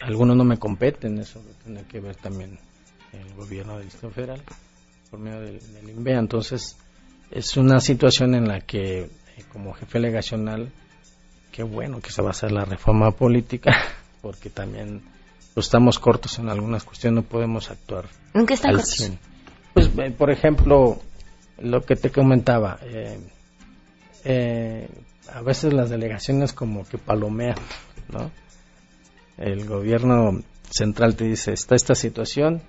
Algunos 0.00 0.36
no 0.36 0.44
me 0.44 0.58
competen, 0.58 1.18
eso 1.18 1.42
tiene 1.64 1.84
que 1.84 2.00
ver 2.00 2.16
también 2.16 2.58
el 3.12 3.34
gobierno 3.34 3.76
del 3.78 3.84
Distrito 3.84 4.10
Federal 4.10 4.42
por 5.10 5.20
medio 5.20 5.40
del, 5.40 5.60
INVEA. 5.88 6.18
Entonces, 6.18 6.76
es 7.30 7.56
una 7.56 7.80
situación 7.80 8.34
en 8.34 8.48
la 8.48 8.60
que, 8.60 9.00
eh, 9.00 9.10
como 9.52 9.74
jefe 9.74 9.98
legacional, 9.98 10.72
qué 11.52 11.62
bueno 11.62 12.00
que 12.00 12.10
se 12.10 12.22
va 12.22 12.28
a 12.28 12.30
hacer 12.32 12.52
la 12.52 12.64
reforma 12.64 13.10
política, 13.12 13.72
porque 14.22 14.50
también 14.50 15.02
pues, 15.54 15.66
estamos 15.66 15.98
cortos 15.98 16.38
en 16.38 16.48
algunas 16.48 16.84
cuestiones, 16.84 17.24
no 17.24 17.28
podemos 17.28 17.70
actuar. 17.70 18.06
¿En 18.34 18.46
qué 18.46 18.54
están 18.54 18.74
cortos? 18.74 19.10
Pues, 19.74 19.90
eh, 19.98 20.10
por 20.10 20.30
ejemplo, 20.30 21.00
lo 21.58 21.82
que 21.82 21.96
te 21.96 22.10
comentaba, 22.10 22.78
eh, 24.24 24.88
a 25.32 25.40
veces 25.42 25.72
las 25.72 25.90
delegaciones 25.90 26.52
como 26.52 26.84
que 26.84 26.98
palomean, 26.98 27.58
¿no? 28.08 28.30
El 29.36 29.66
gobierno 29.66 30.40
central 30.70 31.14
te 31.14 31.24
dice, 31.24 31.52
está 31.52 31.74
esta 31.74 31.94
situación, 31.94 32.62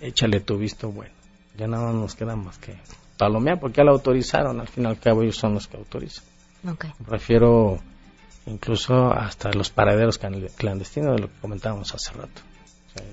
échale 0.00 0.40
tu 0.40 0.56
visto 0.56 0.90
bueno 0.90 1.17
ya 1.58 1.66
nada 1.66 1.92
nos 1.92 2.14
queda 2.14 2.36
más 2.36 2.56
que 2.58 2.76
palomear 3.18 3.58
porque 3.58 3.78
ya 3.78 3.84
la 3.84 3.90
autorizaron, 3.90 4.60
al 4.60 4.68
fin 4.68 4.84
y 4.84 4.86
al 4.86 4.98
cabo 4.98 5.22
ellos 5.22 5.36
son 5.36 5.54
los 5.54 5.66
que 5.66 5.76
autorizan. 5.76 6.24
Okay. 6.66 6.92
Refiero 7.06 7.78
incluso 8.46 9.12
hasta 9.12 9.52
los 9.52 9.70
paraderos 9.70 10.18
clandestinos 10.18 11.16
de 11.16 11.22
lo 11.22 11.28
que 11.28 11.40
comentábamos 11.40 11.94
hace 11.94 12.12
rato. 12.12 12.40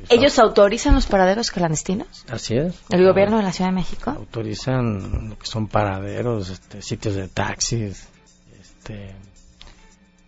¿Ellos 0.09 0.39
autorizan 0.39 0.95
los 0.95 1.05
paraderos 1.05 1.51
clandestinos? 1.51 2.25
Así 2.29 2.55
es. 2.55 2.75
¿El 2.89 3.05
gobierno 3.05 3.37
de 3.37 3.43
la 3.43 3.51
Ciudad 3.51 3.69
de 3.69 3.75
México? 3.75 4.11
Autorizan 4.11 5.29
lo 5.29 5.37
que 5.37 5.45
son 5.45 5.67
paraderos, 5.67 6.49
este, 6.49 6.81
sitios 6.81 7.15
de 7.15 7.27
taxis, 7.27 8.07
este, 8.59 9.13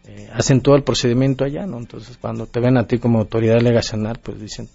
eh, 0.06 0.30
hacen 0.34 0.62
todo 0.62 0.76
el 0.76 0.84
procedimiento 0.84 1.44
allá, 1.44 1.66
¿no? 1.66 1.78
Entonces, 1.78 2.18
cuando 2.18 2.46
te 2.46 2.60
ven 2.60 2.78
a 2.78 2.86
ti 2.86 3.00
como 3.00 3.20
autoridad 3.20 3.56
delegacional, 3.56 4.20
pues 4.22 4.40
dicen, 4.40 4.70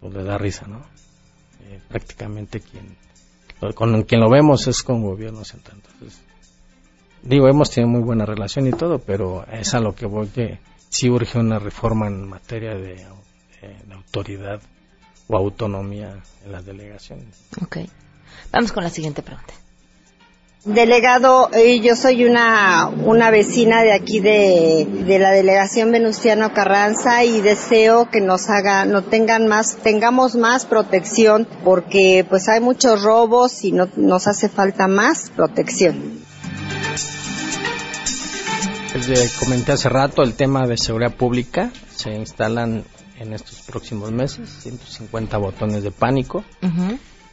pues 0.00 0.14
le 0.14 0.24
da 0.24 0.38
risa, 0.38 0.66
¿no? 0.66 0.82
Eh, 1.70 1.80
prácticamente 1.88 2.60
quien, 2.60 2.96
con 3.74 4.02
quien 4.04 4.20
lo 4.20 4.30
vemos 4.30 4.66
es 4.66 4.82
con 4.82 5.02
gobierno 5.02 5.44
central. 5.44 5.82
Entonces, 5.84 6.22
digo, 7.22 7.48
hemos 7.48 7.70
tenido 7.70 7.90
muy 7.90 8.02
buena 8.02 8.24
relación 8.24 8.66
y 8.66 8.72
todo, 8.72 8.98
pero 8.98 9.44
es 9.52 9.74
a 9.74 9.80
lo 9.80 9.94
que 9.94 10.06
voy 10.06 10.28
que 10.28 10.60
sí 10.88 11.10
urge 11.10 11.38
una 11.38 11.58
reforma 11.58 12.06
en 12.06 12.26
materia 12.26 12.74
de, 12.74 13.04
de 13.60 13.94
autoridad 13.94 14.60
o 15.26 15.36
autonomía 15.36 16.22
en 16.44 16.52
las 16.52 16.64
delegaciones. 16.64 17.44
Ok. 17.62 17.78
Vamos 18.50 18.72
con 18.72 18.82
la 18.82 18.90
siguiente 18.90 19.22
pregunta. 19.22 19.52
Delegado, 20.64 21.50
eh, 21.52 21.80
yo 21.80 21.94
soy 21.94 22.24
una, 22.24 22.88
una 22.88 23.30
vecina 23.30 23.82
de 23.82 23.92
aquí 23.92 24.18
de, 24.18 24.86
de 25.06 25.18
la 25.20 25.30
delegación 25.30 25.92
Venustiano 25.92 26.52
Carranza 26.52 27.22
y 27.24 27.40
deseo 27.40 28.10
que 28.10 28.20
nos 28.20 28.50
haga, 28.50 28.84
no 28.84 29.04
tengan 29.04 29.46
más, 29.46 29.76
tengamos 29.76 30.34
más 30.34 30.66
protección 30.66 31.46
porque 31.62 32.26
pues 32.28 32.48
hay 32.48 32.60
muchos 32.60 33.02
robos 33.02 33.64
y 33.64 33.70
no, 33.70 33.88
nos 33.96 34.26
hace 34.26 34.48
falta 34.48 34.88
más 34.88 35.30
protección. 35.30 36.18
Desde 38.92 39.28
comenté 39.38 39.72
hace 39.72 39.88
rato 39.88 40.24
el 40.24 40.34
tema 40.34 40.66
de 40.66 40.76
seguridad 40.76 41.14
pública, 41.14 41.70
se 41.94 42.10
instalan 42.10 42.82
en 43.20 43.32
estos 43.32 43.62
próximos 43.62 44.10
meses 44.10 44.48
150 44.62 45.38
botones 45.38 45.84
de 45.84 45.92
pánico 45.92 46.44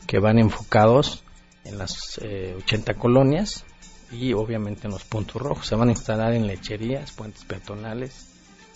que 0.06 0.20
van 0.20 0.38
enfocados 0.38 1.25
en 1.66 1.78
las 1.78 2.18
80 2.20 2.92
eh, 2.92 2.96
colonias 2.96 3.66
y 4.12 4.34
obviamente 4.34 4.88
en 4.88 4.94
los 4.94 5.04
puntos 5.04 5.42
rojos. 5.42 5.68
Se 5.68 5.76
van 5.76 5.90
a 5.90 5.92
instalar 5.92 6.34
en 6.34 6.48
lecherías, 6.48 7.12
puentes 7.12 7.44
peatonales, 7.46 8.28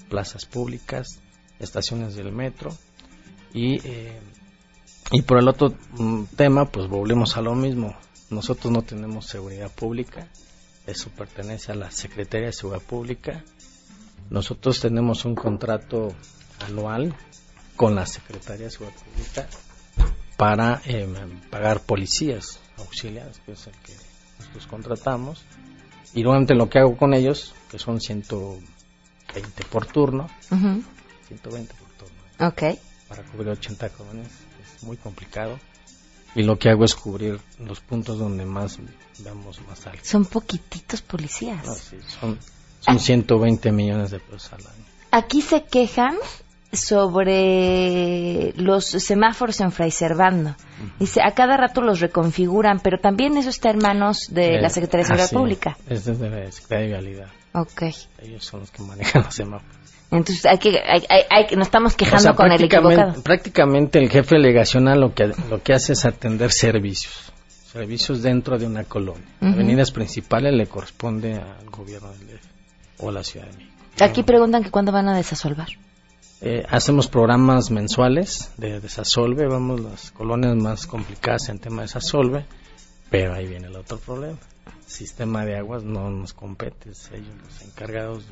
plazas 0.10 0.46
públicas, 0.46 1.20
estaciones 1.60 2.16
del 2.16 2.32
metro 2.32 2.76
y, 3.54 3.80
eh, 3.88 4.20
y 5.12 5.22
por 5.22 5.40
el 5.40 5.48
otro 5.48 5.74
mm, 5.92 6.24
tema 6.36 6.66
pues 6.66 6.88
volvemos 6.88 7.38
a 7.38 7.42
lo 7.42 7.56
mismo. 7.56 7.96
Nosotros 8.30 8.72
no 8.72 8.82
tenemos 8.84 9.26
seguridad 9.26 9.72
pública, 9.72 10.28
eso 10.86 11.10
pertenece 11.10 11.72
a 11.72 11.76
la 11.76 11.90
Secretaría 11.92 12.48
de 12.48 12.54
Seguridad 12.54 12.84
Pública. 12.84 13.44
Nosotros 14.30 14.80
tenemos 14.80 15.26
un 15.26 15.34
contrato 15.34 16.14
anual 16.60 17.16
con 17.76 17.96
la 17.96 18.06
Secretaría 18.06 18.66
de 18.66 18.72
Seguridad 18.72 19.00
Pública 19.00 19.48
para 20.38 20.82
eh, 20.86 21.08
pagar 21.50 21.82
policías 21.82 22.60
auxiliares, 22.80 23.40
que 23.46 23.54
es 23.54 23.68
el 23.68 23.74
que 23.74 23.94
nosotros 24.40 24.68
contratamos. 24.68 25.44
Y 26.14 26.24
durante 26.24 26.56
lo 26.56 26.70
que 26.70 26.80
hago 26.80 26.98
con 26.98 27.14
ellos, 27.14 27.54
que 27.70 27.78
son 27.78 28.00
120 28.02 28.64
por 29.72 29.86
turno, 29.86 30.28
120 30.50 31.74
por 31.76 31.88
turno. 31.90 32.48
Ok. 32.48 32.80
Para 33.08 33.24
cubrir 33.24 33.50
80 33.50 33.90
colonias 33.90 34.32
es 34.62 34.84
muy 34.84 34.98
complicado. 34.98 35.60
Y 36.36 36.44
lo 36.44 36.60
que 36.60 36.70
hago 36.70 36.86
es 36.86 36.96
cubrir 36.96 37.40
los 37.60 37.80
puntos 37.80 38.20
donde 38.20 38.46
más 38.46 38.78
vemos 39.20 39.60
más 39.68 39.86
alto. 39.88 40.02
Son 40.04 40.26
poquititos 40.26 41.02
policías. 41.02 41.66
son, 42.20 42.38
son 42.80 43.00
120 43.00 43.72
millones 43.72 44.12
de 44.12 44.20
pesos 44.20 44.54
al 44.54 44.62
año. 44.62 44.86
Aquí 45.12 45.42
se 45.42 45.64
quejan 45.64 46.16
sobre 46.72 48.54
los 48.56 48.86
semáforos 48.86 49.60
en 49.62 49.72
Fray 49.72 49.92
Servando. 49.92 50.56
Dice, 51.00 51.22
a 51.22 51.32
cada 51.32 51.58
rato 51.58 51.82
los 51.82 52.00
reconfiguran, 52.00 52.80
pero 52.80 53.00
también 53.00 53.38
eso 53.38 53.50
está 53.50 53.72
en 53.72 53.80
manos 53.80 54.28
de 54.32 54.62
la 54.62 54.70
Secretaría 54.70 55.04
de 55.04 55.08
Seguridad 55.08 55.32
Pública. 55.32 55.78
Es 55.90 56.06
desde 56.06 56.30
la 56.30 56.52
Secretaría 56.52 56.86
de 56.86 56.88
Vialidad. 56.88 57.28
Ok. 57.54 57.84
Ellos 58.22 58.46
son 58.46 58.62
los 58.62 58.72
que 58.72 58.84
manejan 58.84 59.24
los 59.24 59.34
semáforos. 59.34 59.76
Entonces, 60.12 60.46
hay 60.46 60.58
que, 60.58 60.80
hay, 60.80 61.04
hay, 61.30 61.56
nos 61.56 61.68
estamos 61.68 61.96
quejando 61.96 62.36
con 62.36 62.52
el 62.52 62.64
equivocado. 62.64 63.22
Prácticamente 63.22 64.00
el 64.00 64.10
jefe 64.10 64.36
delegacional 64.36 65.00
lo 65.00 65.14
que, 65.14 65.32
lo 65.50 65.62
que 65.62 65.74
hace 65.74 65.94
es 65.94 66.06
atender 66.06 66.52
servicios. 66.52 67.32
Servicios 67.48 68.24
dentro 68.24 68.58
de 68.58 68.66
una 68.66 68.84
colonia. 68.84 69.26
Avenidas 69.42 69.92
principales 69.92 70.54
le 70.54 70.66
corresponde 70.66 71.36
al 71.36 71.70
gobierno 71.70 72.10
del 72.12 72.28
DF 72.28 72.46
o 73.00 73.10
a 73.10 73.12
la 73.12 73.24
Ciudad 73.24 73.46
de 73.46 73.58
México. 73.58 73.74
Aquí 74.02 74.24
preguntan 74.24 74.64
que 74.64 74.72
cuándo 74.72 74.92
van 74.92 75.10
a 75.10 75.16
desasolvar. 75.16 75.68
Eh, 76.42 76.66
hacemos 76.70 77.10
programas 77.10 77.70
mensuales 77.70 78.54
de 78.56 78.80
desasolve, 78.80 79.46
vamos 79.48 79.82
las 79.82 80.12
colonias 80.12 80.56
más 80.56 80.88
complicadas 80.88 81.50
en 81.50 81.60
tema 81.60 81.78
de 81.78 81.88
desasolve, 81.88 82.46
pero 83.10 83.34
ahí 83.34 83.46
viene 83.46 83.68
el 83.68 83.76
otro 83.76 83.98
problema. 83.98 84.38
sistema 84.86 85.44
de 85.44 85.58
aguas 85.58 85.84
no 85.84 86.10
nos 86.10 86.34
compete, 86.34 86.92
ellos 87.12 87.36
los 87.44 87.62
encargados 87.62 88.24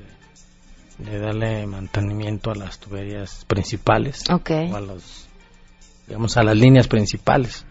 de, 0.99 1.19
darle 1.19 1.67
mantenimiento 1.67 2.51
a 2.51 2.55
las 2.55 2.79
tuberías 2.79 3.43
principales, 3.45 4.23
o 4.29 4.41
a 4.75 4.81
los, 4.81 5.27
digamos, 6.07 6.37
a 6.37 6.43
las 6.43 6.55
líneas 6.55 6.87
principales. 6.87 7.65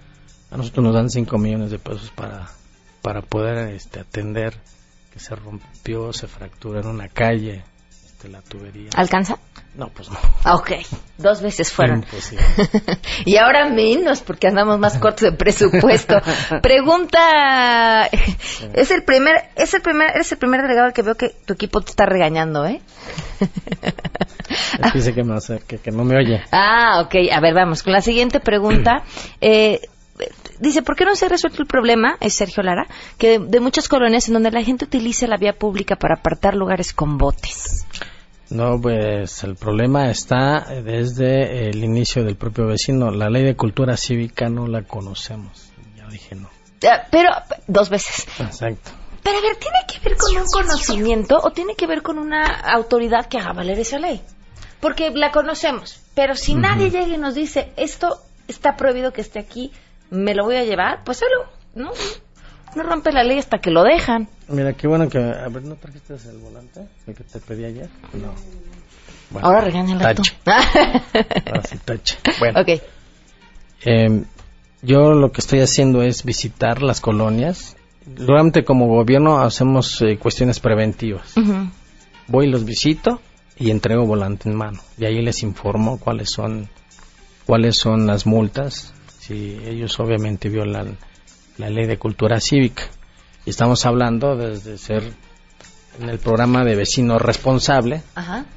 A 0.50 0.58
nosotros 0.58 0.84
nos 0.84 0.94
dan 0.94 1.08
5 1.08 1.38
millones 1.38 1.70
de 1.70 1.78
pesos 1.78 2.12
para, 2.14 2.50
para 3.00 3.22
poder 3.22 3.74
este, 3.74 4.00
atender 4.00 4.60
que 5.10 5.18
se 5.18 5.34
rompió, 5.34 6.12
se 6.12 6.28
fracturó 6.28 6.80
en 6.80 6.88
una 6.88 7.08
calle, 7.08 7.64
este, 8.16 8.28
la 8.28 8.40
tubería. 8.40 8.88
¿Alcanza? 8.96 9.38
No, 9.74 9.88
pues 9.88 10.08
no. 10.08 10.16
Ah, 10.42 10.54
ok, 10.54 10.70
dos 11.18 11.42
veces 11.42 11.70
fueron. 11.70 12.02
y 13.26 13.36
ahora 13.36 13.68
menos 13.68 14.22
porque 14.22 14.48
andamos 14.48 14.78
más 14.78 14.96
cortos 14.96 15.30
de 15.30 15.32
presupuesto. 15.32 16.16
Pregunta, 16.62 18.06
es 18.72 18.90
el 18.90 19.02
primer, 19.04 19.50
es 19.54 19.74
el 19.74 19.82
primer, 19.82 20.12
eres 20.14 20.32
el 20.32 20.38
primer 20.38 20.62
delegado 20.62 20.92
que 20.94 21.02
veo 21.02 21.14
que 21.14 21.28
tu 21.44 21.52
equipo 21.52 21.82
te 21.82 21.90
está 21.90 22.06
regañando, 22.06 22.64
¿eh? 22.64 22.80
Dice 24.94 25.12
que, 25.12 25.22
no, 25.22 25.36
que, 25.66 25.78
que 25.78 25.90
no 25.90 26.04
me 26.04 26.16
oye. 26.16 26.42
Ah, 26.52 27.02
ok, 27.04 27.14
a 27.30 27.40
ver, 27.40 27.52
vamos 27.52 27.82
con 27.82 27.92
la 27.92 28.00
siguiente 28.00 28.40
pregunta. 28.40 29.02
Eh, 29.38 29.80
dice, 30.60 30.82
¿por 30.82 30.96
qué 30.96 31.04
no 31.04 31.14
se 31.14 31.26
ha 31.26 31.28
resuelto 31.28 31.62
el 31.62 31.68
problema, 31.68 32.16
es 32.20 32.34
Sergio 32.34 32.62
Lara, 32.62 32.86
que 33.18 33.38
de, 33.38 33.46
de, 33.46 33.60
muchas 33.60 33.88
colonias 33.88 34.28
en 34.28 34.34
donde 34.34 34.50
la 34.50 34.62
gente 34.62 34.84
utiliza 34.84 35.26
la 35.26 35.36
vía 35.36 35.52
pública 35.52 35.96
para 35.96 36.16
apartar 36.16 36.54
lugares 36.54 36.92
con 36.92 37.18
botes? 37.18 37.86
No, 38.48 38.80
pues 38.80 39.42
el 39.42 39.56
problema 39.56 40.08
está 40.08 40.66
desde 40.82 41.68
el 41.68 41.82
inicio 41.82 42.22
del 42.22 42.36
propio 42.36 42.66
vecino. 42.66 43.10
La 43.10 43.28
ley 43.28 43.42
de 43.42 43.56
cultura 43.56 43.96
cívica 43.96 44.48
no 44.48 44.68
la 44.68 44.82
conocemos. 44.82 45.72
Ya 45.96 46.06
dije 46.06 46.36
no. 46.36 46.48
Pero 47.10 47.30
dos 47.66 47.88
veces. 47.88 48.26
Exacto. 48.38 48.92
Pero 49.22 49.38
a 49.38 49.40
ver, 49.40 49.56
¿tiene 49.56 49.78
que 49.88 50.08
ver 50.08 50.16
con 50.16 50.36
un 50.36 50.46
conocimiento 50.46 51.40
o 51.42 51.50
tiene 51.50 51.74
que 51.74 51.88
ver 51.88 52.02
con 52.02 52.18
una 52.18 52.44
autoridad 52.46 53.26
que 53.26 53.38
haga 53.38 53.52
valer 53.52 53.80
esa 53.80 53.98
ley? 53.98 54.22
Porque 54.78 55.10
la 55.10 55.32
conocemos, 55.32 56.00
pero 56.14 56.36
si 56.36 56.54
nadie 56.54 56.90
llega 56.90 57.08
y 57.08 57.18
nos 57.18 57.34
dice, 57.34 57.72
esto 57.76 58.20
está 58.46 58.76
prohibido 58.76 59.12
que 59.12 59.22
esté 59.22 59.40
aquí, 59.40 59.72
me 60.10 60.34
lo 60.34 60.44
voy 60.44 60.56
a 60.56 60.64
llevar, 60.64 61.02
pues 61.04 61.22
algo, 61.22 61.50
¿no? 61.74 61.90
No 62.74 62.82
rompe 62.82 63.12
la 63.12 63.24
ley 63.24 63.38
hasta 63.38 63.58
que 63.58 63.70
lo 63.70 63.82
dejan. 63.84 64.28
Mira, 64.48 64.74
qué 64.74 64.86
bueno 64.86 65.08
que... 65.08 65.18
A 65.18 65.48
ver, 65.48 65.62
¿no 65.62 65.76
trajiste 65.76 66.14
el 66.28 66.38
volante? 66.38 66.86
El 67.06 67.14
que 67.14 67.24
te 67.24 67.40
pedí 67.40 67.64
ayer. 67.64 67.88
No. 68.12 68.34
Bueno, 69.30 69.48
Ahora 69.48 69.60
regáñala 69.62 70.14
tú. 70.14 70.22
Ahora 70.44 71.62
sí, 71.62 71.78
tache. 71.84 72.18
Bueno. 72.38 72.60
Ok. 72.60 72.68
Eh, 73.84 74.24
yo 74.82 75.12
lo 75.12 75.32
que 75.32 75.40
estoy 75.40 75.60
haciendo 75.60 76.02
es 76.02 76.24
visitar 76.24 76.82
las 76.82 77.00
colonias. 77.00 77.76
Durante 78.04 78.64
como 78.64 78.86
gobierno 78.86 79.40
hacemos 79.40 80.00
eh, 80.02 80.18
cuestiones 80.18 80.60
preventivas. 80.60 81.34
Voy 82.28 82.46
y 82.46 82.50
los 82.50 82.64
visito 82.64 83.20
y 83.58 83.70
entrego 83.70 84.06
volante 84.06 84.48
en 84.48 84.56
mano. 84.56 84.80
Y 84.98 85.06
ahí 85.06 85.22
les 85.22 85.42
informo 85.42 85.98
cuáles 85.98 86.30
son 86.30 86.68
cuáles 87.46 87.76
son 87.76 88.06
las 88.06 88.26
multas. 88.26 88.92
Si 89.26 89.58
ellos 89.64 89.98
obviamente 89.98 90.48
violan 90.48 90.96
la 91.58 91.68
ley 91.68 91.86
de 91.86 91.98
cultura 91.98 92.38
cívica. 92.40 92.84
Y 93.44 93.50
estamos 93.50 93.84
hablando 93.84 94.36
desde 94.36 94.78
ser 94.78 95.02
en 96.00 96.08
el 96.08 96.18
programa 96.20 96.64
de 96.64 96.76
vecino 96.76 97.18
responsable, 97.18 98.02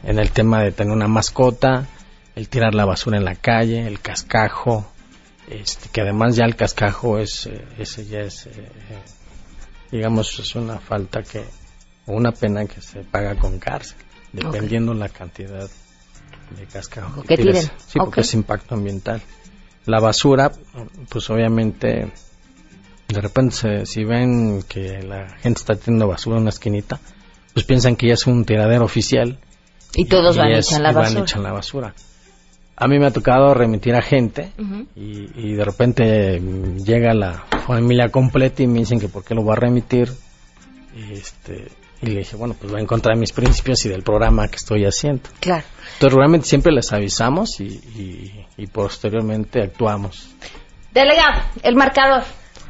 en 0.03 0.19
el 0.19 0.29
tema 0.29 0.61
de 0.61 0.71
tener 0.71 0.93
una 0.93 1.07
mascota, 1.07 1.87
el 2.35 2.49
tirar 2.49 2.75
la 2.75 2.85
basura 2.85 3.17
en 3.17 3.25
la 3.25 3.35
calle, 3.35 3.87
el 3.87 3.99
cascajo, 3.99 4.91
este, 5.49 5.89
que 5.89 6.01
además 6.01 6.35
ya 6.35 6.45
el 6.45 6.55
cascajo 6.55 7.17
es, 7.17 7.47
eh, 7.47 7.65
ese 7.79 8.05
ya 8.05 8.19
es, 8.19 8.45
eh, 8.45 8.69
digamos, 9.91 10.37
es 10.39 10.55
una 10.55 10.77
falta 10.77 11.23
que, 11.23 11.43
o 12.05 12.13
una 12.13 12.31
pena 12.31 12.65
que 12.65 12.81
se 12.81 12.99
paga 12.99 13.35
con 13.35 13.57
cárcel, 13.57 13.97
dependiendo 14.33 14.93
la 14.93 15.09
cantidad 15.09 15.67
de 16.57 16.65
cascajo 16.71 17.23
que, 17.23 17.37
tiren. 17.37 17.65
Sí, 17.87 17.97
porque 17.97 18.21
es 18.21 18.33
impacto 18.35 18.75
ambiental. 18.75 19.21
La 19.89 19.99
basura, 19.99 20.51
pues 21.09 21.29
obviamente 21.29 22.11
de 23.07 23.21
repente 23.21 23.87
si 23.87 24.03
ven 24.03 24.61
que 24.63 25.01
la 25.01 25.29
gente 25.39 25.59
está 25.59 25.75
teniendo 25.75 26.07
basura 26.07 26.35
en 26.35 26.43
una 26.43 26.51
esquinita, 26.51 26.99
pues 27.53 27.65
piensan 27.65 27.95
que 27.95 28.07
ya 28.07 28.13
es 28.13 28.27
un 28.27 28.45
tiradero 28.45 28.85
oficial. 28.85 29.39
Y 29.95 30.05
todos 30.05 30.37
van, 30.37 30.53
a 30.53 30.59
echan 30.59 30.83
la 30.83 30.91
basura. 30.91 31.41
la 31.41 31.51
basura. 31.51 31.93
a 32.75 32.87
mí 32.87 32.99
me 32.99 33.07
ha 33.07 33.11
tocado 33.11 33.55
remitir 33.55 33.95
a 33.95 34.03
gente 34.03 34.51
y, 34.95 35.27
y 35.35 35.53
de 35.53 35.65
repente 35.65 36.39
llega 36.85 37.15
la 37.15 37.45
familia 37.65 38.09
completa 38.09 38.61
y 38.61 38.67
me 38.67 38.79
dicen 38.79 38.99
que 38.99 39.09
por 39.09 39.23
qué 39.23 39.33
lo 39.33 39.43
va 39.43 39.53
a 39.53 39.57
remitir. 39.57 40.11
Este, 41.11 41.69
y 42.01 42.07
le 42.07 42.19
dije, 42.19 42.35
bueno, 42.35 42.55
pues 42.59 42.73
va 42.73 42.79
en 42.79 42.85
contra 42.85 43.13
de 43.13 43.19
mis 43.19 43.31
principios 43.33 43.85
y 43.85 43.89
del 43.89 44.03
programa 44.03 44.47
que 44.47 44.55
estoy 44.55 44.85
haciendo. 44.85 45.23
Claro. 45.39 45.65
Entonces, 45.93 46.15
realmente 46.17 46.47
siempre 46.47 46.71
les 46.71 46.91
avisamos 46.93 47.59
y, 47.59 47.65
y- 47.65 48.45
y 48.57 48.67
posteriormente 48.67 49.61
actuamos. 49.61 50.29
Delegado, 50.93 51.41
el 51.63 51.75
marcador. 51.75 52.23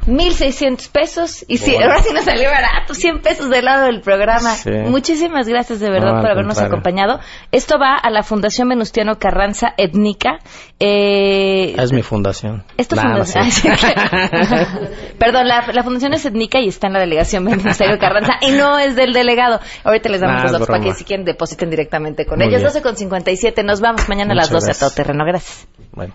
1.600 0.06 0.90
pesos 0.90 1.44
y 1.46 1.58
Bueno. 1.58 1.84
ahora 1.84 2.02
sí 2.02 2.12
nos 2.14 2.24
salió 2.24 2.50
barato, 2.50 2.94
100 2.94 3.20
pesos 3.20 3.50
del 3.50 3.64
lado 3.66 3.84
del 3.86 4.00
programa. 4.00 4.54
Sí. 4.54 4.70
Muchísimas 4.70 5.46
gracias 5.46 5.80
de 5.80 5.90
verdad 5.90 6.14
No, 6.14 6.20
por 6.22 6.30
habernos 6.30 6.54
contrario. 6.56 6.72
acompañado. 6.74 7.20
Esto 7.52 7.78
va 7.78 7.96
a 7.96 8.10
la 8.10 8.22
Fundación 8.22 8.68
Venustiano 8.68 9.18
Carranza 9.18 9.74
Étnica. 9.76 10.38
Eh, 10.78 11.74
Es 11.78 11.92
mi 11.92 12.02
fundación. 12.02 12.64
Esto 12.76 12.96
Nah, 12.96 13.16
no 13.18 13.24
fundación. 13.24 13.50
sé. 13.50 13.68
Perdón, 15.18 15.48
la, 15.48 15.66
la 15.72 15.82
fundación 15.82 16.14
es 16.14 16.24
étnica 16.24 16.58
y 16.60 16.68
está 16.68 16.86
en 16.86 16.94
la 16.94 17.00
delegación 17.00 17.44
Venustiano 17.44 17.98
Carranza 17.98 18.34
y 18.40 18.52
no 18.52 18.78
es 18.78 18.96
del 18.96 19.12
delegado. 19.12 19.60
Ahorita 19.84 20.08
les 20.08 20.20
damos 20.20 20.36
Nah, 20.36 20.42
los 20.44 20.52
datos 20.52 20.66
para 20.68 20.82
que 20.82 20.94
si 20.94 21.04
quieren 21.04 21.24
depositen 21.24 21.68
directamente 21.70 22.24
con 22.26 22.38
Muy 22.38 22.46
ellos. 22.48 22.60
bien. 22.62 22.68
12 22.68 22.82
con 22.82 22.96
57. 22.96 23.62
Nos 23.64 23.80
vamos 23.80 24.08
mañana 24.08 24.32
a 24.32 24.36
las 24.36 24.50
Muchas 24.50 24.66
12 24.66 24.70
a 24.84 24.88
todo 24.88 24.94
terreno. 24.94 25.24
Gracias. 25.26 25.66
Bueno. 25.92 26.14